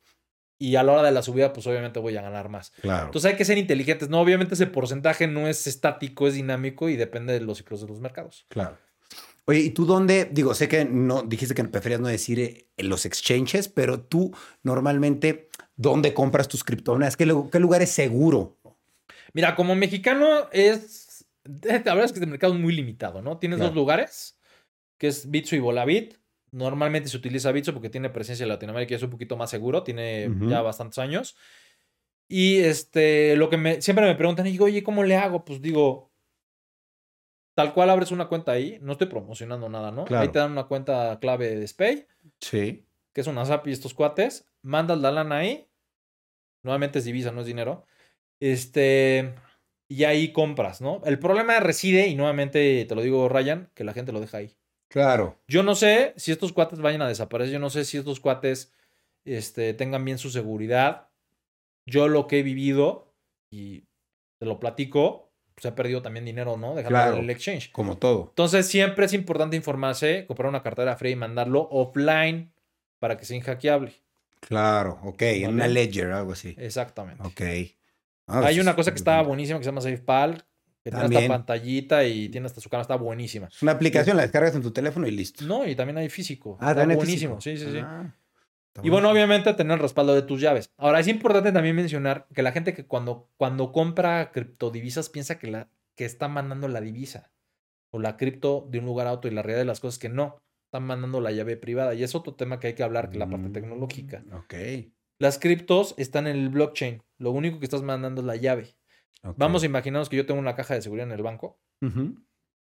[0.58, 2.72] y a la hora de la subida, pues obviamente voy a ganar más.
[2.80, 3.06] Claro.
[3.06, 4.20] Entonces hay que ser inteligentes, ¿no?
[4.20, 8.00] Obviamente ese porcentaje no es estático, es dinámico y depende de los ciclos de los
[8.00, 8.46] mercados.
[8.48, 8.78] Claro.
[9.44, 10.28] Oye, ¿y tú dónde?
[10.32, 14.34] Digo, sé que no dijiste que preferías no decir eh, en los exchanges, pero tú
[14.62, 17.16] normalmente, ¿dónde compras tus criptomonedas?
[17.16, 18.58] ¿Qué, lu- qué lugar es seguro?
[19.32, 21.24] Mira, como mexicano es.
[21.44, 23.38] La verdad es que este mercado es muy limitado, ¿no?
[23.38, 23.68] Tienes Claro.
[23.70, 24.36] dos lugares,
[24.98, 26.16] que es Bitso y Volavit.
[26.56, 29.82] Normalmente se utiliza Bitso porque tiene presencia en Latinoamérica y es un poquito más seguro,
[29.82, 31.36] tiene ya bastantes años.
[32.28, 35.44] Y este, lo que me, siempre me preguntan, y digo, oye, ¿cómo le hago?
[35.44, 36.10] Pues digo,
[37.54, 40.06] tal cual abres una cuenta ahí, no estoy promocionando nada, ¿no?
[40.06, 40.22] Claro.
[40.22, 42.06] Ahí te dan una cuenta clave de Spay,
[42.40, 42.86] Sí.
[43.12, 45.68] que es una SAP y estos cuates, mandas la lana ahí,
[46.62, 47.84] nuevamente es divisa, no es dinero,
[48.40, 49.34] este,
[49.88, 51.02] y ahí compras, ¿no?
[51.04, 54.55] El problema reside, y nuevamente te lo digo Ryan, que la gente lo deja ahí.
[54.88, 55.38] Claro.
[55.48, 58.72] Yo no sé si estos cuates vayan a desaparecer, yo no sé si estos cuates
[59.24, 61.08] este, tengan bien su seguridad.
[61.86, 63.12] Yo lo que he vivido,
[63.50, 63.84] y
[64.38, 66.74] te lo platico, se ha perdido también dinero, ¿no?
[66.74, 67.16] Dejando Claro.
[67.18, 67.72] el exchange.
[67.72, 68.26] Como todo.
[68.30, 72.52] Entonces siempre es importante informarse, comprar una cartera fría y mandarlo offline
[72.98, 73.92] para que sea inhackeable.
[74.40, 75.22] Claro, ok.
[75.22, 76.54] En una ledger, algo así.
[76.58, 77.22] Exactamente.
[77.22, 77.40] Ok.
[78.28, 80.44] Ah, Hay pues, una cosa que está buenísima que se llama SafePal,
[80.86, 81.28] que tiene esta También.
[81.32, 83.48] pantallita y tiene hasta su cámara, está buenísima.
[83.48, 85.44] Es una aplicación, la descargas en tu teléfono y listo.
[85.44, 86.56] No, y también hay físico.
[86.60, 87.40] Ah, está también buenísimo.
[87.40, 87.58] físico.
[87.58, 87.80] Sí, sí, sí.
[87.82, 88.14] Ah,
[88.84, 90.70] Y bueno, obviamente tener el respaldo de tus llaves.
[90.76, 95.48] Ahora, es importante también mencionar que la gente que cuando, cuando compra criptodivisas piensa que,
[95.50, 97.32] la, que está mandando la divisa
[97.90, 99.98] o la cripto de un lugar a otro y la realidad de las cosas es
[99.98, 100.40] que no.
[100.66, 101.94] Están mandando la llave privada.
[101.94, 104.22] Y es otro tema que hay que hablar, que es la parte Mm, tecnológica.
[104.32, 104.54] Ok.
[105.18, 107.02] Las criptos están en el blockchain.
[107.18, 108.76] Lo único que estás mandando es la llave.
[109.36, 111.60] Vamos a imaginarnos que yo tengo una caja de seguridad en el banco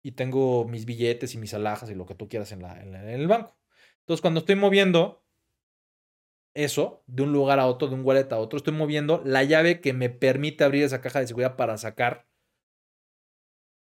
[0.02, 2.92] y tengo mis billetes y mis alhajas y lo que tú quieras en, la, en,
[2.92, 3.56] la- en el banco.
[4.00, 5.24] Entonces, cuando estoy moviendo
[6.54, 9.80] eso de un lugar a otro, de un wallet a otro, estoy moviendo la llave
[9.80, 12.28] que me permite abrir esa caja de seguridad para sacar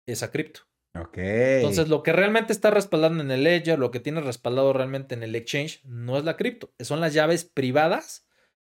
[0.06, 0.62] esa cripto.
[0.96, 1.18] Ok.
[1.18, 5.24] Entonces, lo que realmente está respaldando en el ledger, lo que tiene respaldado realmente en
[5.24, 8.28] el exchange, no es la cripto, son las llaves privadas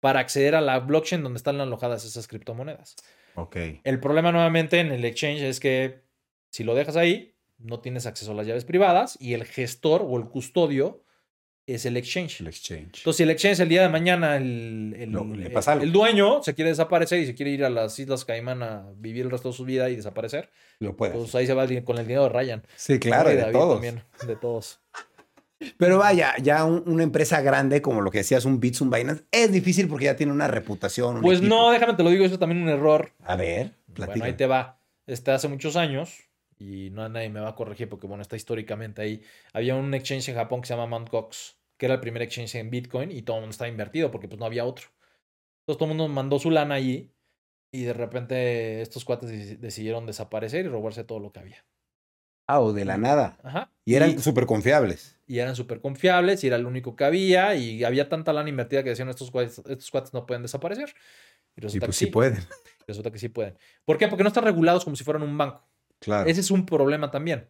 [0.00, 2.96] para acceder a la blockchain donde están alojadas esas criptomonedas.
[3.34, 3.56] Ok.
[3.84, 6.02] El problema nuevamente en el exchange es que
[6.50, 10.18] si lo dejas ahí, no tienes acceso a las llaves privadas y el gestor o
[10.18, 11.04] el custodio
[11.64, 12.40] es el exchange.
[12.40, 12.98] El exchange.
[12.98, 15.84] Entonces, si el exchange el día de mañana, el, el, No, le el- pasa algo.
[15.84, 19.24] el dueño se quiere desaparecer y se quiere ir a las Islas Caimán a vivir
[19.26, 21.16] el resto de su vida y desaparecer, Lo puedes.
[21.16, 22.62] pues ahí se va con el dinero de Ryan.
[22.74, 23.74] sí, claro, Y de todos.
[23.74, 24.80] también, de todos.
[25.78, 29.24] Pero vaya, ya un- una empresa grande como lo que decías, un Bits, un Binance,
[29.30, 31.16] es difícil porque ya tiene una reputación.
[31.16, 31.54] un Pues equipo.
[31.54, 33.12] no, déjame te lo digo, eso es también un error.
[33.24, 34.78] A ver, Bueno, ahí te va.
[35.06, 36.18] Este hace muchos años,
[36.58, 39.22] y no nadie me va a corregir porque, bueno, está históricamente ahí.
[39.52, 41.10] Había un exchange en Japón que se llama Mt.
[41.10, 44.28] Gox, que era el primer exchange en Bitcoin y todo el mundo estaba invertido porque
[44.28, 44.86] pues no había otro.
[45.62, 47.10] Entonces todo el mundo mandó su lana allí
[47.72, 51.64] y de repente estos cuates deci- decidieron desaparecer y robarse todo lo que había.
[52.46, 53.38] Ah, o de la nada.
[53.42, 53.70] Ajá.
[53.84, 55.16] Y eran súper confiables.
[55.26, 58.82] y eran súper confiables y era el único que había y había tanta lana invertida
[58.82, 60.94] que decían estos cuates, estos cuates no pueden desaparecer.
[61.56, 62.38] Y pues que sí pueden.
[62.86, 63.56] Resulta que sí pueden.
[63.84, 64.08] ¿Por qué?
[64.08, 65.66] Porque no están regulados como si fueran un banco.
[65.98, 66.28] Claro.
[66.28, 67.48] Ese es un problema también.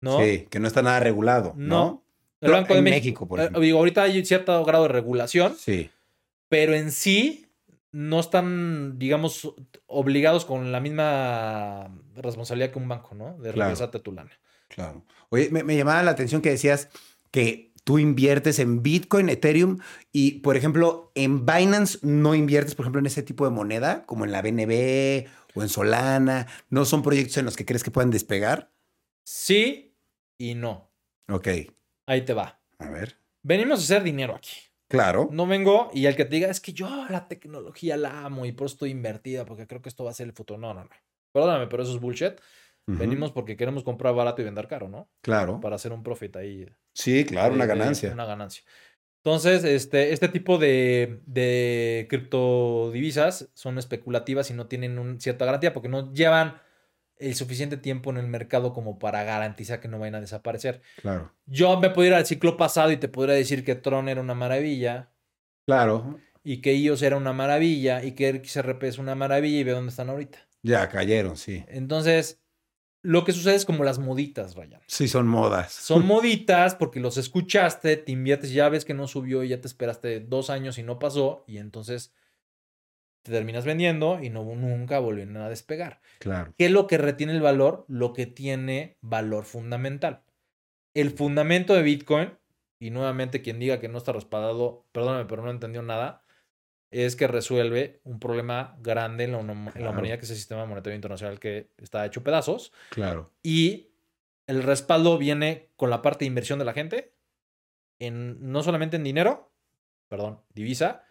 [0.00, 0.18] ¿No?
[0.20, 1.52] Sí, que no está nada regulado.
[1.56, 1.76] No.
[1.76, 2.04] No.
[2.40, 2.82] El Banco de.
[2.82, 3.60] México, por eh, ejemplo.
[3.62, 5.90] digo, ahorita hay cierto grado de regulación, Sí.
[6.48, 7.46] pero en sí
[7.92, 9.54] no están, digamos,
[9.86, 13.34] obligados con la misma responsabilidad que un banco, ¿no?
[13.38, 13.68] De Claro.
[13.70, 14.30] regresarte tu lana.
[14.68, 15.04] Claro.
[15.28, 16.88] Oye, me, me llamaba la atención que decías
[17.30, 19.78] que tú inviertes en Bitcoin, Ethereum
[20.12, 24.24] y, por ejemplo, en Binance no inviertes, por ejemplo, en ese tipo de moneda, como
[24.24, 26.46] en la BNB o en Solana.
[26.70, 28.70] ¿No son proyectos en los que crees que puedan despegar?
[29.24, 29.94] Sí
[30.38, 30.90] y no.
[31.28, 31.48] Ok.
[32.06, 32.60] Ahí te va.
[32.78, 33.18] A ver.
[33.42, 34.56] Venimos a hacer dinero aquí.
[34.92, 35.28] Claro.
[35.32, 38.52] No vengo y el que te diga es que yo la tecnología la amo y
[38.52, 40.60] por eso estoy invertida porque creo que esto va a ser el futuro.
[40.60, 40.90] No, no, no.
[41.32, 42.34] Perdóname, pero eso es bullshit.
[42.86, 45.08] Venimos porque queremos comprar barato y vender caro, ¿no?
[45.22, 45.60] Claro.
[45.60, 46.66] Para hacer un profit ahí.
[46.94, 48.12] Sí, claro, una de- de- ganancia.
[48.12, 48.64] Una ganancia.
[49.24, 55.72] Entonces, este, este tipo de, de criptodivisas son especulativas y no tienen un, cierta garantía
[55.72, 56.60] porque no llevan
[57.22, 60.82] el suficiente tiempo en el mercado como para garantizar que no vayan a desaparecer.
[61.00, 61.32] Claro.
[61.46, 64.34] Yo me puedo ir al ciclo pasado y te podría decir que Tron era una
[64.34, 65.10] maravilla
[65.66, 66.18] Claro.
[66.44, 69.90] y que IOS era una maravilla y que XRP es una maravilla y ve dónde
[69.90, 70.38] están ahorita.
[70.62, 71.64] Ya cayeron, sí.
[71.68, 72.40] Entonces,
[73.02, 74.80] lo que sucede es como las moditas, Ryan.
[74.86, 75.72] Sí, son modas.
[75.72, 79.66] Son moditas porque los escuchaste, te inviertes, ya ves que no subió y ya te
[79.68, 82.12] esperaste dos años y no pasó y entonces
[83.22, 86.00] te terminas vendiendo y no, nunca volvieron a despegar.
[86.18, 86.52] Claro.
[86.58, 87.84] ¿Qué es lo que retiene el valor?
[87.88, 90.22] Lo que tiene valor fundamental.
[90.94, 92.32] El fundamento de Bitcoin,
[92.78, 96.24] y nuevamente quien diga que no está respaldado, perdóname, pero no entendió nada,
[96.90, 99.90] es que resuelve un problema grande en la, hum- en la Claro.
[99.92, 102.72] humanidad, que es el sistema monetario internacional que está hecho pedazos.
[102.90, 103.30] Claro.
[103.42, 103.88] Y
[104.46, 107.14] el respaldo viene con la parte de inversión de la gente,
[107.98, 109.50] en, no solamente en dinero,
[110.08, 111.04] perdón, divisa,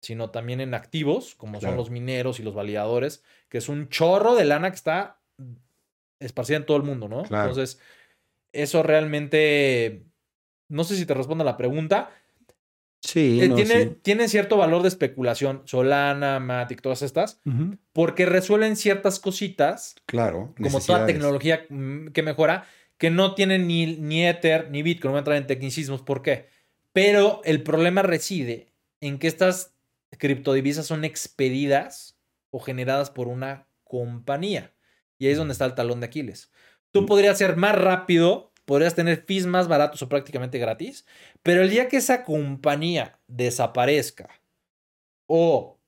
[0.00, 4.34] sino también en activos, como son los mineros y los validadores, que es un chorro
[4.34, 5.20] de lana que está
[6.20, 7.22] esparcida en todo el mundo, ¿no?
[7.24, 7.50] Claro.
[7.50, 7.80] Entonces,
[8.52, 10.04] eso realmente,
[10.68, 12.10] no sé si te responde a la pregunta,
[13.02, 13.98] Sí, eh, no, tiene, sí.
[14.02, 17.40] tiene cierto valor de especulación, Solana, Matic, todas estas,
[17.92, 20.54] porque resuelven ciertas cositas Claro.
[20.60, 22.66] como toda tecnología mm, que mejora,
[22.98, 25.10] que no tiene ni, ni Ether ni Bitcoin.
[25.10, 26.48] No voy a entrar en tecnicismos, ¿por qué?
[26.92, 29.75] Pero el problema reside en que estas
[30.18, 32.18] criptodivisas son expedidas
[32.50, 34.72] o generadas por una compañía.
[35.18, 36.50] Y ahí es donde está el talón de Aquiles.
[36.92, 37.06] Tú Mm.
[37.06, 41.06] podrías ser más rápido podrías tener fees más baratos o prácticamente gratis,
[41.44, 44.28] pero el día que esa compañía desaparezca
[45.26, 45.78] o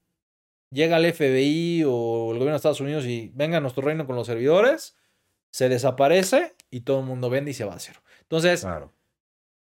[0.70, 4.14] llega el FBI o el gobierno de Estados Unidos y venga a nuestro reino con
[4.14, 4.96] los servidores,
[5.50, 8.00] se desaparece y todo el mundo vende y se va a cero.
[8.22, 8.92] Entonces, Claro.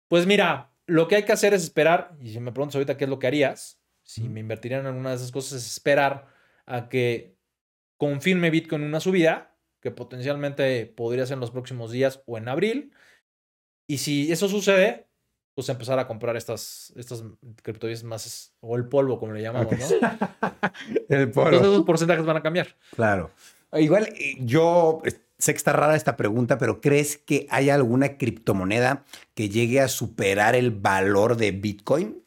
[0.07, 3.03] pues mira, lo que hay que hacer es esperar, y si me preguntas ahorita qué
[3.03, 6.27] es lo que harías, si me invertirían en alguna de esas cosas, es esperar
[6.65, 7.35] a que
[7.97, 12.91] confirme Bitcoin una subida, que potencialmente podría ser en los próximos días o en abril.
[13.87, 15.07] Y si eso sucede,
[15.55, 17.23] pues empezar a comprar estas, estas
[17.63, 19.73] criptomonedas más, o el polvo, como le llamamos.
[19.73, 19.79] ¿no?
[21.09, 21.47] El polo.
[21.47, 22.75] Entonces esos porcentajes van a cambiar.
[22.95, 23.31] Claro.
[23.73, 25.01] Igual eh, yo
[25.37, 29.03] sé que está rara esta pregunta, pero ¿crees que hay alguna criptomoneda
[29.33, 32.24] que llegue a superar el valor de Bitcoin?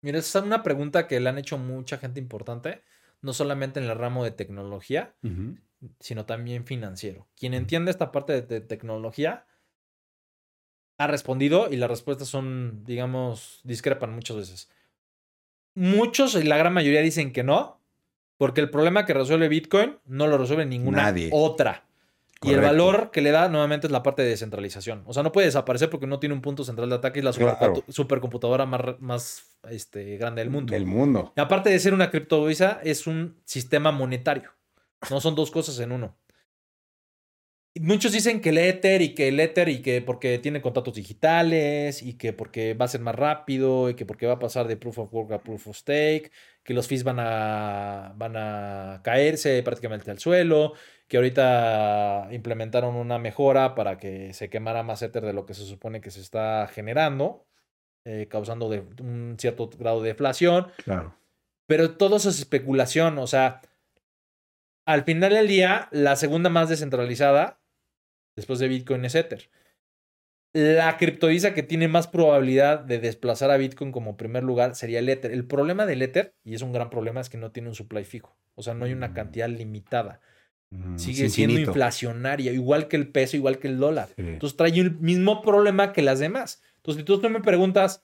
[0.00, 2.82] Mira, esa es una pregunta que le han hecho mucha gente importante,
[3.22, 5.14] no solamente en el ramo de tecnología,
[6.00, 7.28] sino también financiero.
[7.36, 9.46] Quien entiende esta parte de, de tecnología
[10.98, 14.70] ha respondido y las respuestas son, digamos, discrepan muchas veces.
[15.74, 17.80] Muchos y la gran mayoría dicen que no,
[18.38, 21.30] porque el problema que resuelve Bitcoin no lo resuelve ninguna Nadie.
[21.32, 21.84] otra.
[22.42, 25.02] Y el valor que le da nuevamente es la parte de descentralización.
[25.06, 27.38] O sea, no puede desaparecer porque no tiene un punto central de ataque y es
[27.38, 27.82] la Claro.
[27.88, 30.72] supercomputadora más, este, grande del mundo.
[30.72, 31.32] Del mundo.
[31.36, 34.50] Y aparte de ser una criptovisa, es un sistema monetario.
[35.10, 36.14] No son dos cosas en uno.
[37.80, 42.02] Muchos dicen que el Ether y que el Ether y que porque tiene contratos digitales
[42.02, 44.76] y que porque va a ser más rápido y que porque va a pasar de
[44.76, 46.30] Proof of Work a Proof of Stake,
[46.62, 50.72] que los fees van a, van a caerse prácticamente al suelo,
[51.08, 55.64] que ahorita implementaron una mejora para que se quemara más Ether de lo que se
[55.66, 57.46] supone que se está generando,
[58.04, 60.68] eh, causando de- un cierto grado de deflación.
[60.84, 61.14] Claro.
[61.66, 63.18] Pero todo eso es especulación.
[63.18, 63.60] O sea,
[64.86, 67.58] al final del día, la segunda más descentralizada,
[68.36, 69.48] después de Bitcoin, es Ether.
[70.52, 75.08] La criptovisa que tiene más probabilidad de desplazar a Bitcoin como primer lugar sería el
[75.08, 75.30] Ether.
[75.32, 78.04] El problema del Ether, y es un gran problema, es que no tiene un supply
[78.04, 78.34] fijo.
[78.54, 79.14] O sea, no hay una Mm.
[79.14, 80.20] cantidad limitada.
[80.70, 81.70] Mm, Sigue siendo infinito.
[81.72, 84.08] inflacionaria, igual que el peso, igual que el dólar.
[84.16, 84.22] Sí.
[84.22, 86.62] Entonces trae el mismo problema que las demás.
[86.76, 88.00] Entonces, si tú tú me preguntas,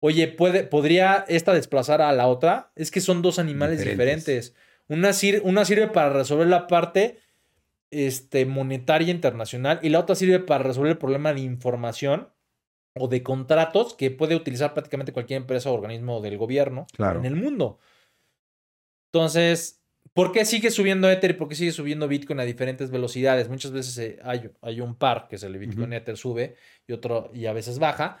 [0.00, 2.72] oye, ¿puede, ¿podría esta desplazar a la otra?
[2.76, 4.24] Es que son dos animales Diferentes.
[4.24, 4.54] diferentes.
[4.88, 7.18] Una, sir- una sirve para resolver la parte
[7.90, 12.28] este, monetaria internacional y la otra sirve para resolver el problema de información
[12.96, 17.20] o de contratos que puede utilizar prácticamente cualquier empresa o organismo del gobierno Claro.
[17.20, 17.78] en el mundo.
[19.12, 19.82] Entonces,
[20.12, 23.48] ¿por qué sigue subiendo Ether y por qué sigue subiendo Bitcoin a diferentes velocidades?
[23.48, 25.94] Muchas veces eh, hay, hay un par, que es el Bitcoin Ujú.
[25.94, 28.20] Ether, sube y otro y a veces baja.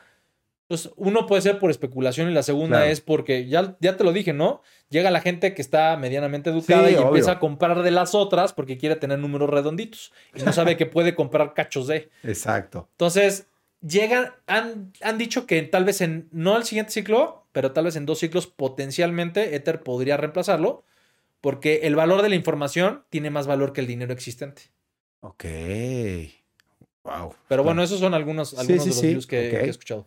[0.70, 2.92] Entonces, uno puede ser por especulación y la segunda Claro.
[2.92, 4.60] es porque, ya, ya te lo dije, ¿no?
[4.90, 7.06] Llega la gente que está medianamente educada Sí, y obvio.
[7.08, 10.84] empieza a comprar de las otras porque quiere tener números redonditos y no sabe que
[10.84, 12.10] puede comprar cachos de.
[12.22, 12.86] Exacto.
[12.92, 13.46] Entonces,
[13.80, 17.96] llegan, han, han dicho que tal vez en, no el siguiente ciclo, pero tal vez
[17.96, 20.84] en dos ciclos potencialmente Ether podría reemplazarlo,
[21.40, 24.64] porque el valor de la información tiene más valor que el dinero existente.
[25.20, 25.44] Ok.
[27.04, 27.34] Wow.
[27.48, 30.06] Pero bueno, esos son algunos, algunos sí, de los sí, views que he escuchado.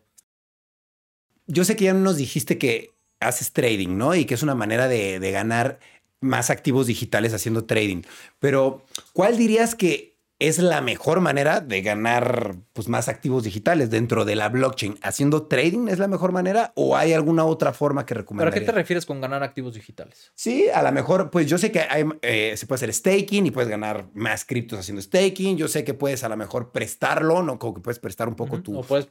[1.52, 4.16] Yo sé que ya nos dijiste que haces trading, ¿no?
[4.16, 5.80] Y que es una manera de, de ganar
[6.22, 8.04] más activos digitales haciendo trading.
[8.40, 14.26] Pero, ¿cuál dirías que es la mejor manera de ganar pues, más activos digitales dentro
[14.26, 14.98] de la blockchain?
[15.04, 18.60] ¿Haciendo trading es la mejor manera o hay alguna otra forma que ¿Pero a recomendarías?
[18.60, 20.32] qué te refieres con ganar activos digitales?
[20.34, 23.52] Sí, a lo mejor, pues yo sé que hay, eh, se puede hacer staking y
[23.52, 25.58] puedes ganar más criptos haciendo staking.
[25.58, 27.60] Yo sé que puedes a lo mejor prestarlo, ¿no?
[27.60, 29.10] Como que puedes prestar un poco tu, O puedes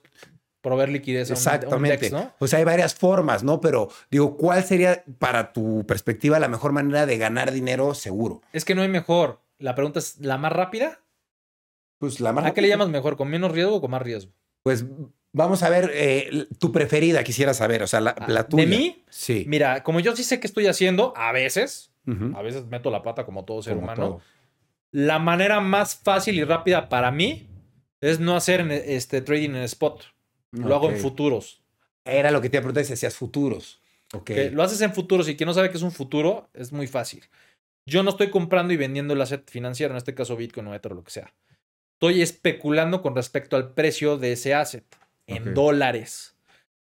[0.61, 1.97] proveer liquidez a un- a un, Exactamente.
[1.99, 2.33] DEX, ¿no?
[2.39, 3.61] O sea, hay varias formas, ¿no?
[3.61, 8.43] Pero digo, ¿cuál sería para tu perspectiva la mejor manera de ganar dinero seguro?
[8.53, 9.41] Es que no hay mejor.
[9.59, 11.01] La pregunta es, ¿la más rápida?
[11.99, 12.75] Pues la más ¿A qué le rápida.
[12.77, 13.17] llamas mejor?
[13.17, 14.33] ¿Con menos riesgo o con más riesgo?
[14.63, 14.85] Pues
[15.33, 18.67] vamos a ver, eh, tu preferida quisiera saber, o sea, la, Ah, la ¿de tuya.
[18.67, 19.05] mí?
[19.11, 19.45] Sí.
[19.47, 22.37] Mira, como yo sí sé qué estoy haciendo, a veces, Ujú.
[22.37, 24.03] a veces meto la pata como todo ser Como humano.
[24.03, 24.21] todo.
[24.93, 27.49] La manera más fácil y rápida para mí
[28.01, 30.03] es no hacer este trading en spot.
[30.53, 31.63] Lo hago en futuros.
[32.05, 33.81] Era lo que te iba a preguntar si hacías futuros.
[34.13, 34.25] Ok.
[34.25, 36.87] Que lo haces en futuros y quien no sabe qué es un futuro, es muy
[36.87, 37.25] fácil.
[37.87, 40.93] Yo no estoy comprando y vendiendo el asset financiero, en este caso Bitcoin o Ether
[40.93, 41.33] o lo que sea.
[41.95, 44.85] Estoy especulando con respecto al precio de ese asset
[45.27, 46.35] en dólares.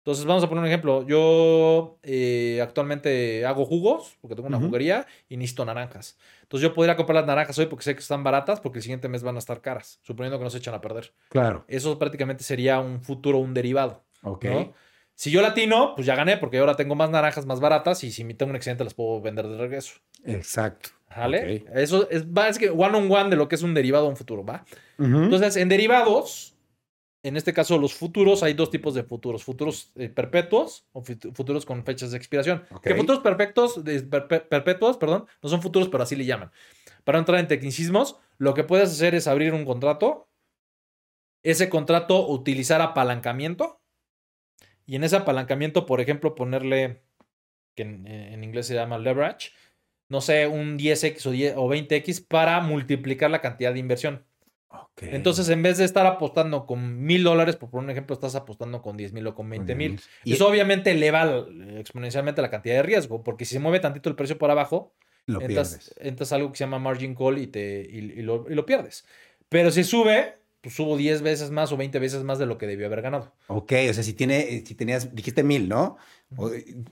[0.02, 1.06] Entonces, vamos a poner un ejemplo.
[1.06, 6.18] Yo eh, actualmente hago jugos, porque tengo una juguería y necesito naranjas.
[6.52, 9.08] Entonces, yo podría comprar las naranjas hoy porque sé que están baratas, porque el siguiente
[9.08, 11.14] mes van a estar caras, suponiendo que no se echan a perder.
[11.30, 11.64] Claro.
[11.66, 14.04] Eso prácticamente sería un futuro, un derivado.
[14.22, 14.44] Ok.
[14.44, 14.72] ¿no?
[15.14, 18.22] Si yo latino, pues ya gané, porque ahora tengo más naranjas más baratas y si
[18.22, 19.94] me tengo un accidente las puedo vender de regreso.
[20.26, 20.90] Exacto.
[21.16, 21.64] ¿Vale?
[21.72, 24.16] Eso es, es que one on one de lo que es un derivado a un
[24.18, 24.66] futuro, ¿va?
[24.98, 26.51] Entonces, en derivados,
[27.22, 29.44] en este caso los futuros, hay dos tipos de futuros.
[29.44, 32.64] Futuros eh, perpetuos o futuros con fechas de expiración.
[32.82, 36.50] Que futuros perfectos, de, perpetuos, perdón, no son futuros, pero así le llaman.
[37.04, 40.28] Para entrar en tecnicismos, lo que puedes hacer es abrir un contrato,
[41.42, 43.82] ese contrato utilizar apalancamiento
[44.86, 47.02] y en ese apalancamiento, por ejemplo, ponerle,
[47.74, 49.50] que en, inglés se llama leverage,
[50.08, 54.26] no sé, un 10x o, 20x para multiplicar la cantidad de inversión.
[55.00, 58.82] Entonces, en vez de estar apostando con mil dólares, por poner un ejemplo, estás apostando
[58.82, 60.00] con 10 mil o con 20 mil.
[60.24, 61.44] Y eso obviamente eleva
[61.76, 64.94] exponencialmente la cantidad de riesgo, porque si se mueve tantito el precio por abajo,
[65.26, 68.66] lo entras, entras algo que se llama margin call y, te, y, lo, y lo
[68.66, 69.06] pierdes.
[69.48, 72.66] Pero si sube, pues subo 10 veces más o 20 veces más de lo que
[72.66, 73.32] debió haber ganado.
[73.48, 75.96] Ok, o sea, si, tiene, si tenías, dijiste mil, ¿no?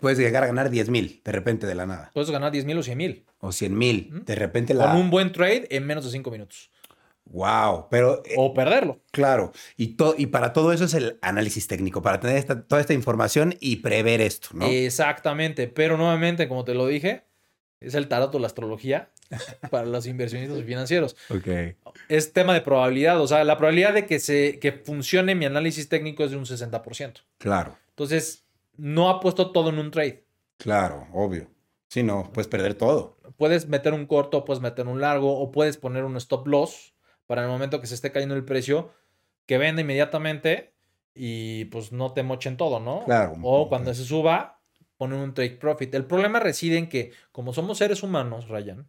[0.00, 2.10] puedes llegar a ganar 10 mil de repente de la nada.
[2.12, 3.24] Puedes ganar 10 mil o 100 mil.
[3.38, 4.24] O 100 mil.
[4.24, 4.90] De repente la...
[4.90, 6.69] Con un buen trade en menos de 5 minutos.
[7.30, 8.22] Wow, pero...
[8.24, 9.00] Eh, o perderlo.
[9.12, 13.54] Claro, y, y para todo eso es el análisis técnico, para tener toda esta información
[13.60, 14.66] y prever esto, ¿no?
[14.66, 17.24] Exactamente, pero nuevamente, como te lo dije,
[17.80, 19.10] es el tarot la astrología
[19.70, 21.16] para los inversionistas financieros.
[21.30, 21.48] Ok.
[22.08, 23.20] Es tema de probabilidad.
[23.20, 26.44] O sea, la probabilidad de que, se, que funcione mi análisis técnico es de un
[26.44, 27.22] 60%.
[27.38, 27.78] Claro.
[27.90, 28.44] Entonces,
[28.76, 30.24] no ha puesto todo en un trade.
[30.58, 31.48] Claro, obvio.
[31.88, 33.16] Si no, puedes perder todo.
[33.36, 36.94] Puedes meter un corto, puedes meter un largo, o puedes poner un stop loss
[37.30, 38.90] para el momento que se esté cayendo el precio,
[39.46, 40.72] que venda inmediatamente
[41.14, 43.04] y pues no te mochen todo, ¿no?
[43.04, 43.36] Claro.
[43.44, 44.60] O cuando se suba,
[44.96, 45.94] poner un take profit.
[45.94, 48.88] El problema reside en que, como somos seres humanos, Ryan,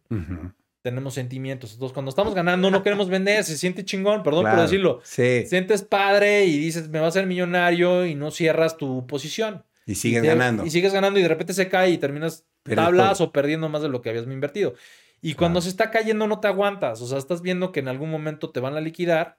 [0.82, 1.72] tenemos sentimientos.
[1.74, 4.98] Entonces, cuando estamos ganando, no queremos vender, se siente chingón, perdón por decirlo.
[5.04, 5.46] Sí.
[5.46, 9.62] Sientes padre y dices, me va a ser millonario y no cierras tu posición.
[9.86, 10.66] Y sigues ganando.
[10.66, 13.88] Y sigues ganando y de repente se cae y terminas tablas o perdiendo más de
[13.88, 14.74] lo que habías invertido.
[15.22, 17.00] Y cuando se está cayendo no te aguantas.
[17.00, 19.38] O sea, estás viendo que en algún momento te van a liquidar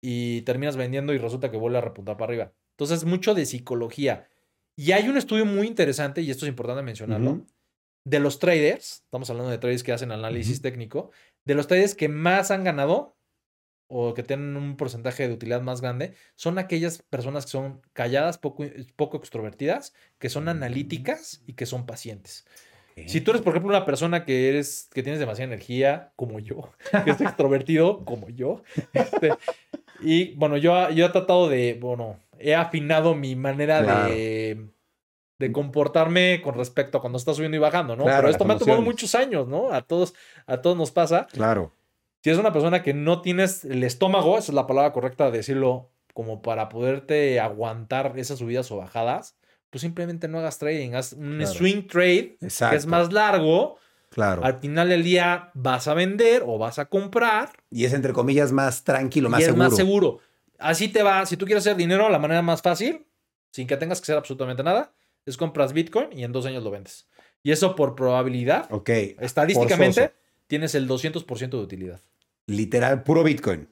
[0.00, 2.52] y terminas vendiendo y resulta que vuelve a repuntar para arriba.
[2.78, 4.28] Entonces, mucho de psicología.
[4.76, 7.46] Y hay un estudio muy interesante, y esto es importante mencionarlo,
[8.04, 11.10] de los traders, estamos hablando de traders que hacen análisis técnico,
[11.44, 13.16] de los traders que más han ganado
[13.88, 18.36] o que tienen un porcentaje de utilidad más grande, son aquellas personas que son calladas,
[18.36, 18.64] poco,
[18.96, 22.46] poco extrovertidas, que son analíticas y que son pacientes.
[23.06, 26.70] Si tú eres, por ejemplo, una persona que eres, que tienes demasiada energía, como yo,
[27.04, 28.62] que es extrovertido, como yo,
[28.94, 29.34] este,
[30.00, 34.70] y bueno, yo, yo he tratado de, bueno, he afinado mi manera de,
[35.38, 38.04] de comportarme con respecto a cuando está subiendo y bajando, ¿no?
[38.04, 39.72] Pero esto me ha tomado muchos años, ¿no?
[39.72, 40.14] A todos,
[40.46, 41.26] a todos nos pasa.
[41.32, 41.72] Claro.
[42.22, 45.38] Si es una persona que no tienes el estómago, esa es la palabra correcta de
[45.38, 49.36] decirlo, como para poderte aguantar esas subidas o bajadas,
[49.70, 53.78] pues simplemente no hagas trading, haz un swing trade que es más largo.
[54.10, 54.44] Claro.
[54.44, 57.50] Al final del día vas a vender o vas a comprar.
[57.70, 59.64] Y es entre comillas más tranquilo, más y seguro.
[59.64, 60.20] Es más seguro.
[60.58, 61.26] Así te va.
[61.26, 63.04] Si tú quieres hacer dinero, la manera más fácil,
[63.50, 64.92] sin que tengas que hacer absolutamente nada,
[65.26, 67.08] es compras Bitcoin y en dos años lo vendes.
[67.42, 68.66] Y eso por probabilidad.
[68.70, 68.88] Ok.
[69.20, 70.14] Estadísticamente,
[70.46, 72.00] tienes el 200% de utilidad.
[72.46, 73.68] Literal, puro Bitcoin.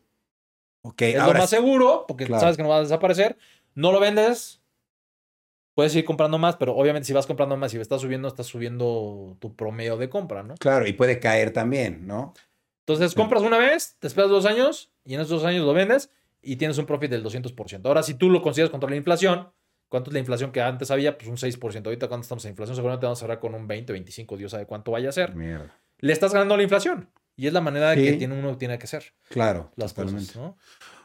[0.83, 1.03] Ok.
[1.03, 3.39] Es lo más seguro, porque sabes que no va a desaparecer.
[3.75, 4.61] No lo vendes,
[5.75, 9.37] puedes ir comprando más, pero obviamente si vas comprando más y estás subiendo, estás subiendo
[9.41, 10.55] tu promedio de compra, ¿no?
[10.57, 12.33] Claro, y puede caer también, ¿no?
[12.81, 16.11] Entonces compras una vez, te esperas dos años y en esos dos años lo vendes
[16.43, 17.81] y tienes un profit del 200%.
[17.87, 19.49] Ahora, si tú lo consideras contra la inflación,
[19.89, 21.17] ¿cuánto es la inflación que antes había?
[21.17, 21.87] Pues un 6%.
[21.87, 24.67] Ahorita cuando estamos en inflación, seguramente vamos a cerrar con un 20, 25, Dios sabe
[24.67, 25.35] cuánto vaya a ser.
[25.35, 25.75] Mierda.
[25.99, 27.09] Le estás ganando la inflación.
[27.37, 29.15] Y es la manera de que tiene uno tiene que ser.
[29.29, 29.73] Claro.
[29.77, 30.57] Las cosas, ¿no?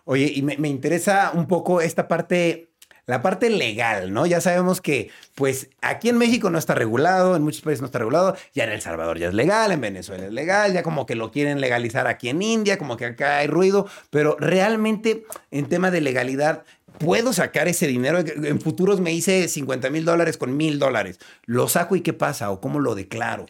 [0.04, 2.69] Oye, y me, me interesa un poco esta parte
[3.10, 4.28] la parte legal, ¿no?
[4.28, 7.98] Ya sabemos que, pues, aquí en México no está regulado, en muchos países no está
[7.98, 11.16] regulado, ya en El Salvador ya es legal, en Venezuela es legal, ya como que
[11.16, 15.90] lo quieren legalizar aquí en India, como que acá hay ruido, pero realmente en tema
[15.90, 16.66] de legalidad,
[17.00, 18.20] ¿puedo sacar ese dinero?
[18.20, 21.18] En futuros me hice 50 mil dólares con mil dólares.
[21.48, 22.52] ¿Lo saco y qué pasa?
[22.52, 23.48] ¿O cómo lo declaro?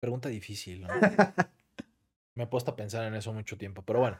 [0.00, 0.88] Pregunta difícil, ¿no?
[2.34, 4.18] me he puesto a pensar en eso mucho tiempo, pero bueno.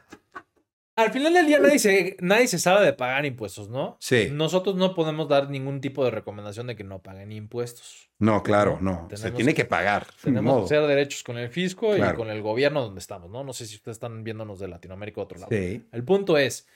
[0.95, 3.97] Al final del día nadie se, nadie se sabe de pagar impuestos, ¿no?
[3.99, 4.29] Sí.
[4.31, 8.11] Nosotros no podemos dar ningún tipo de recomendación de que no paguen impuestos.
[8.19, 9.07] No, claro, no.
[9.11, 10.05] se tiene que pagar.
[10.21, 13.43] Tenemos que ser derechos con el fisco y con el gobierno donde estamos, ¿no?
[13.43, 15.49] No sé si ustedes están viéndonos de Latinoamérica o otro lado.
[15.51, 15.83] Sí.
[15.91, 16.67] El punto es,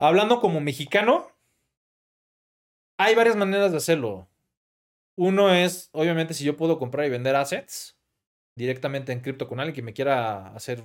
[0.00, 1.28] hablando como mexicano,
[2.98, 4.28] hay varias maneras de hacerlo.
[5.16, 7.96] Uno es, obviamente, si yo puedo comprar y vender assets
[8.56, 10.82] directamente en cripto con alguien que me quiera hacer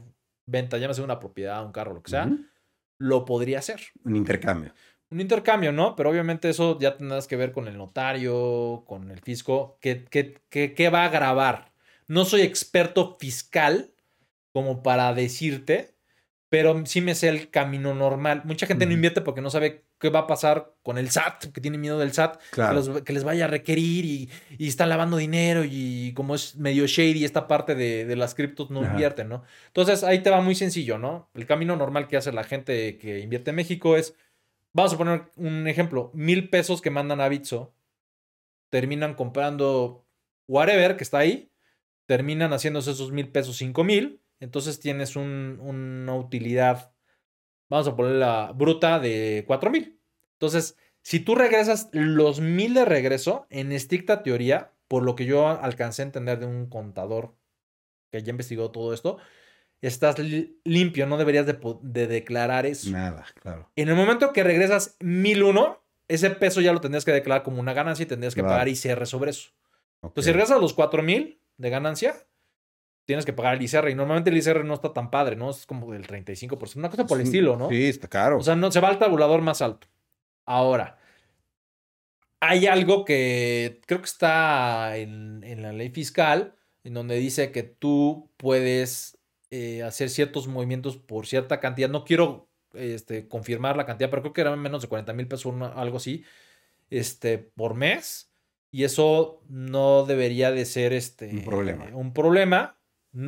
[0.50, 2.30] venta, llámese una propiedad, un carro, lo que sea,
[2.98, 3.82] lo podría hacer.
[4.04, 4.74] Un intercambio.
[5.12, 5.96] Un intercambio, ¿no?
[5.96, 10.90] Pero obviamente eso ya tendrás que ver con el notario, con el fisco, ¿qué, qué,
[10.90, 11.72] va a grabar?
[12.08, 13.92] No soy experto fiscal
[14.52, 15.96] como para decirte,
[16.50, 18.44] pero sí me sé el camino normal.
[18.46, 21.62] Mucha gente no invierte porque no sabe qué va a pasar con el SAT, que
[21.62, 22.70] tiene miedo del SAT, Claro.
[22.82, 26.56] que, los- que les vaya a requerir y, y están lavando dinero y como es
[26.56, 28.92] medio shady esta parte de, de las criptos, no Ajá.
[28.92, 29.44] invierten, ¿no?
[29.68, 31.30] Entonces ahí te va muy sencillo, ¿no?
[31.34, 34.16] El camino normal que hace la gente que invierte en México es,
[34.74, 37.74] vamos a poner un ejemplo, mil pesos que mandan a Bitso,
[38.70, 40.06] terminan comprando
[40.48, 41.52] whatever que está ahí,
[42.06, 46.92] terminan haciéndose esos mil pesos cinco mil, entonces tienes un- una utilidad,
[47.70, 50.00] vamos a ponerla bruta de cuatro mil.
[50.34, 55.48] Entonces, si tú regresas los mil de regreso, en estricta teoría, por lo que yo
[55.48, 57.36] alcancé a entender de un contador
[58.12, 59.18] que ya investigó todo esto,
[59.82, 62.90] estás li- limpio, no deberías de, declarar eso.
[62.92, 63.72] Nada, claro.
[63.76, 67.74] En el momento que regresas 1001, ese peso ya lo tendrías que declarar como una
[67.74, 68.54] ganancia y tendrías que Claro.
[68.56, 69.52] pagar ICR sobre eso.
[70.02, 72.16] Entonces, si regresas a los 4000 de ganancia,
[73.10, 73.90] tienes que pagar el ICR.
[73.90, 75.50] Y normalmente el ICR no está tan padre, ¿no?
[75.50, 76.76] Es como del 35%.
[76.76, 77.68] Una cosa por el estilo, ¿no?
[77.68, 78.38] Sí, está caro.
[78.38, 79.88] O sea, no, se va al tabulador más alto.
[80.46, 81.00] Ahora,
[82.40, 86.54] hay algo que creo que está en, en la ley fiscal,
[86.84, 89.18] en donde dice que tú puedes
[89.50, 91.90] eh, hacer ciertos movimientos por cierta cantidad.
[91.90, 95.52] No quiero este, confirmar la cantidad, pero creo que eran menos de 40 mil pesos,
[95.76, 96.24] algo así,
[96.92, 98.32] este, por mes.
[98.70, 101.90] Y eso no debería de ser este, Un problema.
[101.92, 102.79] Un problema.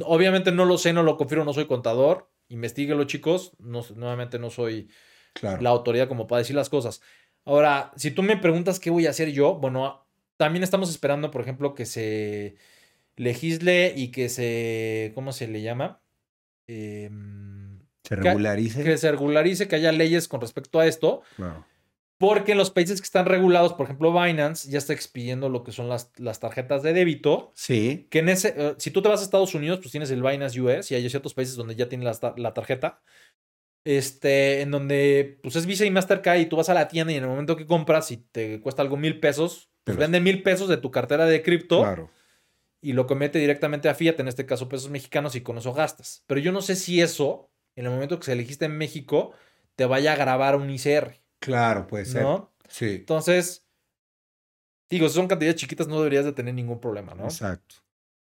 [0.06, 2.30] Obviamente no lo sé, no lo confirmo, no soy contador.
[2.50, 3.54] Investíguelo, chicos.
[3.60, 4.90] No, nuevamente no soy
[5.34, 5.62] claro.
[5.62, 7.02] la autoridad como para decir las cosas.
[7.46, 10.06] Ahora, si tú me preguntas qué voy a hacer yo, bueno,
[10.38, 12.56] también estamos esperando, por ejemplo, que se
[13.16, 16.02] legisle y que se, ¿cómo se le llama?
[16.68, 18.84] Em, Se regularice.
[18.84, 21.66] que se regularice, que haya leyes con respecto a esto, Claro.
[22.22, 25.74] Porque en los países que están regulados, por ejemplo, Binance ya está expidiendo lo que
[25.74, 28.08] son las, las tarjetas de débito, Sí.
[28.10, 30.62] que en ese, eh, si tú te vas a Estados Unidos, pues tienes el Binance
[30.62, 33.02] US y hay ciertos países donde ya tienen la, la tarjeta.
[33.84, 37.16] Este, en donde pues es Visa y Mastercard y tú vas a la tienda y
[37.16, 40.44] en el momento que compras y te cuesta algo mil pesos, pues Pero- venden mil
[40.44, 42.12] pesos de tu cartera de cripto Claro.
[42.80, 46.24] y lo comete directamente a Fiat, en este caso pesos mexicanos, y con eso gastas.
[46.28, 49.32] Pero yo no sé si eso, en el momento que se elegiste en México,
[49.76, 52.22] te vaya a grabar un ICR, Claro, puede ser.
[52.24, 52.54] ¿no?
[52.70, 52.96] Sí.
[52.96, 53.66] Entonces,
[54.90, 57.26] digo, si son cantidades chiquitas no deberías de tener ningún problema, ¿no?
[57.26, 57.76] Exacto.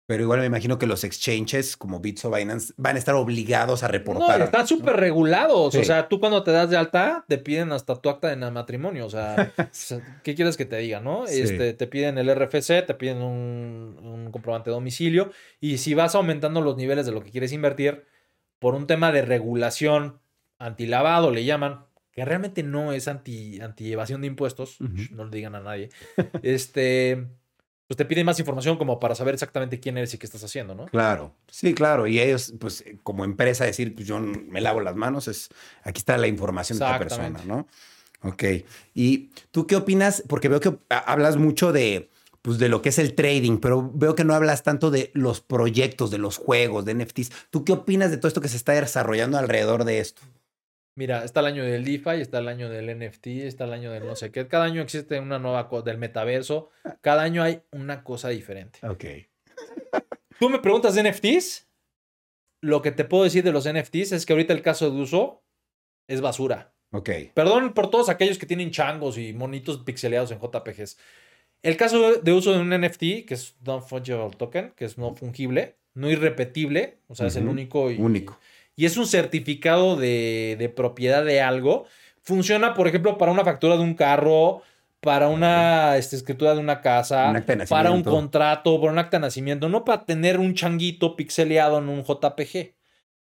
[0.08, 3.84] Pero igual me imagino que los exchanges como Bits o Binance van a estar obligados
[3.84, 4.42] a No, reportar.
[4.42, 5.76] están súper regulados.
[5.76, 9.06] O sea, tú cuando te das de alta, te piden hasta tu acta de matrimonio.
[9.06, 11.28] O sea, o sea, ¿qué quieres que te diga, no?
[11.28, 11.42] Sí.
[11.42, 15.32] Este, te piden el RFC, te piden un, un comprobante de domicilio.
[15.60, 18.06] Y si vas aumentando los niveles de lo que quieres invertir,
[18.60, 20.22] por un tema de regulación
[20.58, 21.86] antilavado, le llaman,
[22.18, 24.78] que realmente no es anti, anti evasión de impuestos,
[25.12, 25.90] no le digan a nadie.
[26.42, 27.28] este,
[27.86, 30.74] pues te piden más información como para saber exactamente quién eres y qué estás haciendo,
[30.74, 30.88] ¿no?
[30.88, 32.08] Claro, sí, claro.
[32.08, 35.50] Y ellos, pues, como empresa, decir, pues yo me lavo las manos, es
[35.84, 37.40] aquí está la información de esta persona.
[37.46, 37.68] ¿no?
[38.24, 38.44] Ok.
[38.96, 40.24] ¿Y tú qué opinas?
[40.28, 42.10] Porque veo que ha- hablas mucho de,
[42.42, 45.40] pues, de lo que es el trading, pero veo que no hablas tanto de los
[45.42, 47.30] proyectos, de los juegos, de NFTs.
[47.52, 50.24] ¿Tú qué opinas de todo esto que se está desarrollando alrededor de esto?
[50.98, 54.08] Mira, está el año del DeFi, está el año del NFT, está el año del
[54.08, 54.48] no sé qué.
[54.48, 56.72] Cada año existe una nueva cosa del metaverso.
[57.02, 58.80] Cada año hay una cosa diferente.
[58.82, 59.06] Ok.
[60.40, 61.68] Tú me preguntas de NFTs.
[62.62, 65.44] Lo que te puedo decir de los NFTs es que ahorita el caso de uso
[66.08, 66.74] es basura.
[66.92, 67.10] Ok.
[67.36, 70.98] Perdón por todos aquellos que tienen changos y monitos pixeleados en JPGs.
[71.62, 75.76] El caso de uso de un NFT, que es Non-Fungible Token, que es no fungible,
[75.94, 78.40] no irrepetible, o sea, es el único y, Único.
[78.42, 81.86] y es un certificado de, de propiedad de algo.
[82.22, 84.62] Funciona, por ejemplo, para una factura de un carro,
[85.00, 89.00] para una este, escritura de una casa, Un acta de para un contrato, para un
[89.00, 92.76] acta de nacimiento, no para tener un changuito pixeleado en un JPG.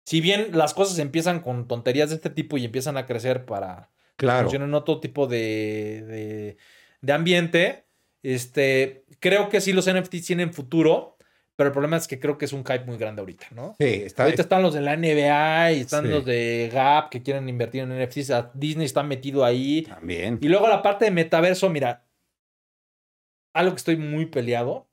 [0.05, 3.91] Si bien las cosas empiezan con tonterías de este tipo y empiezan a crecer para
[4.17, 4.43] Claro.
[4.43, 6.57] funcionar en otro tipo de, de,
[7.01, 7.85] de ambiente,
[8.23, 11.14] este, creo que sí los NFTs tienen futuro,
[11.57, 13.75] pero el problema es que creo que es un hype muy grande ahorita, ¿no?
[13.79, 16.11] Sí, está Ahorita están los de la NBA y están Sí.
[16.11, 18.31] los de Gap que quieren invertir en NFTs.
[18.31, 19.83] a- Disney está metido ahí.
[19.83, 20.39] también.
[20.43, 22.05] Y luego la parte de metaverso, mira,
[23.55, 24.89] algo que estoy muy peleado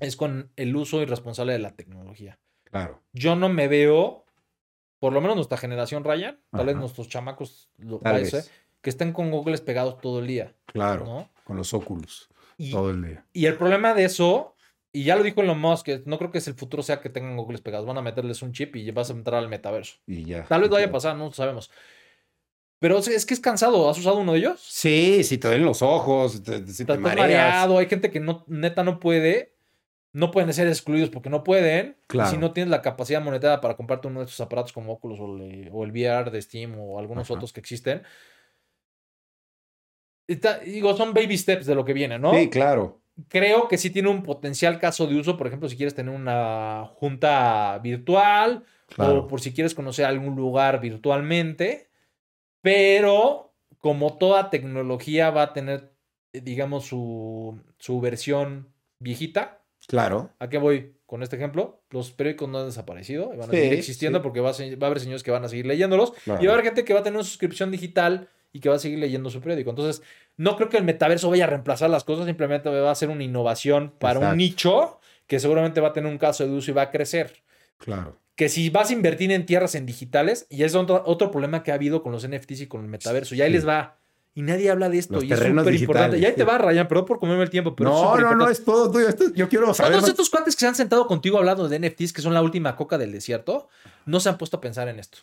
[0.00, 2.38] es con el uso irresponsable de la tecnología.
[2.64, 3.02] Claro.
[3.12, 4.24] Yo no me veo,
[4.98, 6.80] por lo menos nuestra generación, Ryan, tal vez Ajá.
[6.80, 8.30] nuestros chamacos, lo, vez.
[8.30, 8.44] ser,
[8.82, 11.04] que estén con Googles pegados todo el día, Claro.
[11.04, 11.30] ¿no?
[11.44, 12.28] Con los óculos.
[12.58, 13.24] Y, Todo el día.
[13.32, 14.55] y el problema de eso,
[15.00, 17.08] y ya lo dijo Elon Musk, que no creo que es el futuro sea que
[17.10, 19.96] tengan Googles pegados, van a meterles un chip y vas a entrar al metaverso.
[20.06, 20.44] Y ya.
[20.44, 21.70] Tal vez vaya a pasar, no sabemos.
[22.78, 23.88] Pero es- que es cansado.
[23.88, 24.60] ¿Has usado uno de ellos?
[24.60, 27.18] Sí, sí, te duelen los ojos, te, te- sí te mareas.
[27.20, 27.78] mareado.
[27.78, 29.54] Hay gente que no, neta no puede
[30.12, 31.98] no pueden ser excluidos porque no pueden.
[32.06, 32.30] Claro.
[32.30, 35.36] si no tienes la capacidad monetaria para comprarte uno de estos aparatos como Oculus o,
[35.36, 37.34] le- o el VR de Steam o algunos Ajá.
[37.34, 38.02] otros que existen.
[40.26, 42.32] está- digo, son baby steps de lo que viene, ¿no?
[42.34, 43.00] Sí, claro.
[43.28, 46.84] Creo que sí tiene un potencial caso de uso, por ejemplo, si quieres tener una
[46.96, 48.64] junta virtual
[48.98, 51.88] o por si quieres conocer algún lugar virtualmente,
[52.60, 55.92] pero como toda tecnología va a tener,
[56.32, 59.62] eh, digamos, su, su versión viejita.
[59.86, 60.30] Claro.
[60.38, 61.80] ¿A qué voy con este ejemplo?
[61.90, 64.22] Los periódicos no han desaparecido, van a Sí, seguir existiendo sí.
[64.24, 66.42] porque va a, se- va a haber señores que van a seguir leyéndolos claro.
[66.42, 68.76] y va a haber gente que va a tener una suscripción digital y que va
[68.76, 69.70] a seguir leyendo su periódico.
[69.70, 70.02] Entonces,
[70.36, 73.24] no creo que el metaverso vaya a reemplazar las cosas, simplemente va a ser una
[73.24, 74.32] innovación para Exacto.
[74.32, 77.42] un nicho que seguramente va a tener un caso de uso y va a crecer.
[77.78, 78.16] Claro.
[78.36, 81.72] Que si vas a invertir en tierras en digitales, y es otro, otro problema que
[81.72, 83.54] ha habido con los NFTs y con el metaverso, y ahí Sí.
[83.54, 83.96] les va.
[84.34, 86.18] Y nadie habla de esto, Los y es súper importante.
[86.18, 88.62] Y ahí te va, Ryan, perdón por comerme el tiempo, pero no, no, no, es
[88.62, 89.08] todo tuyo.
[89.08, 89.92] Esto- yo quiero saber.
[89.96, 92.76] Todos estos cuates que se han sentado contigo hablando de NFTs, que son la última
[92.76, 93.68] coca del desierto,
[94.04, 95.20] no se han puesto a pensar en esto.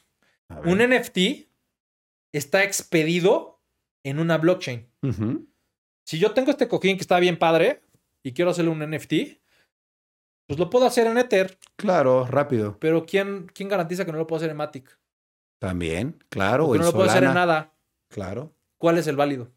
[0.65, 1.47] Un NFT
[2.31, 3.52] está expedido
[4.03, 4.87] en una blockchain.
[6.05, 7.81] Si yo tengo este cojín que está bien padre
[8.23, 9.13] y quiero hacerle un NFT,
[10.47, 12.77] pues lo puedo hacer en Ether, Claro, rápido.
[12.79, 14.99] pero ¿quién, quién garantiza que no lo puedo hacer en Matic?
[15.59, 16.67] También, claro.
[16.67, 17.73] O no lo puedo hacer en nada.
[18.09, 18.53] Claro.
[18.77, 19.51] ¿Cuál es el válido?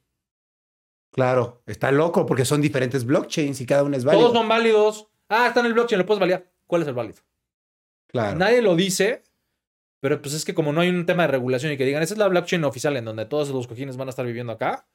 [1.11, 1.63] Claro.
[1.67, 4.21] Está loco porque son diferentes blockchains y cada una es válida.
[4.23, 5.09] Todos son válidos.
[5.29, 6.49] Ah, está en el blockchain, lo puedes validar.
[6.67, 7.21] ¿Cuál es el válido?
[8.07, 8.39] Claro.
[8.39, 9.25] Nadie lo dice,
[10.07, 12.15] pero pues es que como no hay un tema de regulación y que digan, esa
[12.15, 14.87] es la blockchain oficial en donde todos los cojines van a estar viviendo acá,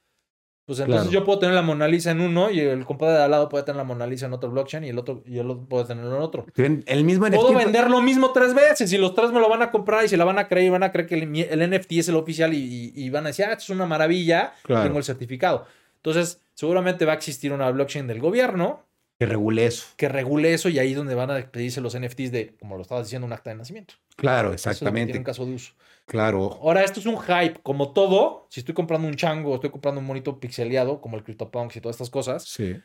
[0.66, 1.12] pues entonces Claro.
[1.12, 3.64] yo puedo tener la Mona Lisa en uno y el compadre de al lado puede
[3.66, 6.16] tener la Mona Lisa en otro blockchain y el otro y el otro puede tenerlo
[6.16, 6.45] en otro.
[6.55, 7.36] El mismo NFT.
[7.36, 10.07] Puedo vender lo mismo tres veces y los tres me lo van a comprar y
[10.07, 12.16] se la van a creer y van a creer que el, el NFT es el
[12.16, 14.84] oficial y, y- y van a decir, ah, esto es una maravilla, Claro.
[14.84, 15.66] tengo el certificado.
[15.97, 18.86] Entonces, seguramente va a existir una blockchain del gobierno
[19.22, 19.86] Que regule eso.
[19.98, 22.82] que regule eso y ahí es donde van a pedirse los NFTs de, como lo
[22.82, 23.94] estabas diciendo, un acta de nacimiento.
[24.16, 25.16] Claro, Eso es exactamente.
[25.16, 25.74] un caso de uso.
[26.08, 26.58] Claro.
[26.64, 28.48] Ahora, esto es un hype, como todo.
[28.50, 31.98] Si estoy comprando un chango, estoy comprando un monito pixeleado, como el CryptoPunks y todas
[31.98, 32.78] estas cosas, Sí.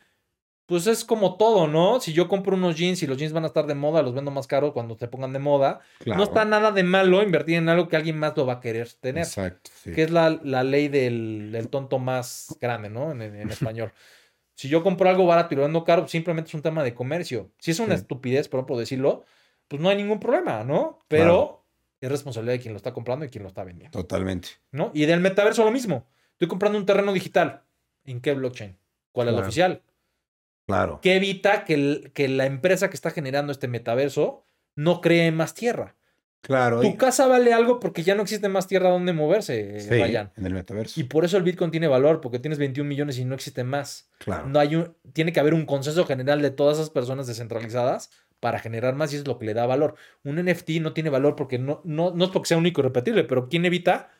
[0.67, 1.99] pues es como todo, ¿no?
[1.99, 4.29] Si yo compro unos jeans y los jeans van a estar de moda, los vendo
[4.29, 5.79] más caro cuando se pongan de moda.
[5.99, 6.17] Claro.
[6.19, 8.87] No está nada de malo invertir en algo que alguien más lo va a querer
[8.99, 9.23] tener.
[9.23, 9.71] Exacto.
[9.83, 9.91] sí.
[9.91, 13.09] Que es la, la ley del, del tonto más grande, ¿no?
[13.11, 13.91] En, en español.
[14.57, 17.51] Si yo compro algo barato y lo vendo caro, simplemente es un tema de comercio.
[17.59, 18.01] Si es una Sí.
[18.01, 19.23] estupidez, por ejemplo, decirlo,
[19.67, 21.05] pues no hay ningún problema, ¿no?
[21.07, 21.65] Pero Claro.
[22.01, 23.97] es responsabilidad de quien lo está comprando y quien lo está vendiendo.
[23.99, 24.49] Totalmente.
[24.71, 24.89] ¿no?
[24.95, 26.07] Y del metaverso lo mismo.
[26.31, 27.65] Estoy comprando un terreno digital.
[28.03, 28.77] ¿En qué blockchain?
[29.11, 29.83] ¿Cuál es la oficial?
[30.65, 30.99] Claro.
[31.01, 34.45] ¿Qué evita que, el- que la empresa que está generando este metaverso
[34.75, 35.96] no cree más tierra?
[36.41, 36.79] Claro.
[36.81, 40.31] Tu y- casa vale algo porque ya no existe más tierra donde moverse, sí, Ryan.
[40.37, 40.99] en el metaverso.
[40.99, 44.09] Y por eso el Bitcoin tiene valor, porque tienes 21 millones y no existe más.
[44.19, 44.47] claro.
[44.47, 48.59] No hay un, tiene que haber un consenso general de todas esas personas descentralizadas para
[48.59, 49.95] generar más y es lo que le da valor.
[50.23, 53.23] Un NFT no tiene valor porque no, no, no es porque sea único y repetible,
[53.23, 54.11] pero ¿quién evita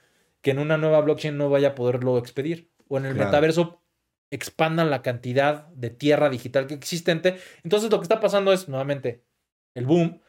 [0.41, 2.71] que en una nueva blockchain no vaya a poderlo expedir?
[2.89, 3.27] O en el Claro.
[3.29, 3.81] metaverso
[4.31, 7.37] expandan la cantidad de tierra digital que existente.
[7.63, 9.23] Entonces lo que está pasando es, nuevamente,
[9.75, 10.19] el boom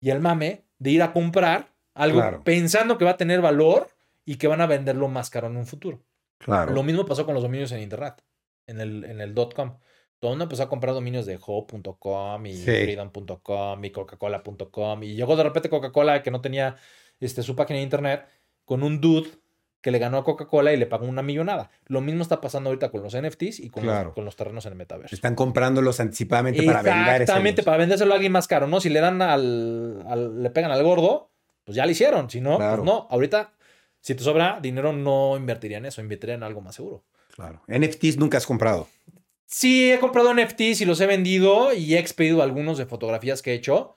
[0.00, 2.42] y el mame de ir a comprar algo Claro.
[2.42, 3.88] pensando que va a tener valor
[4.24, 6.02] y que van a venderlo más caro en un futuro.
[6.38, 6.72] Claro.
[6.72, 8.22] Lo mismo pasó con los dominios en internet,
[8.66, 9.78] en el, en el .com.
[10.18, 12.62] Todo el mundo empezó a comprar dominios de ho.com y Sí.
[12.64, 16.76] freedom.com y coca-cola.com y llegó de repente Coca-Cola que no tenía
[17.20, 18.26] este, su página de internet
[18.64, 19.30] con un dude
[19.82, 21.70] que le ganó a Coca-Cola y le pagó una millonada.
[21.86, 24.12] Lo mismo está pasando ahorita con los NFTs y con, los- Claro.
[24.14, 25.14] con los terrenos en el metaverso.
[25.14, 27.22] Están comprándolos anticipadamente para vender.
[27.22, 28.80] Exactamente, para vendérselo a alguien más caro, ¿no?
[28.80, 31.30] Si le dan al, al- le pegan al gordo,
[31.64, 32.28] pues ya lo hicieron.
[32.28, 32.82] Si no, Claro.
[32.82, 33.08] pues no.
[33.10, 33.52] Ahorita,
[34.00, 37.04] si te sobra dinero, no invertiría en eso, invertiría en algo más seguro.
[37.34, 37.62] Claro.
[37.68, 38.86] NFTs nunca has comprado.
[39.46, 43.52] Sí, he comprado NFTs y los he vendido y he expedido algunos de fotografías que
[43.52, 43.96] he hecho,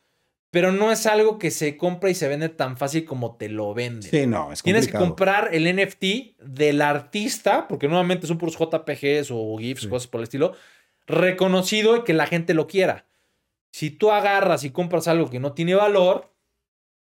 [0.53, 3.73] pero no es algo que se compra y se vende tan fácil como te lo
[3.73, 4.03] venden.
[4.03, 9.31] Sí, no, es Tienes que comprar el NFT del artista, porque nuevamente son puros JPGs
[9.31, 9.89] o GIFs, Sí.
[9.89, 10.53] cosas por el estilo,
[11.07, 13.07] reconocido y que la gente lo quiera.
[13.71, 16.31] Si tú agarras y compras algo que no tiene valor,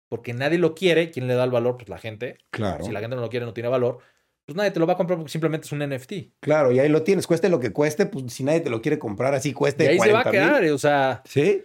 [0.10, 1.78] porque nadie lo quiere, ¿quién le da el valor?
[1.78, 2.40] Pues la gente.
[2.50, 2.84] Claro.
[2.84, 4.00] Si la gente no lo quiere, no tiene valor,
[4.46, 6.34] pues nadie te lo va a comprar porque simplemente es un NFT.
[6.42, 7.26] Claro, y ahí lo tienes.
[7.26, 10.00] Cueste lo que cueste, pues si nadie te lo quiere comprar así, cueste y ahí
[10.00, 10.60] se va a 40,000.
[10.60, 11.22] quedar, o sea...
[11.24, 11.64] Sí.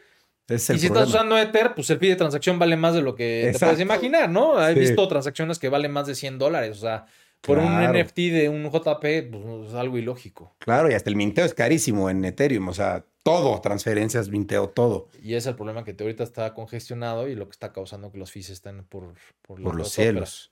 [0.55, 1.05] Es y si problema.
[1.07, 3.81] estás usando Ether, pues el fee de transacción vale más de lo que te puedes
[3.81, 4.65] imaginar, ¿no?
[4.67, 4.81] He Sí.
[4.81, 6.77] visto transacciones que valen más de 100 dólares.
[6.79, 7.07] O sea,
[7.41, 7.73] por un.
[7.83, 9.01] NFT de un JP,
[9.31, 10.55] pues es algo ilógico.
[10.59, 12.69] Claro, y hasta el minteo es carísimo en Ethereum.
[12.69, 15.09] O sea, todo, transferencias, minteo, todo.
[15.23, 18.19] Y es el problema que te ahorita está congestionado y lo que está causando que
[18.19, 19.93] los fees estén por, por, Por los óperas.
[19.93, 20.52] cielos.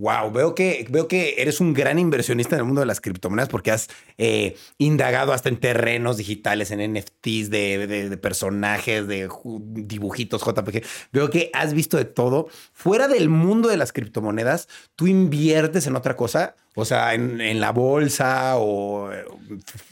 [0.00, 3.48] Wow, veo que, veo que eres un gran inversionista en el mundo de las criptomonedas
[3.48, 9.28] porque has eh, indagado hasta en terrenos digitales, en NFTs de, de- de personajes, de
[9.44, 10.84] dibujitos JPG.
[11.12, 12.48] Veo que has visto de todo.
[12.72, 16.54] Fuera del mundo de las criptomonedas, ¿tú inviertes en otra cosa?
[16.76, 19.24] O sea, en, en la bolsa o eh,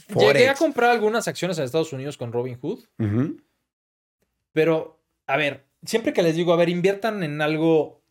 [0.09, 0.59] Llegué a Forex.
[0.59, 3.37] comprar algunas acciones en Estados Unidos con Robinhood, Ujú.
[4.53, 8.03] pero, a ver, siempre que les digo, a ver, inviertan en algo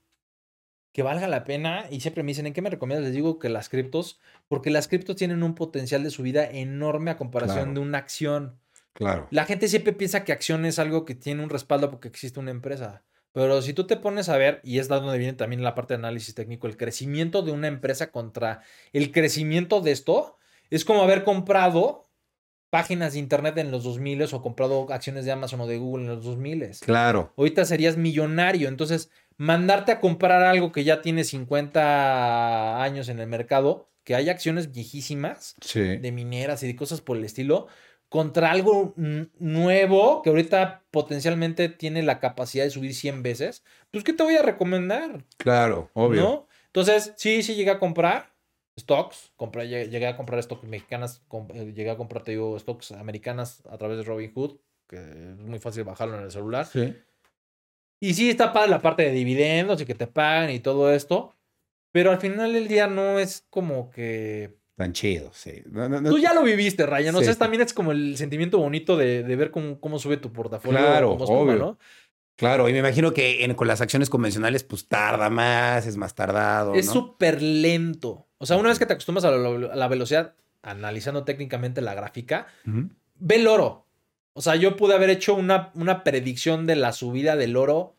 [0.95, 3.03] que valga la pena y siempre me dicen, ¿en qué me recomiendas?
[3.03, 4.17] Les digo que las criptos,
[4.47, 7.73] porque las criptos tienen un potencial de subida enorme a comparación Claro.
[7.73, 8.59] de una acción.
[8.93, 9.27] Claro.
[9.29, 12.51] La gente siempre piensa que acción es algo que tiene un respaldo porque existe una
[12.51, 13.03] empresa.
[13.33, 15.95] Pero si tú te pones a ver, y es de donde viene también la parte
[15.95, 18.61] de análisis técnico, el crecimiento de una empresa contra
[18.93, 20.37] el crecimiento de esto,
[20.69, 22.04] es como haber comprado
[22.75, 26.09] páginas de internet en los 2000 o comprado acciones de Amazon o de Google en
[26.09, 26.71] los 2000.
[26.81, 27.31] Claro.
[27.37, 28.67] Ahorita serías millonario.
[28.67, 34.27] Entonces, mandarte a comprar algo que ya tiene 50 años en el mercado, que hay
[34.27, 35.79] acciones viejísimas Sí.
[35.79, 37.67] de mineras y de cosas por el estilo,
[38.09, 38.93] contra algo
[39.39, 44.35] nuevo que ahorita potencialmente tiene la capacidad de subir 100 veces, pues ¿qué te voy
[44.35, 45.23] a recomendar?
[45.37, 46.21] Claro, obvio.
[46.21, 46.47] ¿No?
[46.67, 48.34] Entonces, sí, sí llegué a comprar
[48.79, 52.91] stocks, compré, llegué a comprar stocks mexicanas, com- eh, llegué a comprar, te digo, stocks
[52.91, 54.57] americanas a través de Robinhood,
[54.87, 56.65] que es muy fácil bajarlo en el celular.
[56.65, 56.93] Sí.
[58.01, 61.33] Y sí está padre la parte de dividendos y que te pagan y todo esto,
[61.91, 64.57] pero al final del día no es como que...
[64.75, 65.63] Tan chido, sí.
[65.67, 66.09] No, no, no.
[66.09, 67.15] Tú ya lo viviste, Ryan.
[67.15, 67.39] O Sí, sí.
[67.39, 70.77] también es como el sentimiento bonito de, de ver cómo, cómo sube tu portafolio.
[70.77, 71.55] Claro, espuma, obvio.
[71.55, 71.79] ¿no?
[72.35, 76.13] Claro, y me imagino que en- con las acciones convencionales, pues tarda más, es más
[76.13, 76.75] tardado.
[76.75, 76.91] Es ¿no?
[76.91, 78.27] súper lento.
[78.45, 81.95] O sea, una vez que te acostumbras a la, a la velocidad, analizando técnicamente la
[81.95, 83.87] gráfica, ve el oro.
[84.33, 87.95] O sea, yo pude haber hecho una, una predicción de la subida del oro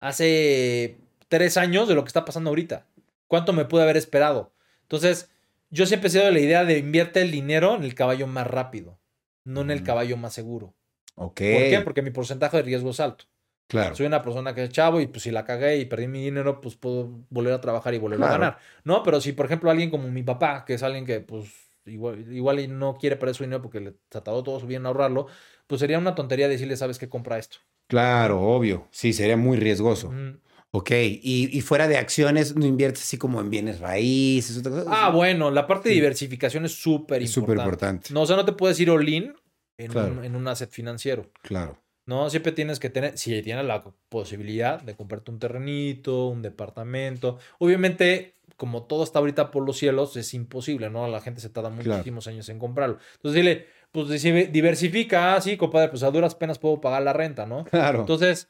[0.00, 0.98] hace
[1.28, 2.86] tres años de lo que está pasando ahorita.
[3.28, 4.52] ¿Cuánto me pude haber esperado?
[4.82, 5.30] Entonces,
[5.70, 8.46] yo siempre he sido de la idea de invierte el dinero en el caballo más
[8.46, 8.98] rápido,
[9.44, 9.84] no en el Mm.
[9.84, 10.74] caballo más seguro.
[11.14, 11.36] Ok.
[11.36, 11.80] ¿Por qué?
[11.84, 13.26] Porque mi porcentaje de riesgo es alto.
[13.70, 13.94] Claro.
[13.94, 16.60] Soy una persona que es chavo y pues si la cagué y perdí mi dinero,
[16.60, 18.58] pues puedo volver a trabajar y volver a ganar.
[18.82, 21.46] No, pero si por ejemplo alguien como mi papá, que es alguien que pues
[21.86, 25.28] igual, igual y no quiere perder su dinero porque le tratado todo su bien ahorrarlo,
[25.68, 27.08] pues sería una tontería decirle, ¿sabes qué?
[27.08, 27.58] Compra esto.
[27.86, 28.88] Claro, obvio.
[28.90, 30.10] Sí, sería muy riesgoso.
[30.10, 30.40] Mm.
[30.72, 30.90] Ok.
[30.92, 34.58] Y, y fuera de acciones, ¿no inviertes así como en bienes raíces?
[34.58, 34.84] otra cosa?
[34.88, 36.00] Ah, bueno, la parte de Sí.
[36.00, 37.28] diversificación es súper importante.
[37.32, 38.12] súper importante.
[38.14, 39.32] No, o sea, no te puedes ir all-in
[39.78, 40.12] en, Claro.
[40.12, 41.30] un, en un asset financiero.
[41.42, 41.78] Claro.
[42.06, 47.38] No, siempre tienes que tener, si tienes la posibilidad de comprarte un terrenito, un departamento.
[47.58, 51.06] Obviamente, como todo está ahorita por los cielos, es imposible, ¿no?
[51.08, 51.90] La gente se tarda Claro.
[51.92, 52.98] muchísimos años en comprarlo.
[53.16, 54.08] Entonces dile, pues
[54.52, 57.64] diversifica, ah, sí, compadre, pues a duras penas puedo pagar la renta, ¿no?
[57.64, 58.00] Claro.
[58.00, 58.48] Entonces,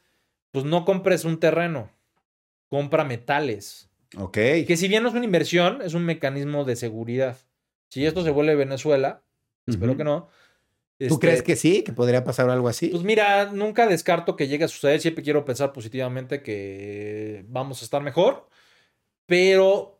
[0.51, 1.91] pues no compres un terreno,
[2.69, 3.89] compra metales.
[4.17, 4.33] ok.
[4.33, 7.37] Que si bien no es una inversión, es un mecanismo de seguridad.
[7.89, 9.23] Si esto se vuelve Venezuela,
[9.67, 10.29] espero que no.
[11.07, 11.83] ¿Tú este, crees que sí?
[11.83, 12.89] ¿Que podría pasar algo así?
[12.89, 14.99] pues mira, nunca descarto que llegue a suceder.
[15.01, 18.47] Siempre quiero pensar positivamente que vamos a estar mejor.
[19.25, 19.97] Pero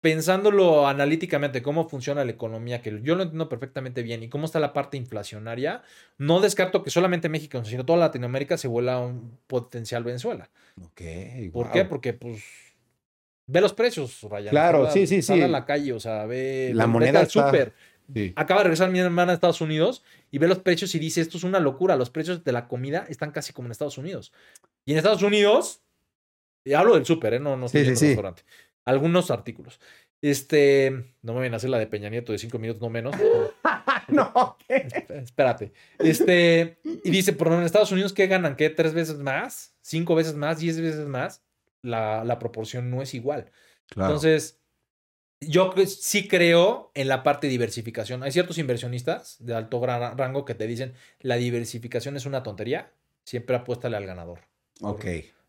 [0.00, 4.58] pensándolo analíticamente, cómo funciona la economía, que yo lo entiendo perfectamente bien, y cómo está
[4.58, 5.82] la parte inflacionaria,
[6.16, 10.48] no descarto que solamente México, sino toda Latinoamérica se vuela un potencial Venezuela.
[10.82, 11.02] ok.
[11.52, 11.72] ¿Por wow.
[11.74, 11.84] qué?
[11.84, 12.42] Porque, pues,
[13.46, 14.48] ve los precios, Ryan.
[14.48, 15.42] Claro, Sal a- sí, sí, sal sí.
[15.42, 16.72] a la calle, o sea, ve.
[16.74, 17.74] La moneda al está- súper.
[18.12, 18.32] Sí.
[18.36, 21.36] Acaba de regresar mi hermana a Estados Unidos y ve los precios y dice, esto
[21.36, 24.32] es una locura, los precios de la comida están casi como en Estados Unidos.
[24.84, 25.82] Y en Estados Unidos,
[26.64, 27.40] y hablo del súper, ¿eh?
[27.40, 28.42] no, no estoy Sí, sí, restaurante.
[28.84, 29.80] Algunos artículos.
[30.22, 33.14] Este, no me vayan a hacer la de Peña Nieto de cinco minutos, no menos.
[34.08, 34.86] no, ¿qué?
[35.08, 35.72] Espérate.
[35.98, 38.56] Este, y dice, pero en Estados Unidos, ¿qué ganan?
[38.56, 38.68] ¿Qué?
[38.68, 39.74] ¿Tres veces más?
[39.80, 40.58] ¿Cinco veces más?
[40.58, 41.42] ¿Diez veces más?
[41.82, 43.50] La, la proporción no es igual.
[43.88, 44.10] Claro.
[44.10, 44.59] Entonces,
[45.40, 48.22] yo sí creo en la parte de diversificación.
[48.22, 52.92] Hay ciertos inversionistas de alto rango que te dicen la diversificación es una tontería.
[53.24, 54.40] Siempre apuéstale al ganador,
[54.80, 55.04] ok.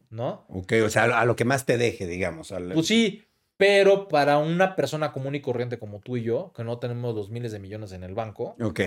[0.10, 0.46] ¿no?
[0.50, 2.52] Ok, o sea, a lo que más te deje, digamos.
[2.52, 3.24] al- Pues sí,
[3.58, 7.30] pero para una persona común y corriente como tú y yo, que no tenemos los
[7.30, 8.82] miles de millones en el banco, Ok,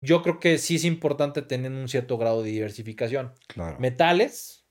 [0.00, 3.32] yo creo que sí es importante tener un cierto grado de diversificación.
[3.48, 3.78] claro.
[3.80, 4.66] Metales,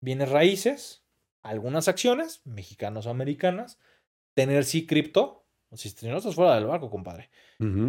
[0.00, 1.04] bienes raíces,
[1.42, 3.78] algunas acciones, mexicanas o americanas,
[4.34, 7.30] tener sí cripto, o si no estás fuera del barco, compadre,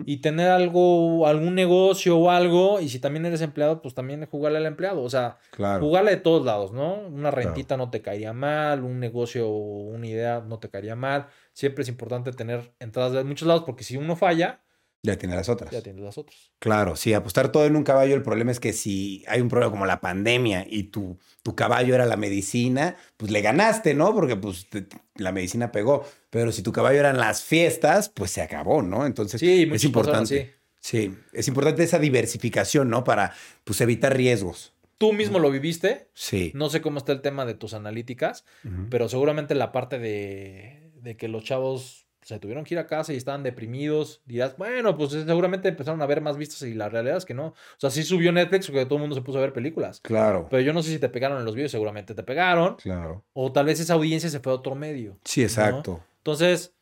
[0.05, 4.59] y tener algo, algún negocio o algo, y si también eres empleado, pues también jugarle
[4.59, 5.83] al empleado, o sea, Claro.
[5.83, 6.93] jugarle de todos lados, ¿no?
[7.07, 9.57] Una rentita no te caería mal, un negocio o
[9.89, 13.83] una idea no te caería mal, siempre es importante tener entradas de muchos lados, porque
[13.83, 14.61] si uno falla,
[15.05, 15.69] Ya tiene las otras.
[15.71, 16.51] ya tienes las otras.
[16.59, 19.69] Claro, sí, apostar todo en un caballo, el problema es que si hay un problema
[19.69, 24.13] como la pandemia y tu, tu caballo era la medicina, pues le ganaste, ¿no?
[24.13, 26.05] Porque pues te- la medicina pegó.
[26.29, 29.05] Pero si tu caballo eran las fiestas, pues se acabó, ¿no?
[29.05, 30.35] Entonces Sí, es importante.
[30.35, 31.09] personas, sí.
[31.09, 33.03] Sí, es importante esa diversificación, ¿no?
[33.03, 33.33] Para
[33.65, 34.73] pues evitar riesgos.
[34.97, 36.07] Tú mismo lo viviste.
[36.13, 36.51] Sí.
[36.55, 38.45] No sé cómo está el tema de tus analíticas,
[38.89, 43.13] pero seguramente la parte de, de que los chavos se tuvieron que ir a casa
[43.13, 47.17] y estaban deprimidos, dirás, bueno, pues seguramente empezaron a ver más vistas y la realidad
[47.17, 47.47] es que no.
[47.47, 49.99] O sea, sí subió Netflix porque todo el mundo se puso a ver películas.
[50.01, 52.75] Claro, Pero yo no sé si te pegaron en los videos, seguramente te pegaron.
[52.75, 53.23] claro.
[53.33, 55.17] O tal vez esa audiencia se fue a otro medio.
[55.23, 56.01] Sí, exacto.
[56.17, 56.72] Entonces,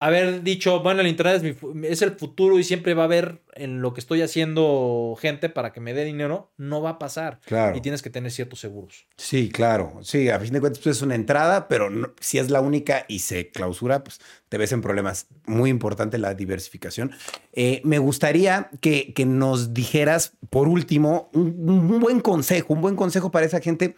[0.00, 3.04] haber dicho, bueno, el internet es, mi fu- es el futuro y siempre va a
[3.04, 6.98] haber en lo que estoy haciendo gente para que me dé dinero, no va a
[6.98, 7.40] pasar.
[7.44, 7.76] Claro.
[7.76, 9.06] Y tienes que tener ciertos seguros.
[9.18, 9.98] Sí, claro.
[10.02, 13.04] Sí, a fin de cuentas pues, es una entrada, pero no- si es la única
[13.08, 15.26] y se clausura, pues te ves en problemas.
[15.46, 17.12] Muy importante la diversificación.
[17.52, 22.96] Eh, me gustaría que, que nos dijeras, por último, un, un buen consejo, un buen
[22.96, 23.96] consejo para esa gente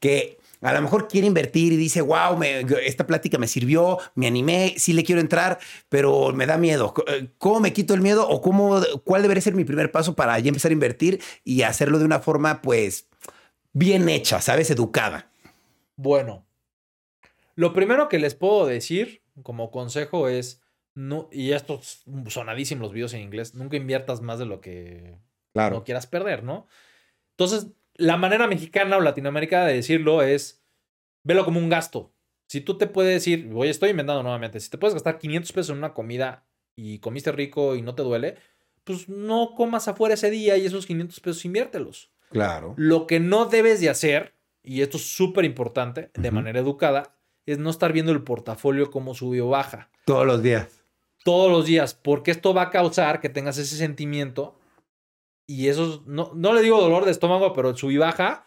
[0.00, 4.26] que a lo mejor quiere invertir y dice, wow, me- esta plática me sirvió, me
[4.26, 5.58] animé, sí le quiero entrar,
[5.88, 6.94] pero me da miedo.
[7.06, 10.38] Eh, ¿Cómo me quito el miedo o cómo, cuál debería ser mi primer paso para
[10.38, 13.06] ya empezar a invertir y hacerlo de una forma, pues,
[13.72, 14.70] bien hecha, ¿sabes?
[14.70, 15.30] Educada.
[15.96, 16.44] Bueno,
[17.56, 20.62] lo primero que les puedo decir como consejo es,
[20.94, 25.16] no, y esto es sonadísimo los videos en inglés, nunca inviertas más de lo que
[25.52, 25.76] Claro.
[25.76, 26.66] no quieras perder, ¿no?
[27.36, 30.62] Entonces, la manera mexicana o latinoamericana de decirlo es,
[31.22, 32.12] velo como un gasto.
[32.46, 35.70] Si tú te puedes decir, voy, estoy inventando nuevamente, si te puedes gastar 500 pesos
[35.70, 36.44] en una comida
[36.76, 38.36] y comiste rico y no te duele,
[38.84, 42.10] pues no comas afuera ese día y esos 500 pesos inviértelos.
[42.30, 42.74] Claro.
[42.76, 47.16] Lo que no debes de hacer, y esto es súper importante, de manera educada,
[47.46, 50.82] es no estar viendo el portafolio cómo sube o baja Todos los días.
[51.24, 54.58] todos los días, porque esto va a causar que tengas ese sentimiento
[55.46, 58.46] y eso, no, no le digo dolor de estómago, pero sub y baja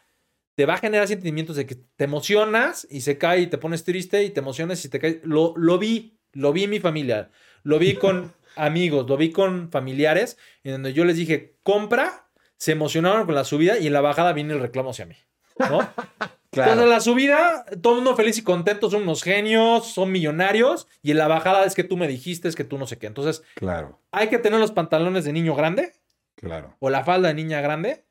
[0.58, 3.84] te va a generar sentimientos de que te emocionas y se cae y te pones
[3.84, 5.22] triste y te emocionas y te cae.
[5.24, 7.30] Lo, lo vi, lo vi en mi familia,
[7.62, 12.28] lo vi con amigos, lo vi con familiares, en donde yo les dije, compra,
[12.58, 15.16] se emocionaron con la subida y en la bajada viene el reclamo hacia mí.
[15.60, 15.88] ¿no?
[16.52, 20.88] Entonces, en la subida, todo el mundo feliz y contento, son unos genios, son millonarios,
[21.04, 23.06] y en la bajada es que tú me dijiste, es que tú no sé qué.
[23.06, 25.94] Entonces, Claro, hay que tener los pantalones de niño grande
[26.46, 26.76] claro.
[26.80, 28.06] o la falda de niña grande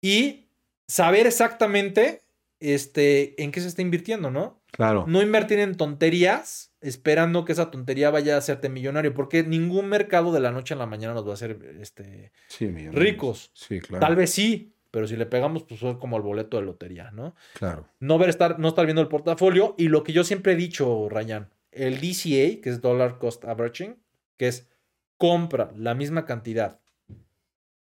[0.00, 0.48] y
[0.88, 2.22] saber exactamente
[2.58, 4.62] este, en qué se está invirtiendo, ¿no?
[4.72, 5.04] Claro.
[5.06, 10.32] No invertir en tonterías esperando que esa tontería vaya a hacerte millonario, porque ningún mercado
[10.32, 13.50] de la noche a la mañana nos va a hacer este, Sí, ricos.
[13.54, 14.06] Sí, claro.
[14.06, 17.34] Tal vez sí, pero si le pegamos, pues es como el boleto de lotería, ¿no?
[17.54, 17.86] Claro.
[18.00, 19.74] no ver estar, no estar viendo el portafolio.
[19.78, 23.96] Y lo que yo siempre he dicho, Ryan, el DCA, que es Dollar Cost Averaging,
[24.36, 24.68] que es
[25.16, 26.79] compra la misma cantidad,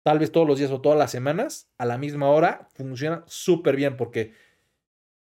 [0.07, 3.75] tal vez todos los días o todas las semanas, a la misma hora, funciona súper
[3.75, 4.31] bien porque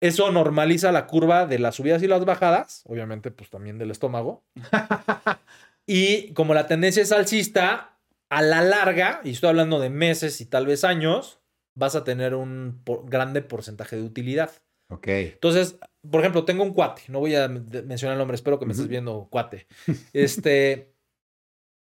[0.03, 4.45] eso normaliza la curva de las subidas y las bajadas, obviamente pues también del estómago.
[5.87, 7.99] y como la tendencia es alcista,
[8.29, 11.41] a la larga, y estoy hablando de meses y tal vez años,
[11.75, 14.51] vas a tener un por- grande porcentaje de utilidad.
[14.91, 15.09] Ok.
[15.09, 15.79] Entonces,
[16.11, 18.89] por ejemplo, tengo un cuate, no voy a mencionar el nombre, espero que me estés
[18.89, 19.69] viendo, cuate.
[20.13, 20.96] Este,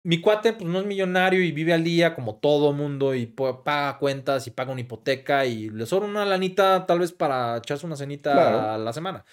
[0.06, 3.98] mi cuate, pues no es millonario y vive al día como todo mundo y paga
[3.98, 7.96] cuentas y paga una hipoteca y le sobra una lanita tal vez para echarse una
[7.96, 8.60] cenita Claro.
[8.60, 9.24] a la semana.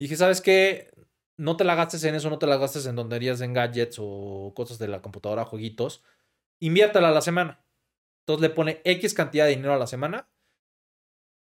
[0.00, 0.90] Y dije, ¿sabes qué?
[1.36, 4.52] No te la gastes en eso, no te la gastes en tonterías, en gadgets o
[4.56, 6.02] cosas de la computadora, jueguitos.
[6.60, 7.62] Inviértela a la semana.
[8.26, 10.28] Entonces le pone X cantidad de dinero a la semana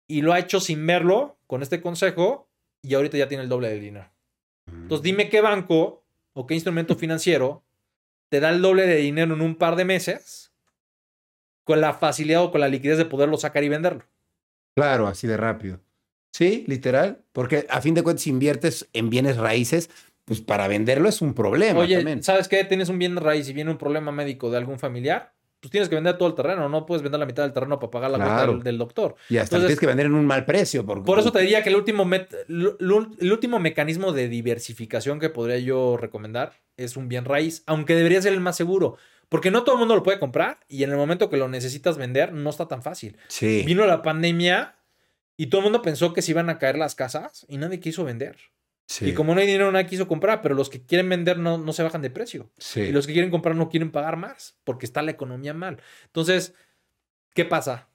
[0.08, 2.50] y lo ha hecho sin verlo con este consejo
[2.84, 4.12] y ahorita ya tiene el doble de dinero.
[4.68, 7.63] Entonces dime qué banco o qué instrumento financiero
[8.34, 10.52] te da el doble de dinero en un par de meses
[11.64, 14.06] con la facilidad o con la liquidez de poderlo sacar y venderlo.
[14.76, 15.82] Claro, así de rápido.
[16.32, 17.24] Sí, literal.
[17.32, 19.92] Porque a fin de cuentas, si inviertes en bienes raíces,
[20.26, 22.24] pues para venderlo es un problema Oye, también.
[22.24, 22.64] ¿sabes qué?
[22.64, 25.96] Tienes un bien raíz y viene un problema médico de algún familiar, pues tienes que
[25.96, 28.36] vender todo el terreno, no puedes vender la mitad del terreno para pagar la cuenta
[28.36, 28.52] Claro.
[28.56, 29.16] del, del doctor.
[29.30, 30.86] Y hasta lo tienes que vender en un mal precio.
[30.86, 32.06] Porque, Por eso te diría que el último,
[32.50, 38.22] el último mecanismo de diversificación que podría yo recomendar es un bien raíz, aunque debería
[38.22, 38.98] ser el más seguro,
[39.30, 41.98] porque no todo el mundo lo puede comprar y en el momento que lo necesitas
[41.98, 43.16] vender no está tan fácil.
[43.30, 43.64] Sí.
[43.66, 44.76] Vino la pandemia
[45.38, 48.04] y todo el mundo pensó que se iban a caer las casas y nadie quiso
[48.04, 48.36] vender.
[48.88, 51.58] Sí, Y como no hay dinero, nadie quiso comprar, pero los que quieren vender no,
[51.58, 52.50] no se bajan de precio.
[52.58, 52.82] sí.
[52.82, 55.82] Y los que quieren comprar no quieren pagar más porque está la economía mal.
[56.06, 56.54] Entonces,
[57.34, 57.88] ¿qué pasa?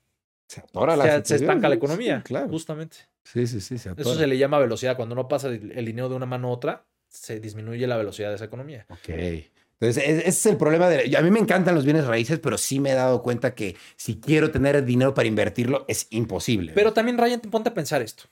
[0.48, 1.78] Se atora la Se, se estanca la ¿no?
[1.78, 2.48] economía, Sí, claro.
[2.48, 2.96] justamente.
[3.24, 3.90] Sí, sí, sí, se.
[3.96, 4.96] Eso se le llama velocidad.
[4.96, 8.36] Cuando no pasa el dinero de una mano a otra, se disminuye la velocidad de
[8.36, 8.86] esa economía.
[8.88, 9.08] Ok.
[9.10, 11.14] Entonces, es- ese es el problema de...
[11.16, 14.18] A mí me encantan los bienes raíces, pero sí me he dado cuenta que si
[14.18, 16.72] quiero tener dinero para invertirlo, es imposible.
[16.74, 18.24] Pero también, Ryan, ponte a pensar esto.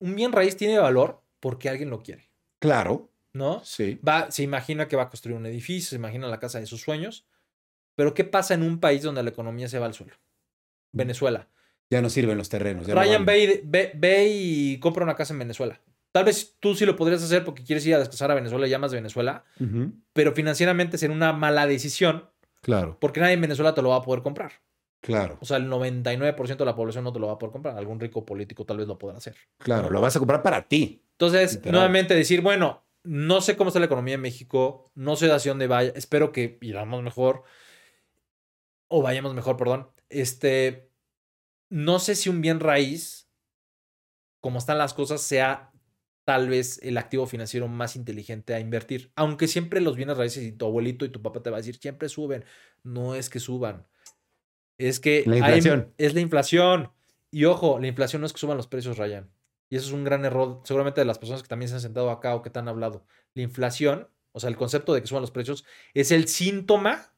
[0.00, 2.30] Un bien raíz tiene valor porque alguien lo quiere,
[2.60, 3.62] Claro, ¿no?
[3.64, 3.98] sí.
[4.06, 6.80] Va, se imagina que va a construir un edificio, se imagina la casa de sus
[6.82, 7.26] sueños.
[7.96, 10.14] Pero ¿qué pasa en un país donde la economía se va al suelo?
[10.92, 11.48] Venezuela.
[11.90, 12.86] Ya no sirven los terrenos.
[12.86, 13.26] ya no Ryan, van.
[13.26, 15.80] ve, y- ve, ve y compra una casa en Venezuela.
[16.12, 18.70] Tal vez tú sí lo podrías hacer porque quieres ir a descansar a Venezuela y
[18.70, 19.44] llamas Venezuela,
[20.12, 22.28] pero financieramente sería una mala decisión
[22.62, 24.52] Claro, porque nadie en Venezuela te lo va a poder comprar.
[25.00, 27.76] Claro, O sea, el 99% de la población no te lo va a poder comprar.
[27.76, 29.34] Algún rico político tal vez lo podrá hacer.
[29.58, 29.90] claro.
[29.90, 31.04] Lo vas a comprar para ti.
[31.12, 31.72] Entonces, Literal.
[31.72, 35.66] nuevamente decir, bueno, no sé cómo está la economía en México, no sé hacia dónde
[35.66, 37.44] vaya, espero que iramos mejor,
[38.88, 39.88] o vayamos mejor, perdón.
[40.08, 40.90] Este,
[41.70, 43.30] no sé si un bien raíz,
[44.40, 45.70] como están las cosas, sea
[46.24, 49.12] tal vez el activo financiero más inteligente a invertir.
[49.16, 51.76] Aunque siempre los bienes raíces y tu abuelito y tu papá te va a decir,
[51.76, 52.44] siempre suben.
[52.82, 53.86] No es que suban.
[54.88, 55.60] Es que La hay-
[55.98, 56.90] es la inflación.
[57.30, 59.30] Y ojo, la inflación no es que suban los precios, Ryan.
[59.68, 62.10] Y eso es un gran error, seguramente de las personas que también se han sentado
[62.10, 63.04] acá o que te han hablado.
[63.34, 67.12] La inflación, o sea, el concepto de que suban los precios, es el síntoma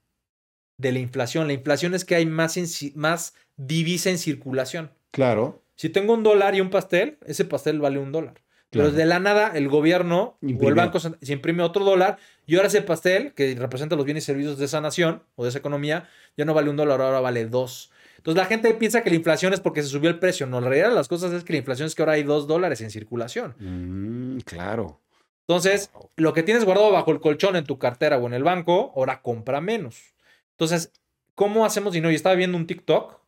[0.77, 1.47] de la inflación.
[1.47, 4.91] La inflación es que hay más, en más divisa en circulación.
[5.13, 5.63] Claro.
[5.77, 8.43] Si tengo un dólar y un pastel, ese pastel vale un dólar.
[8.73, 8.97] Pero Claro.
[8.97, 12.17] de la nada, el gobierno o el banco se, se imprime otro dólar
[12.47, 15.51] y ahora ese pastel, que representa los bienes y servicios de esa nación o de
[15.51, 16.09] esa economía,
[16.39, 17.93] ya no vale un dólar, ahora vale dos.
[18.17, 20.47] Entonces la gente piensa que la inflación es porque se subió el precio.
[20.47, 22.47] No, la realidad de las cosas es que la inflación es que ahora hay dos
[22.47, 23.55] dólares en circulación.
[23.59, 25.01] Mm, claro.
[25.47, 28.93] Entonces, lo que tienes guardado bajo el colchón en tu cartera o en el banco,
[28.97, 30.15] ahora compra menos.
[30.53, 30.93] Entonces,
[31.35, 32.13] ¿cómo hacemos dinero?
[32.13, 33.21] Y estaba viendo un TikTok,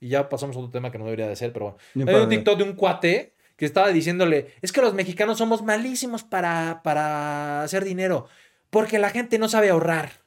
[0.00, 2.10] y ya pasamos a otro tema que no debería de ser, pero bueno.
[2.10, 2.28] Hay un.
[2.28, 7.62] TikTok de un cuate que estaba diciéndole, es que los mexicanos somos malísimos para, para
[7.62, 8.26] hacer dinero,
[8.70, 10.24] porque la gente no sabe ahorrar.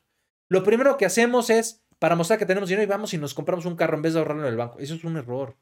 [0.49, 3.65] Lo primero que hacemos es, para mostrar que tenemos dinero, y vamos y nos compramos
[3.65, 4.79] un carro en vez de ahorrarlo en el banco.
[4.79, 5.57] Eso es un error.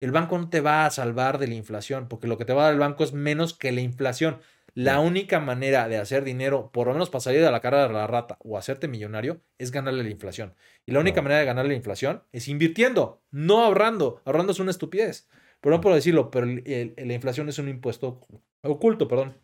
[0.00, 2.62] El banco no te va a salvar de la inflación, porque lo que te va
[2.62, 4.40] a dar el banco es menos que la inflación.
[4.74, 7.92] La única manera de hacer dinero, por lo menos para salir de la cara de
[7.92, 10.54] la rata o hacerte millonario, es ganarle la inflación.
[10.86, 14.22] Y la única manera de ganarle la inflación es invirtiendo, no ahorrando.
[14.24, 15.26] Ahorrando es una estupidez.
[15.62, 18.20] No puedo decirlo, pero el- el- la inflación es un impuesto
[18.62, 19.36] oculto, perdón.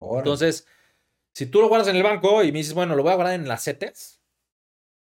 [0.00, 0.66] Entonces,
[1.34, 3.34] si tú lo guardas en el banco y me dices, bueno, lo voy a guardar
[3.34, 4.20] en las CETES,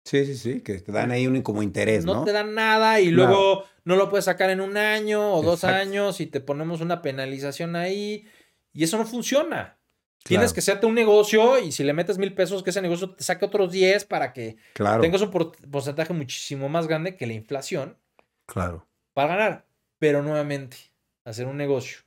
[0.06, 2.24] Sí, sí, sí, que te dan ahí un como interés, no, ¿no?
[2.26, 6.20] te dan nada y luego no lo puedes sacar en un año o dos años
[6.20, 8.28] y te ponemos una penalización ahí
[8.74, 9.80] y eso no funciona.
[10.26, 13.24] Tienes que hacerte un negocio y si le metes mil pesos, que ese negocio te
[13.24, 17.34] saque otros 10 para que Claro, tengas un por- porcentaje muchísimo más grande que la
[17.34, 17.98] inflación
[18.46, 18.86] claro.
[19.14, 19.66] para ganar.
[20.04, 20.76] Pero nuevamente,
[21.24, 22.00] hacer un negocio,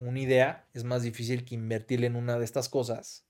[0.00, 3.24] una idea, es más difícil que invertirle en una de estas cosas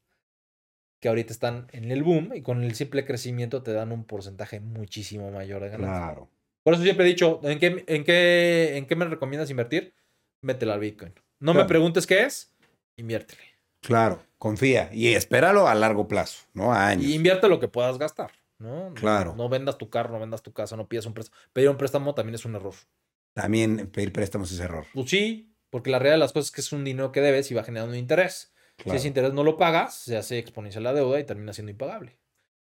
[1.00, 4.58] que ahorita están en el boom y con el simple crecimiento te dan un porcentaje
[4.58, 5.98] muchísimo mayor de ganancia.
[5.98, 6.28] Claro.
[6.64, 9.94] Por eso siempre he dicho, ¿en qué, en qué, en qué me recomiendas invertir?
[10.40, 11.14] Métela al Bitcoin.
[11.38, 12.52] No me preguntes qué es,
[12.96, 13.44] inviértele.
[13.82, 16.72] Claro, confía y espéralo a largo plazo, ¿no?
[16.72, 17.04] A años.
[17.04, 18.92] Y invierte lo que puedas gastar, ¿no?
[18.94, 19.36] Claro.
[19.36, 21.40] No vendas tu carro, no vendas tu casa, no pidas un préstamo.
[21.52, 22.74] Pedir un préstamo también es un error.
[23.34, 24.84] También pedir préstamos es error.
[24.92, 27.50] Pues sí, porque la realidad de las cosas es que es un dinero que debes
[27.50, 28.52] y va generando un interés.
[28.76, 31.70] Claro, Si ese interés no lo pagas, se hace exponencial la deuda y termina siendo
[31.70, 32.18] impagable.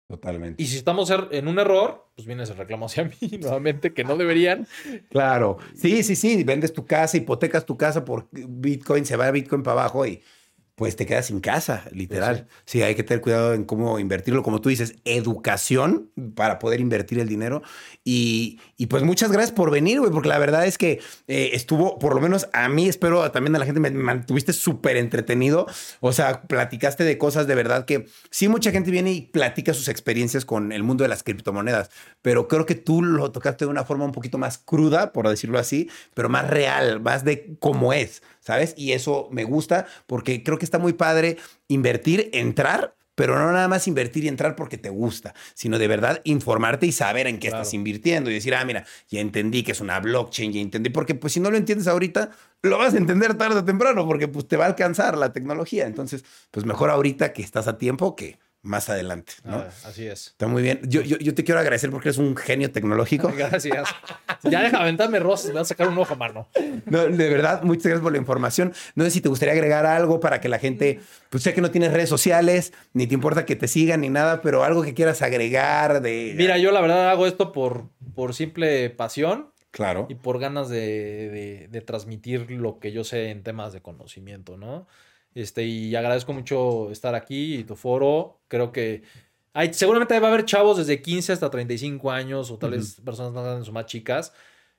[0.07, 0.61] totalmente.
[0.61, 4.03] Y si estamos er- en un error, pues viene ese reclamo hacia mí nuevamente, que
[4.03, 4.67] no deberían.
[5.09, 5.57] Claro.
[5.75, 6.43] Sí, sí, sí.
[6.43, 10.21] Vendes tu casa, hipotecas tu casa por Bitcoin, se va Bitcoin para abajo y
[10.81, 12.47] pues te quedas sin casa, literal.
[12.65, 12.81] sí.
[12.81, 14.41] hay que tener cuidado en cómo invertirlo.
[14.41, 17.61] Como tú dices, educación para poder invertir el dinero.
[18.03, 21.99] Y, y pues muchas gracias por venir, güey, porque la verdad es que eh, estuvo,
[21.99, 25.67] por lo menos a mí, espero también a la gente, me mantuviste súper entretenido.
[25.99, 29.87] O sea, platicaste de cosas de verdad que sí, mucha gente viene y platica sus
[29.87, 31.91] experiencias con el mundo de las criptomonedas,
[32.23, 35.59] pero creo que tú lo tocaste de una forma un poquito más cruda, por decirlo
[35.59, 38.73] así, pero más real, más de cómo es, ¿sabes?
[38.75, 41.37] Y eso me gusta porque creo que está muy padre
[41.69, 42.95] invertir, entrar.
[43.13, 46.93] Pero no nada más invertir y entrar porque te gusta, sino de verdad informarte y
[46.93, 47.61] saber en qué Claro.
[47.61, 51.13] estás invirtiendo y decir, ah, mira, ya entendí que es una blockchain, ya entendí, porque
[51.13, 52.31] pues si no lo entiendes ahorita,
[52.63, 55.85] lo vas a entender tarde o temprano, porque pues te va a alcanzar la tecnología.
[55.87, 59.57] Entonces, pues mejor ahorita que estás a tiempo que más adelante, ¿no?
[59.57, 60.27] Ah, así es.
[60.27, 60.79] Está muy bien.
[60.83, 63.31] Yo, yo, yo te quiero agradecer porque eres un genio tecnológico.
[63.35, 63.89] Gracias.
[64.43, 66.47] Ya deja de aventarme rosas, me va a sacar un ojo, mano.
[66.85, 68.73] No, de verdad, muchas gracias por la información.
[68.95, 71.71] No sé si te gustaría agregar algo para que la gente, pues sé que no
[71.71, 75.21] tienes redes sociales, ni te importa que te sigan ni nada, pero algo que quieras
[75.21, 76.33] agregar de...
[76.37, 77.85] Mira, yo la verdad hago esto por,
[78.15, 80.05] por simple pasión Claro.
[80.09, 84.57] y por ganas de, de- de transmitir lo que yo sé en temas de conocimiento,
[84.57, 84.85] ¿no?
[85.33, 88.41] Este, y agradezco mucho estar aquí y tu foro.
[88.47, 89.03] Creo que
[89.53, 93.33] Hay, seguramente va a haber chavos desde 15 hasta 35 años o tal vez personas
[93.33, 94.33] más grandes o más chicas.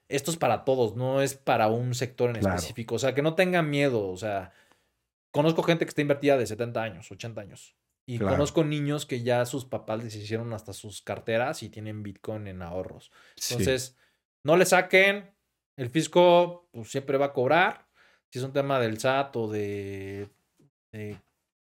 [0.09, 2.57] Esto es para todos, no es para un sector en Claro.
[2.57, 2.95] específico.
[2.95, 4.09] O sea, que no tengan miedo.
[4.09, 4.53] O sea,
[5.31, 7.77] conozco gente que está invertida de 70 años, 80 años.
[8.07, 8.33] Y Claro.
[8.37, 12.63] conozco niños que ya sus papás les hicieron hasta sus carteras y tienen Bitcoin en
[12.63, 13.11] ahorros.
[13.51, 13.97] Entonces,
[14.43, 15.31] no le saquen.
[15.77, 17.87] El fisco pues, siempre va a cobrar.
[18.31, 20.29] Si es un tema del SAT o de,
[20.93, 21.17] de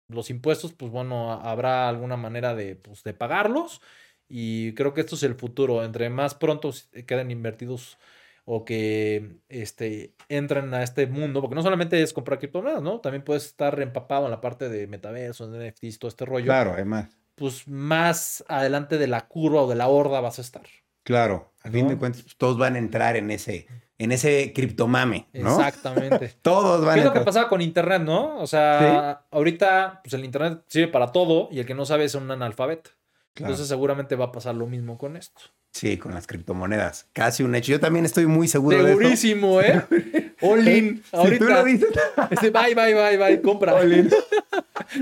[0.10, 3.81] los impuestos, pues bueno, ha- habrá alguna manera de, pues, de pagarlos.
[4.27, 5.84] Y creo que esto es el futuro.
[5.84, 7.98] Entre más pronto s- queden invertidos
[8.45, 12.99] o que este, entren a este mundo, porque no solamente es comprar criptomonedas, ¿no?
[12.99, 16.45] También puedes estar empapado en la parte de metaverso, de NFTs, todo este rollo.
[16.45, 17.10] Claro, además.
[17.35, 20.64] Pues más adelante de la curva o de la horda vas a estar.
[21.03, 21.53] Claro.
[21.64, 23.68] A fin de cuentas, pues, todos van a entrar en ese,
[24.03, 25.55] en ese criptomame, ¿no?
[25.57, 26.34] Exactamente.
[26.41, 28.38] Todos van ¿Qué a es lo que pasaba con Internet, no?
[28.39, 32.15] O sea, ahorita pues el Internet sirve para todo y el que no sabe es
[32.15, 32.91] un analfabeto.
[33.34, 33.51] Claro.
[33.51, 35.41] Entonces seguramente va a pasar lo mismo con esto.
[35.71, 37.07] Sí, con las criptomonedas.
[37.13, 37.71] Casi un hecho.
[37.71, 38.99] Yo también estoy muy seguro de eso.
[38.99, 39.84] Segurísimo, ¿eh?
[40.41, 41.03] All in.
[41.03, 41.45] Si Ahorita.
[41.45, 41.89] tú lo dices,
[42.30, 43.41] Este, bye, bye, bye, bye.
[43.41, 43.73] Compra.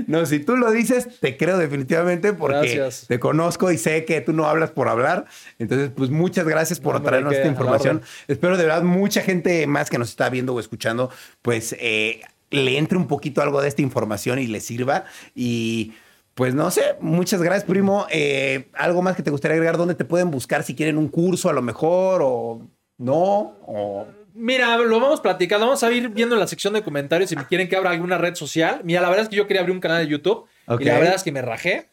[0.06, 3.06] no, si tú lo dices, te creo definitivamente porque Gracias.
[3.08, 5.26] te conozco y sé que tú no hablas por hablar.
[5.58, 8.02] Entonces, pues muchas gracias por No, traernos esta información.
[8.28, 11.10] Espero de verdad mucha gente más que nos está viendo o escuchando,
[11.42, 15.04] pues eh, le entre un poquito algo de esta información y le sirva.
[15.34, 15.92] Y
[16.34, 18.06] pues no sé, muchas gracias, primo.
[18.10, 19.76] Eh, ¿Algo más que te gustaría agregar?
[19.76, 22.68] ¿Dónde te pueden buscar si quieren un curso a lo mejor o
[22.98, 23.56] no?
[23.66, 24.06] O...
[24.34, 25.66] Mira, lo vamos platicando.
[25.66, 28.18] Vamos a ir viendo en la sección de comentarios si me quieren que abra alguna
[28.18, 28.80] red social.
[28.84, 30.46] Mira, la verdad es que yo quería abrir un canal de YouTube.
[30.80, 31.88] Y la verdad es que me rajé.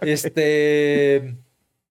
[0.00, 1.36] Este.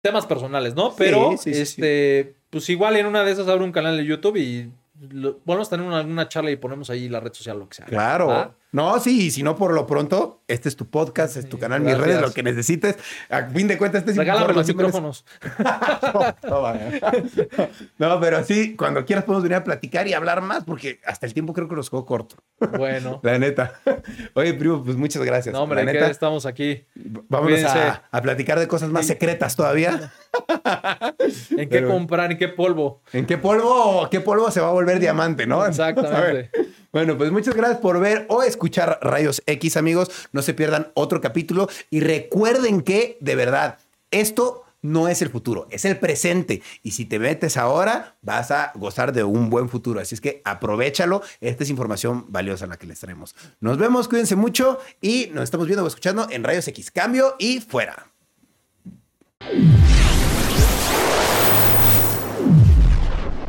[0.02, 0.96] temas personales, ¿no?
[0.96, 1.62] Pero, sí, sí, sí.
[1.62, 2.36] este.
[2.50, 4.72] Pues igual en una de esas abro un canal de YouTube y.
[5.12, 7.86] Lo, podemos tener una, alguna charla y ponemos ahí la red social, lo que sea.
[7.86, 8.56] Claro.
[8.72, 11.82] No, sí, y si no por lo pronto, este es tu podcast, es tu canal,
[11.82, 12.96] mis redes, lo que necesites.
[13.30, 15.26] A fin de cuentas, este es Regálame los micrófonos.
[15.60, 16.92] No, no, vaya.
[17.98, 21.34] No, pero sí, cuando quieras podemos venir a platicar y hablar más, porque hasta el
[21.34, 22.38] tiempo creo que nos quedó corto.
[22.78, 23.20] Bueno.
[23.24, 23.74] La neta.
[24.34, 25.54] Oye, primo, pues muchas gracias.
[25.54, 26.08] No, hombre, la neta.
[26.10, 26.86] estamos aquí.
[26.96, 30.12] Vámonos a, a platicar de cosas más secretas todavía.
[31.52, 32.32] ¿En qué Pero- comprar?
[32.32, 33.02] ¿En qué polvo?
[33.14, 35.66] ¿En qué polvo, qué polvo se va a volver diamante, no?
[35.66, 36.52] Exactamente.
[36.92, 41.20] Bueno, pues muchas gracias por ver o escuchar Rayos X, amigos no se pierdan otro
[41.20, 43.80] capítulo y recuerden que, de verdad,
[44.12, 46.62] esto no es el futuro, es el presente.
[46.84, 50.00] Y si te metes ahora, vas a gozar de un buen futuro.
[50.00, 51.22] Así es que aprovechalo.
[51.42, 53.36] Esta es información valiosa la que les traemos.
[53.60, 56.92] Nos vemos, cuídense mucho y nos estamos viendo o escuchando en Rayos X.
[56.92, 58.08] Cambio y fuera.